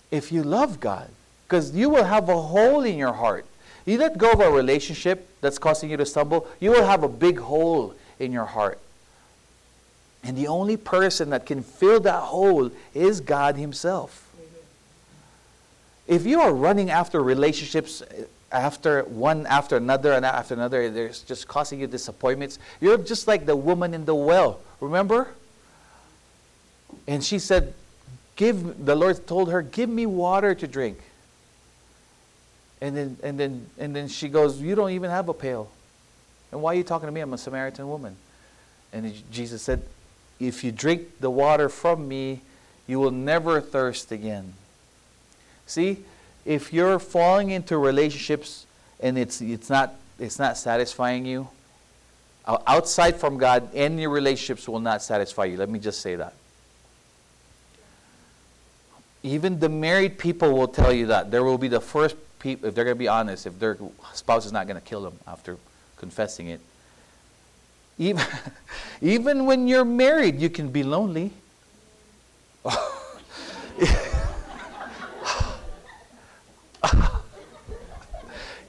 If 0.09 0.32
you 0.32 0.43
love 0.43 0.80
God, 0.80 1.09
because 1.47 1.76
you 1.76 1.89
will 1.89 2.03
have 2.05 2.30
a 2.30 2.41
hole 2.41 2.82
in 2.82 2.97
your 2.97 3.13
heart. 3.13 3.45
You 3.86 3.97
let 3.97 4.17
go 4.17 4.32
of 4.32 4.39
a 4.39 4.49
relationship 4.49 5.28
that's 5.41 5.59
causing 5.59 5.91
you 5.91 5.97
to 5.97 6.05
stumble, 6.05 6.47
you 6.59 6.71
will 6.71 6.86
have 6.86 7.03
a 7.03 7.09
big 7.09 7.39
hole 7.39 7.93
in 8.20 8.32
your 8.32 8.45
heart. 8.45 8.80
And 10.24 10.38
the 10.38 10.47
only 10.47 10.78
person 10.78 11.32
that 11.32 11.45
can 11.45 11.64
fill 11.64 11.99
that 12.01 12.22
hole 12.22 12.72
is 12.93 13.20
God 13.20 13.57
Himself. 13.57 14.24
If 16.07 16.26
you 16.26 16.41
are 16.41 16.53
running 16.53 16.89
after 16.89 17.22
relationships 17.22 18.01
uh, 18.01 18.26
after 18.51 19.03
one 19.03 19.47
after 19.47 19.78
another 19.78 20.14
and 20.14 20.26
after 20.26 20.53
another, 20.53 20.89
there's 20.89 21.22
just 21.22 21.47
causing 21.47 21.80
you 21.80 21.88
disappointments. 21.88 22.59
You're 22.80 22.97
just 22.97 23.28
like 23.28 23.45
the 23.45 23.55
woman 23.55 23.93
in 23.93 24.05
the 24.05 24.14
well, 24.14 24.59
remember? 24.80 25.30
And 27.07 27.24
she 27.24 27.39
said, 27.39 27.74
Give 28.36 28.86
the 28.86 28.95
Lord 28.95 29.26
told 29.28 29.49
her, 29.49 29.61
Give 29.61 29.89
me 29.89 30.05
water 30.05 30.53
to 30.55 30.68
drink. 30.68 30.99
And 32.80 32.95
then 32.95 33.18
and 33.24 33.39
then 33.39 33.70
and 33.78 33.95
then 33.95 34.07
she 34.07 34.30
goes, 34.30 34.61
You 34.61 34.76
don't 34.76 34.91
even 34.91 35.09
have 35.09 35.30
a 35.30 35.34
pail. 35.34 35.70
And 36.54 36.62
why 36.62 36.74
are 36.74 36.78
you 36.78 36.84
talking 36.84 37.08
to 37.08 37.12
me? 37.12 37.20
I'm 37.20 37.34
a 37.34 37.38
Samaritan 37.38 37.89
woman. 37.89 38.16
And 38.93 39.12
Jesus 39.32 39.64
said, 39.64 39.82
If 40.39 40.64
you 40.64 40.72
drink 40.72 41.20
the 41.20 41.32
water 41.32 41.68
from 41.68 42.08
me, 42.08 42.41
you 42.86 42.99
will 42.99 43.10
never 43.10 43.60
thirst 43.60 44.12
again. 44.12 44.54
See, 45.66 46.06
if 46.45 46.72
you're 46.72 46.99
falling 46.99 47.49
into 47.49 47.76
relationships 47.80 48.68
and 48.99 49.18
it's, 49.18 49.41
it's, 49.41 49.68
not, 49.68 49.95
it's 50.20 50.38
not 50.38 50.56
satisfying 50.56 51.26
you, 51.26 51.47
outside 52.45 53.16
from 53.16 53.39
God, 53.39 53.68
any 53.74 54.06
relationships 54.06 54.70
will 54.70 54.80
not 54.80 55.01
satisfy 55.01 55.45
you. 55.45 55.58
Let 55.58 55.70
me 55.70 55.80
just 55.80 56.01
say 56.01 56.18
that. 56.18 56.36
Even 59.24 59.60
the 59.60 59.70
married 59.70 60.20
people 60.20 60.51
will 60.56 60.68
tell 60.68 60.93
you 60.93 61.08
that. 61.08 61.32
There 61.32 61.43
will 61.43 61.58
be 61.58 61.68
the 61.70 61.82
first 61.82 62.16
people, 62.38 62.70
if 62.70 62.76
they're 62.76 62.84
going 62.84 62.95
to 62.95 62.99
be 62.99 63.08
honest, 63.08 63.47
if 63.47 63.58
their 63.58 63.80
spouse 64.14 64.45
is 64.45 64.51
not 64.51 64.68
going 64.68 64.80
to 64.80 64.86
kill 64.88 65.01
them 65.01 65.18
after 65.26 65.58
confessing 66.04 66.47
it. 66.47 66.60
Even, 67.97 68.26
even 69.01 69.45
when 69.45 69.70
you're 69.70 69.86
married, 69.86 70.41
you 70.41 70.49
can 70.49 70.68
be 70.68 70.84
lonely. 70.84 71.32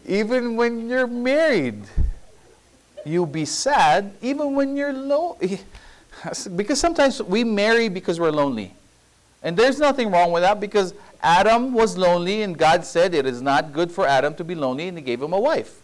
even 0.06 0.54
when 0.54 0.88
you're 0.88 1.08
married, 1.08 1.82
you'll 3.04 3.26
be 3.26 3.44
sad. 3.44 4.12
Even 4.22 4.54
when 4.54 4.76
you're 4.76 4.92
lonely. 4.92 5.58
Because 6.56 6.80
sometimes 6.80 7.20
we 7.20 7.44
marry 7.44 7.88
because 7.90 8.18
we're 8.18 8.30
lonely. 8.30 8.72
And 9.42 9.56
there's 9.58 9.78
nothing 9.78 10.10
wrong 10.10 10.32
with 10.32 10.42
that 10.42 10.58
because 10.58 10.94
Adam 11.20 11.74
was 11.74 11.98
lonely 11.98 12.40
and 12.42 12.56
God 12.56 12.86
said 12.86 13.12
it 13.12 13.26
is 13.26 13.42
not 13.42 13.74
good 13.74 13.92
for 13.92 14.06
Adam 14.06 14.34
to 14.36 14.44
be 14.44 14.54
lonely 14.54 14.88
and 14.88 14.96
he 14.96 15.04
gave 15.04 15.20
him 15.20 15.34
a 15.34 15.40
wife. 15.40 15.83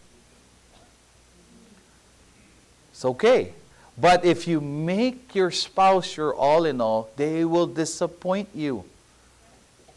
It's 3.00 3.06
okay. 3.06 3.54
But 3.96 4.26
if 4.26 4.46
you 4.46 4.60
make 4.60 5.34
your 5.34 5.50
spouse 5.50 6.18
your 6.18 6.34
all 6.34 6.66
in 6.66 6.82
all, 6.82 7.08
they 7.16 7.46
will 7.46 7.66
disappoint 7.66 8.50
you. 8.54 8.84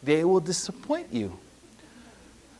They 0.02 0.24
will 0.24 0.40
disappoint 0.40 1.08
you. 1.12 1.38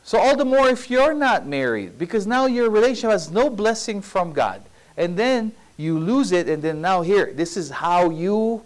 So, 0.03 0.19
all 0.19 0.37
the 0.37 0.45
more 0.45 0.69
if 0.69 0.87
you're 0.87 1.15
not 1.15 1.47
married, 1.47 1.97
because 1.97 2.27
now 2.27 2.45
your 2.45 2.69
relationship 2.69 3.09
has 3.09 3.31
no 3.31 3.49
blessing 3.49 4.03
from 4.03 4.33
God. 4.33 4.61
And 4.95 5.17
then 5.17 5.51
you 5.77 5.97
lose 5.97 6.31
it, 6.31 6.47
and 6.47 6.61
then 6.61 6.79
now 6.79 7.01
here, 7.01 7.33
this 7.33 7.57
is 7.57 7.71
how 7.71 8.11
you 8.11 8.61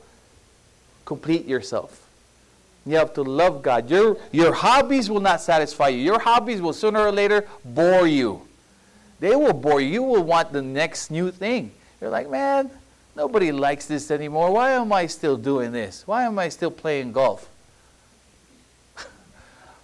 complete 1.06 1.46
yourself. 1.46 2.06
You 2.86 2.98
have 2.98 3.14
to 3.14 3.24
love 3.24 3.62
God. 3.62 3.90
Your, 3.90 4.18
your 4.34 4.52
hobbies 4.52 5.10
will 5.10 5.22
not 5.22 5.40
satisfy 5.40 5.88
you. 5.88 6.00
Your 6.00 6.20
hobbies 6.20 6.62
will 6.62 6.74
sooner 6.74 7.00
or 7.00 7.14
later 7.14 7.48
bore 7.64 8.06
you. 8.06 8.49
They 9.20 9.36
will 9.36 9.54
bore 9.54 9.82
you. 9.82 9.90
You 9.90 10.04
will 10.04 10.24
want 10.24 10.54
the 10.54 10.62
next 10.62 11.12
new 11.12 11.32
thing. 11.32 11.72
You're 12.00 12.10
like, 12.10 12.30
man, 12.30 12.72
nobody 13.16 13.52
likes 13.52 13.86
this 13.86 14.12
anymore. 14.12 14.52
Why 14.52 14.72
am 14.72 14.94
I 14.94 15.08
still 15.08 15.38
doing 15.38 15.72
this? 15.72 16.04
Why 16.06 16.24
am 16.24 16.40
I 16.40 16.50
still 16.50 16.72
playing 16.72 17.12
golf? 17.12 17.50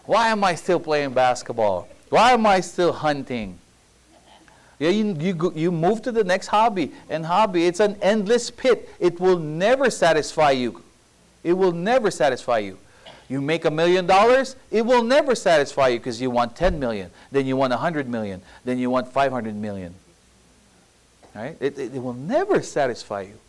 Why 0.06 0.30
am 0.30 0.44
I 0.44 0.56
still 0.56 0.80
playing 0.80 1.14
basketball? 1.14 1.88
Why 2.10 2.32
am 2.32 2.46
I 2.46 2.62
still 2.62 2.94
hunting? 2.94 3.60
Yeah, 4.80 4.90
you, 4.90 5.16
you, 5.20 5.54
you 5.56 5.72
move 5.72 6.02
to 6.04 6.12
the 6.12 6.24
next 6.24 6.48
hobby. 6.48 6.92
And 7.10 7.26
hobby, 7.26 7.66
it's 7.66 7.80
an 7.80 7.98
endless 8.02 8.52
pit. 8.52 8.90
It 9.00 9.20
will 9.20 9.40
never 9.40 9.90
satisfy 9.90 10.52
you. 10.52 10.84
It 11.44 11.54
will 11.54 11.72
never 11.72 12.12
satisfy 12.12 12.60
you. 12.60 12.78
You 13.28 13.42
make 13.42 13.66
a 13.66 13.72
million 13.72 14.06
dollars, 14.06 14.56
it 14.70 14.86
will 14.86 15.04
never 15.04 15.34
satisfy 15.34 15.90
you 15.90 16.00
because 16.00 16.22
you 16.22 16.30
want 16.30 16.56
10 16.56 16.80
million, 16.80 17.10
then 17.32 17.46
you 17.48 17.56
want 17.58 17.72
100 17.72 18.08
million, 18.08 18.42
then 18.64 18.78
you 18.78 18.90
want 18.90 19.12
500 19.12 19.56
million. 19.56 19.96
Right? 21.34 21.58
It, 21.60 21.78
it, 21.78 21.96
it 21.96 22.00
will 22.02 22.14
never 22.14 22.62
satisfy 22.62 23.22
you. 23.22 23.40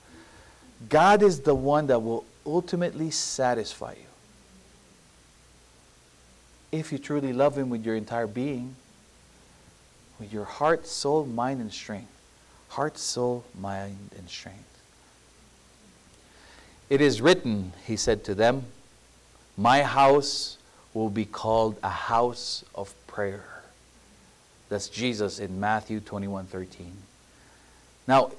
God 0.89 1.23
is 1.23 1.41
the 1.41 1.55
one 1.55 1.87
that 1.89 2.01
will 2.01 2.25
ultimately 2.45 3.11
satisfy 3.11 3.93
you. 3.93 4.07
If 6.73 6.91
you 6.91 6.99
truly 6.99 7.33
love 7.33 7.57
Him 7.57 7.69
with 7.69 7.85
your 7.85 7.97
entire 7.97 8.27
being, 8.27 8.75
with 10.19 10.33
your 10.33 10.45
heart, 10.45 10.87
soul, 10.87 11.27
mind, 11.27 11.61
and 11.61 11.73
strength. 11.73 12.11
Heart, 12.69 12.99
soul, 12.99 13.45
mind, 13.59 14.11
and 14.17 14.29
strength. 14.29 14.63
It 16.89 17.01
is 17.01 17.21
written, 17.21 17.73
he 17.85 17.97
said 17.97 18.25
to 18.25 18.35
them, 18.35 18.65
My 19.57 19.83
house 19.83 20.59
will 20.93 21.11
be 21.11 21.25
called 21.25 21.77
a 21.83 21.91
house 21.91 22.65
of 22.75 22.95
prayer. 23.07 23.45
That's 24.69 24.89
Jesus 24.89 25.39
in 25.39 25.61
Matthew 25.61 26.01
21 26.01 26.47
13. 26.47 26.93
Now, 28.09 28.33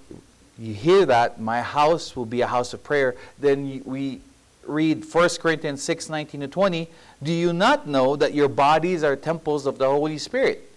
you 0.57 0.74
hear 0.74 1.05
that, 1.05 1.39
my 1.39 1.61
house 1.61 2.15
will 2.15 2.26
be 2.26 2.41
a 2.41 2.47
house 2.47 2.74
of 2.74 2.84
prayer. 2.84 3.15
Then 3.39 3.82
we 3.86 4.22
read 4.65 5.05
1 5.05 5.30
Corinthians 5.39 5.82
6 5.84 6.09
19 6.09 6.41
to 6.41 6.47
20. 6.47 6.89
Do 7.24 7.32
you 7.32 7.53
not 7.53 7.88
know 7.88 8.15
that 8.15 8.34
your 8.34 8.49
bodies 8.49 9.03
are 9.03 9.15
temples 9.15 9.65
of 9.65 9.78
the 9.78 9.86
Holy 9.86 10.18
Spirit, 10.18 10.70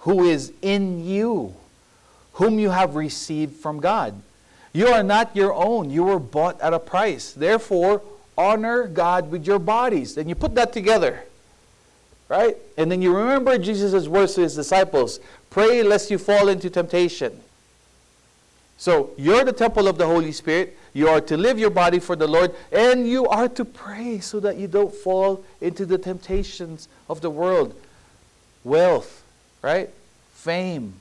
who 0.00 0.24
is 0.24 0.52
in 0.62 1.04
you, 1.04 1.54
whom 2.34 2.58
you 2.58 2.70
have 2.70 2.96
received 2.96 3.56
from 3.56 3.80
God? 3.80 4.20
You 4.72 4.88
are 4.88 5.02
not 5.02 5.34
your 5.34 5.54
own, 5.54 5.90
you 5.90 6.04
were 6.04 6.18
bought 6.18 6.60
at 6.60 6.72
a 6.72 6.78
price. 6.78 7.32
Therefore, 7.32 8.02
honor 8.38 8.86
God 8.86 9.30
with 9.30 9.46
your 9.46 9.58
bodies. 9.58 10.14
Then 10.14 10.28
you 10.28 10.34
put 10.34 10.54
that 10.54 10.72
together. 10.72 11.24
Right? 12.28 12.56
And 12.76 12.90
then 12.90 13.02
you 13.02 13.14
remember 13.14 13.58
Jesus' 13.58 14.06
words 14.06 14.34
to 14.34 14.42
his 14.42 14.54
disciples 14.54 15.18
pray 15.50 15.82
lest 15.82 16.10
you 16.10 16.18
fall 16.18 16.48
into 16.48 16.70
temptation. 16.70 17.40
So 18.76 19.10
you're 19.16 19.44
the 19.44 19.52
temple 19.52 19.88
of 19.88 19.98
the 19.98 20.06
Holy 20.06 20.30
Spirit. 20.30 20.78
You 20.92 21.08
are 21.08 21.20
to 21.22 21.36
live 21.36 21.58
your 21.58 21.70
body 21.70 21.98
for 21.98 22.16
the 22.16 22.28
Lord, 22.28 22.54
and 22.70 23.08
you 23.08 23.26
are 23.26 23.48
to 23.48 23.64
pray 23.64 24.20
so 24.20 24.40
that 24.40 24.56
you 24.56 24.68
don't 24.68 24.94
fall 24.94 25.44
into 25.60 25.84
the 25.84 25.98
temptations 25.98 26.88
of 27.08 27.20
the 27.20 27.30
world. 27.30 27.74
Wealth, 28.62 29.24
right? 29.62 29.90
Fame, 30.32 30.94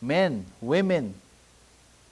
men, 0.00 0.46
women, 0.60 1.14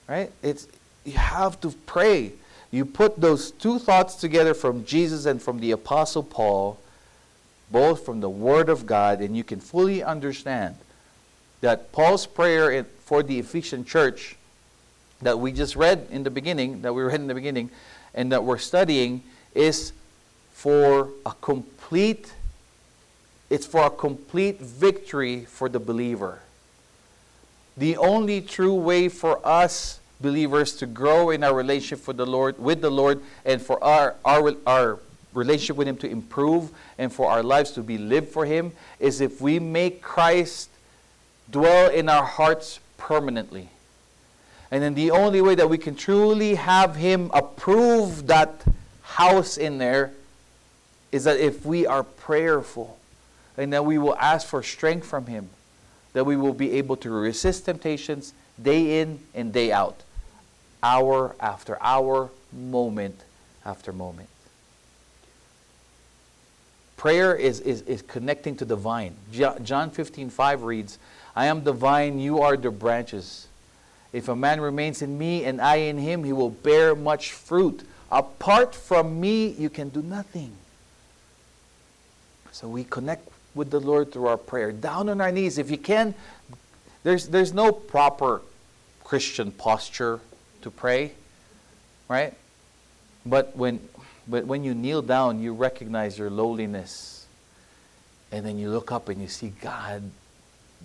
right? 0.07 0.31
It's 0.43 0.67
you 1.03 1.13
have 1.13 1.59
to 1.61 1.71
pray. 1.85 2.33
You 2.71 2.85
put 2.85 3.19
those 3.19 3.51
two 3.51 3.79
thoughts 3.79 4.15
together 4.15 4.53
from 4.53 4.85
Jesus 4.85 5.25
and 5.25 5.41
from 5.41 5.59
the 5.59 5.71
Apostle 5.71 6.23
Paul, 6.23 6.79
both 7.71 8.05
from 8.05 8.21
the 8.21 8.29
Word 8.29 8.69
of 8.69 8.85
God, 8.85 9.21
and 9.21 9.35
you 9.35 9.43
can 9.43 9.59
fully 9.59 10.03
understand 10.03 10.75
that 11.61 11.91
Paul's 11.91 12.25
prayer 12.25 12.85
for 13.05 13.23
the 13.23 13.39
Ephesian 13.39 13.85
church 13.85 14.35
that 15.21 15.39
we 15.39 15.51
just 15.51 15.75
read 15.75 16.07
in 16.11 16.23
the 16.23 16.29
beginning, 16.29 16.81
that 16.83 16.93
we 16.93 17.01
read 17.01 17.19
in 17.19 17.27
the 17.27 17.33
beginning, 17.33 17.69
and 18.13 18.31
that 18.31 18.43
we're 18.43 18.57
studying 18.57 19.23
is 19.53 19.91
for 20.53 21.09
a 21.25 21.31
complete 21.41 22.33
it's 23.49 23.65
for 23.65 23.87
a 23.87 23.89
complete 23.89 24.59
victory 24.59 25.45
for 25.45 25.69
the 25.69 25.79
believer. 25.79 26.39
The 27.75 27.97
only 27.97 28.41
true 28.41 28.75
way 28.75 29.09
for 29.09 29.45
us 29.45 29.98
believers 30.21 30.73
to 30.73 30.85
grow 30.85 31.29
in 31.29 31.43
our 31.43 31.53
relationship 31.53 31.99
for 31.99 32.13
the 32.13 32.25
Lord 32.25 32.59
with 32.59 32.81
the 32.81 32.89
Lord 32.89 33.21
and 33.45 33.61
for 33.61 33.81
our 33.83 34.15
our, 34.25 34.53
our 34.67 34.99
relationship 35.33 35.75
with 35.75 35.87
him 35.87 35.97
to 35.97 36.09
improve 36.09 36.71
and 36.97 37.13
for 37.13 37.29
our 37.29 37.43
lives 37.43 37.71
to 37.71 37.81
be 37.81 37.97
lived 37.97 38.29
for 38.29 38.45
him 38.45 38.71
is 38.99 39.21
if 39.21 39.39
we 39.39 39.59
make 39.59 40.01
Christ 40.01 40.69
dwell 41.51 41.89
in 41.89 42.09
our 42.09 42.25
hearts 42.25 42.79
permanently. 42.97 43.69
And 44.71 44.83
then 44.83 44.93
the 44.93 45.11
only 45.11 45.41
way 45.41 45.55
that 45.55 45.69
we 45.69 45.77
can 45.77 45.95
truly 45.95 46.55
have 46.55 46.95
Him 46.95 47.31
approve 47.33 48.27
that 48.27 48.63
house 49.01 49.57
in 49.57 49.79
there 49.79 50.11
is 51.11 51.23
that 51.23 51.39
if 51.39 51.65
we 51.65 51.87
are 51.87 52.03
prayerful 52.03 52.97
and 53.57 53.73
that 53.73 53.83
we 53.83 53.97
will 53.97 54.15
ask 54.17 54.47
for 54.47 54.61
strength 54.61 55.07
from 55.07 55.25
Him, 55.25 55.49
that 56.13 56.25
we 56.25 56.35
will 56.35 56.53
be 56.53 56.73
able 56.73 56.97
to 56.97 57.09
resist 57.09 57.65
temptations 57.65 58.33
day 58.61 59.01
in 59.01 59.19
and 59.33 59.51
day 59.51 59.71
out, 59.71 60.03
hour 60.81 61.35
after 61.39 61.81
hour, 61.81 62.29
moment 62.51 63.23
after 63.65 63.91
moment. 63.91 64.29
Prayer 66.97 67.35
is, 67.35 67.61
is, 67.61 67.81
is 67.83 68.01
connecting 68.01 68.57
to 68.57 68.65
the 68.65 68.75
vine. 68.75 69.15
John 69.31 69.89
15, 69.89 70.29
5 70.29 70.63
reads, 70.63 70.99
I 71.35 71.45
am 71.45 71.63
the 71.63 71.71
vine, 71.71 72.19
you 72.19 72.41
are 72.41 72.57
the 72.57 72.71
branches. 72.71 73.47
If 74.11 74.27
a 74.27 74.35
man 74.35 74.59
remains 74.59 75.01
in 75.01 75.17
me 75.17 75.45
and 75.45 75.61
I 75.61 75.75
in 75.75 75.97
him, 75.97 76.23
he 76.23 76.33
will 76.33 76.49
bear 76.49 76.95
much 76.95 77.31
fruit. 77.31 77.83
Apart 78.11 78.75
from 78.75 79.21
me, 79.21 79.47
you 79.47 79.69
can 79.69 79.89
do 79.89 80.01
nothing. 80.01 80.51
So 82.51 82.67
we 82.67 82.83
connect 82.83 83.29
with 83.55 83.69
the 83.69 83.79
Lord 83.79 84.11
through 84.11 84.27
our 84.27 84.37
prayer, 84.37 84.71
down 84.71 85.09
on 85.09 85.21
our 85.21 85.31
knees. 85.31 85.57
If 85.57 85.71
you 85.71 85.77
can, 85.77 86.15
there's, 87.03 87.27
there's 87.27 87.53
no 87.53 87.71
proper 87.71 88.41
Christian 89.03 89.51
posture 89.51 90.19
to 90.61 90.71
pray, 90.71 91.13
right? 92.07 92.33
But 93.25 93.55
when, 93.55 93.79
but 94.27 94.45
when 94.45 94.63
you 94.63 94.73
kneel 94.73 95.01
down, 95.01 95.39
you 95.39 95.53
recognize 95.53 96.17
your 96.17 96.29
lowliness. 96.29 97.25
And 98.31 98.45
then 98.45 98.59
you 98.59 98.69
look 98.69 98.91
up 98.91 99.09
and 99.09 99.21
you 99.21 99.27
see 99.27 99.53
God, 99.61 100.03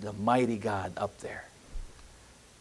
the 0.01 0.13
mighty 0.13 0.57
God 0.57 0.93
up 0.97 1.19
there. 1.19 1.45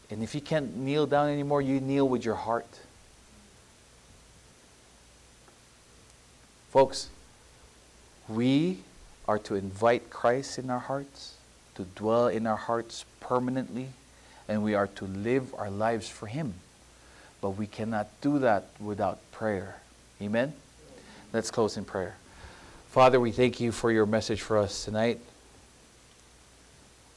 And 0.10 0.22
if 0.22 0.36
you 0.36 0.42
can't 0.42 0.76
kneel 0.76 1.08
down 1.08 1.30
anymore, 1.30 1.62
you 1.62 1.80
kneel 1.80 2.08
with 2.08 2.26
your 2.26 2.36
heart. 2.36 2.68
Folks, 6.70 7.10
we 8.28 8.80
are 9.28 9.40
to 9.40 9.56
invite 9.56 10.10
Christ 10.10 10.60
in 10.60 10.70
our 10.70 10.80
hearts, 10.80 11.36
to 11.76 11.84
dwell 11.96 12.28
in 12.28 12.46
our 12.46 12.58
hearts 12.58 13.06
permanently, 13.20 13.90
and 14.48 14.64
we 14.64 14.74
are 14.74 14.88
to 14.88 15.06
live 15.06 15.54
our 15.56 15.70
lives 15.70 16.10
for 16.10 16.28
Him. 16.28 16.56
But 17.44 17.58
we 17.58 17.68
cannot 17.68 18.08
do 18.22 18.40
that 18.40 18.68
without 18.80 19.20
prayer. 19.34 19.76
Amen? 20.22 20.54
Let's 21.34 21.52
close 21.52 21.76
in 21.76 21.84
prayer. 21.84 22.16
Father, 22.88 23.20
we 23.20 23.34
thank 23.34 23.60
you 23.60 23.74
for 23.74 23.92
your 23.92 24.06
message 24.06 24.42
for 24.42 24.58
us 24.58 24.86
tonight. 24.86 25.20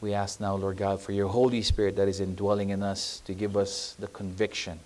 We 0.01 0.15
ask 0.15 0.41
now, 0.41 0.57
Lord 0.57 0.79
God, 0.79 1.01
for 1.01 1.13
your 1.13 1.29
Holy 1.29 1.63
Spirit 1.63 1.95
that 1.95 2.09
is 2.09 2.19
indwelling 2.19 2.71
in 2.71 2.83
us 2.83 3.23
to 3.27 3.35
give 3.35 3.57
us 3.57 3.95
the 4.01 4.09
conviction, 4.09 4.81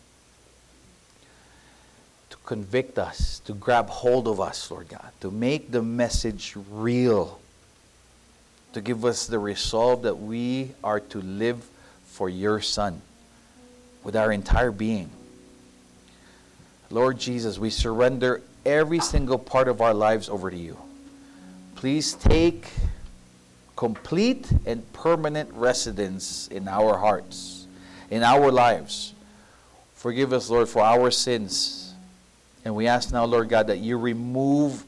to 2.29 2.37
convict 2.45 2.99
us, 2.99 3.39
to 3.47 3.55
grab 3.55 3.89
hold 3.89 4.29
of 4.29 4.43
us, 4.43 4.71
Lord 4.71 4.91
God, 4.91 5.11
to 5.23 5.31
make 5.31 5.71
the 5.71 5.81
message 5.81 6.55
real, 6.71 7.41
to 8.75 8.83
give 8.83 9.07
us 9.07 9.27
the 9.27 9.39
resolve 9.39 10.03
that 10.03 10.17
we 10.17 10.73
are 10.85 11.01
to 11.01 11.23
live 11.23 11.67
for 12.05 12.29
your 12.29 12.61
Son 12.61 13.01
with 14.05 14.15
our 14.15 14.33
entire 14.33 14.71
being. 14.71 15.09
Lord 16.91 17.19
Jesus, 17.19 17.59
we 17.59 17.71
surrender 17.71 18.43
every 18.67 18.99
single 18.99 19.39
part 19.39 19.69
of 19.69 19.81
our 19.81 19.95
lives 19.95 20.29
over 20.29 20.51
to 20.51 20.57
you. 20.57 20.77
Please 21.77 22.15
take 22.15 22.69
complete 23.77 24.51
and 24.67 24.93
permanent 24.93 25.51
residence 25.55 26.49
in 26.49 26.67
our 26.69 26.99
hearts, 26.99 27.67
in 28.11 28.23
our 28.23 28.51
lives. 28.51 29.15
Forgive 29.95 30.33
us, 30.33 30.51
Lord, 30.51 30.69
for 30.69 30.83
our 30.83 31.11
sins. 31.11 31.95
And 32.65 32.75
we 32.75 32.89
ask 32.89 33.13
now, 33.13 33.25
Lord 33.25 33.49
God, 33.49 33.69
that 33.69 33.79
you 33.79 33.97
remove 33.97 34.85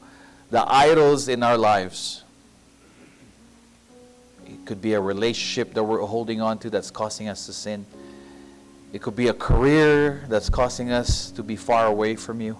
the 0.51 0.63
idols 0.71 1.29
in 1.29 1.41
our 1.41 1.57
lives. 1.57 2.23
It 4.45 4.65
could 4.65 4.81
be 4.81 4.93
a 4.93 5.01
relationship 5.01 5.73
that 5.73 5.83
we're 5.83 6.01
holding 6.01 6.41
on 6.41 6.59
to 6.59 6.69
that's 6.69 6.91
causing 6.91 7.29
us 7.29 7.45
to 7.45 7.53
sin. 7.53 7.85
It 8.93 9.01
could 9.01 9.15
be 9.15 9.27
a 9.27 9.33
career 9.33 10.23
that's 10.29 10.49
causing 10.49 10.91
us 10.91 11.31
to 11.31 11.41
be 11.41 11.55
far 11.55 11.87
away 11.87 12.15
from 12.15 12.39
you. 12.39 12.57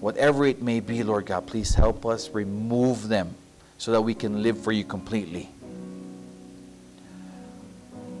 Whatever 0.00 0.44
it 0.44 0.60
may 0.60 0.80
be, 0.80 1.04
Lord 1.04 1.26
God, 1.26 1.46
please 1.46 1.74
help 1.74 2.04
us 2.04 2.30
remove 2.30 3.06
them 3.06 3.34
so 3.78 3.92
that 3.92 4.00
we 4.00 4.12
can 4.12 4.42
live 4.42 4.58
for 4.58 4.72
you 4.72 4.82
completely. 4.82 5.48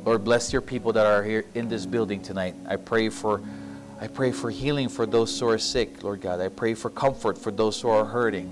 Lord, 0.04 0.24
bless 0.24 0.52
your 0.52 0.62
people 0.62 0.92
that 0.92 1.04
are 1.04 1.24
here 1.24 1.44
in 1.54 1.68
this 1.68 1.84
building 1.84 2.22
tonight. 2.22 2.54
I 2.66 2.76
pray 2.76 3.08
for 3.08 3.42
I 4.00 4.06
pray 4.06 4.32
for 4.32 4.50
healing 4.50 4.88
for 4.88 5.04
those 5.04 5.38
who 5.38 5.46
are 5.48 5.58
sick, 5.58 6.02
Lord 6.02 6.22
God. 6.22 6.40
I 6.40 6.48
pray 6.48 6.72
for 6.72 6.88
comfort 6.88 7.36
for 7.36 7.50
those 7.50 7.78
who 7.82 7.90
are 7.90 8.04
hurting. 8.04 8.50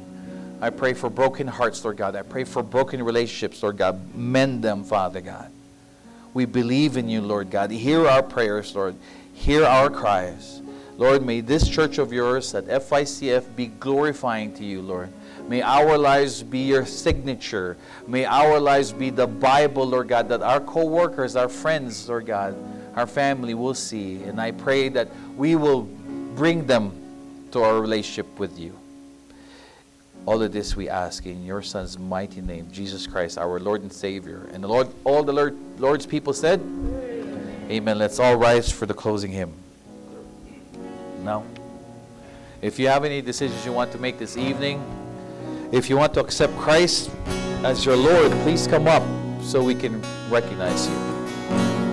I 0.61 0.69
pray 0.69 0.93
for 0.93 1.09
broken 1.09 1.47
hearts, 1.47 1.83
Lord 1.85 1.97
God. 1.97 2.17
I 2.17 2.23
pray 2.23 2.45
for 2.45 2.63
broken 2.63 3.03
relationships, 3.03 3.63
Lord 3.63 3.79
God. 3.79 4.15
Mend 4.15 4.63
them, 4.63 4.85
Father 4.85 5.23
God. 5.23 5.51
We 6.35 6.45
believe 6.45 6.97
in 6.97 7.09
you, 7.09 7.21
Lord 7.21 7.51
God. 7.51 7.71
Hear 7.71 8.07
our 8.07 8.23
prayers, 8.23 8.75
Lord. 8.75 8.97
Hear 9.33 9.65
our 9.65 9.91
cries. 9.91 10.63
Lord, 10.97 11.25
may 11.25 11.41
this 11.41 11.69
church 11.69 11.99
of 11.99 12.13
yours 12.13 12.55
at 12.55 12.67
FICF 12.67 13.55
be 13.55 13.67
glorifying 13.67 14.53
to 14.55 14.65
you, 14.65 14.83
Lord. 14.83 15.11
May 15.49 15.63
our 15.63 15.97
lives 15.97 16.43
be 16.43 16.59
your 16.59 16.85
signature. 16.85 17.77
May 18.07 18.25
our 18.25 18.61
lives 18.61 18.93
be 18.93 19.11
the 19.11 19.27
Bible, 19.27 19.87
Lord 19.87 20.09
God, 20.09 20.29
that 20.29 20.43
our 20.43 20.61
co 20.61 20.85
workers, 20.85 21.37
our 21.37 21.49
friends, 21.49 22.09
Lord 22.09 22.27
God, 22.27 22.57
our 22.97 23.07
family 23.07 23.55
will 23.55 23.75
see. 23.75 24.23
And 24.25 24.41
I 24.41 24.51
pray 24.51 24.89
that 24.91 25.09
we 25.37 25.57
will 25.57 25.83
bring 26.35 26.67
them 26.67 26.93
to 27.53 27.63
our 27.63 27.81
relationship 27.81 28.39
with 28.39 28.59
you. 28.59 28.77
All 30.29 30.43
of 30.43 30.53
this 30.53 30.77
we 30.77 30.91
ask 30.91 31.25
in 31.25 31.43
your 31.43 31.63
Son's 31.63 31.99
mighty 31.99 32.43
name, 32.43 32.69
Jesus 32.71 33.07
Christ, 33.07 33.39
our 33.39 33.59
Lord 33.59 33.81
and 33.81 33.91
Savior. 33.91 34.47
And 34.53 34.63
the 34.63 34.69
Lord, 34.69 34.89
all 35.05 35.23
the 35.23 35.33
Lord, 35.33 35.57
Lord's 35.79 36.05
people 36.05 36.35
said, 36.35 36.61
Amen. 36.61 37.67
Amen. 37.71 37.99
Let's 37.99 38.19
all 38.19 38.37
rise 38.37 38.71
for 38.71 38.85
the 38.85 38.93
closing 38.93 39.33
hymn. 39.33 39.55
Now, 41.25 41.45
if 42.61 42.79
you 42.79 42.89
have 42.89 43.07
any 43.07 43.23
decisions 43.23 43.65
you 43.65 43.73
want 43.73 43.91
to 43.93 43.99
make 43.99 44.19
this 44.19 44.37
evening, 44.37 44.85
if 45.73 45.89
you 45.89 45.97
want 45.97 46.13
to 46.13 46.21
accept 46.21 46.55
Christ 46.59 47.11
as 47.65 47.87
your 47.87 47.97
Lord, 47.97 48.31
please 48.43 48.67
come 48.67 48.87
up 48.87 49.03
so 49.43 49.65
we 49.65 49.75
can 49.75 50.03
recognize 50.29 50.87
you. 50.89 50.95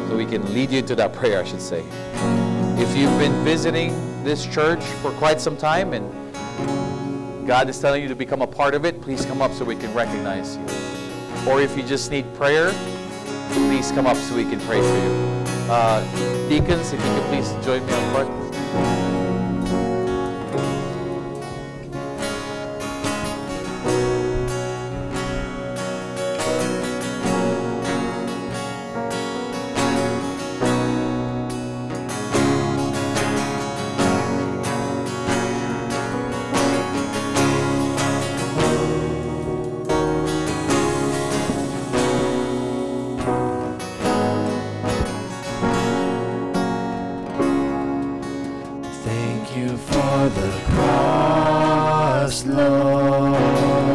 So 0.09 0.17
we 0.17 0.25
can 0.25 0.53
lead 0.53 0.71
you 0.71 0.81
to 0.81 0.95
that 0.95 1.13
prayer, 1.13 1.39
I 1.39 1.45
should 1.45 1.61
say. 1.61 1.85
If 2.77 2.97
you've 2.97 3.17
been 3.17 3.45
visiting 3.45 3.93
this 4.25 4.45
church 4.45 4.83
for 5.01 5.11
quite 5.11 5.39
some 5.39 5.55
time 5.55 5.93
and 5.93 6.11
God 7.45 7.69
is 7.69 7.79
telling 7.79 8.01
you 8.01 8.07
to 8.07 8.15
become 8.15 8.41
a 8.41 8.47
part 8.47 8.73
of 8.73 8.85
it, 8.85 9.01
please 9.01 9.23
come 9.23 9.39
up 9.39 9.53
so 9.53 9.63
we 9.63 9.75
can 9.75 9.93
recognize 9.93 10.57
you. 10.57 10.65
Or 11.47 11.61
if 11.61 11.77
you 11.77 11.83
just 11.83 12.09
need 12.09 12.25
prayer, 12.33 12.71
please 13.51 13.91
come 13.91 14.07
up 14.07 14.17
so 14.17 14.35
we 14.35 14.45
can 14.45 14.59
pray 14.61 14.81
for 14.81 14.97
you. 14.97 15.35
Uh, 15.69 16.49
deacons, 16.49 16.91
if 16.91 16.99
you 16.99 17.13
could 17.13 17.23
please 17.25 17.51
join 17.63 17.85
me 17.85 17.93
up 17.93 18.13
front. 18.13 19.14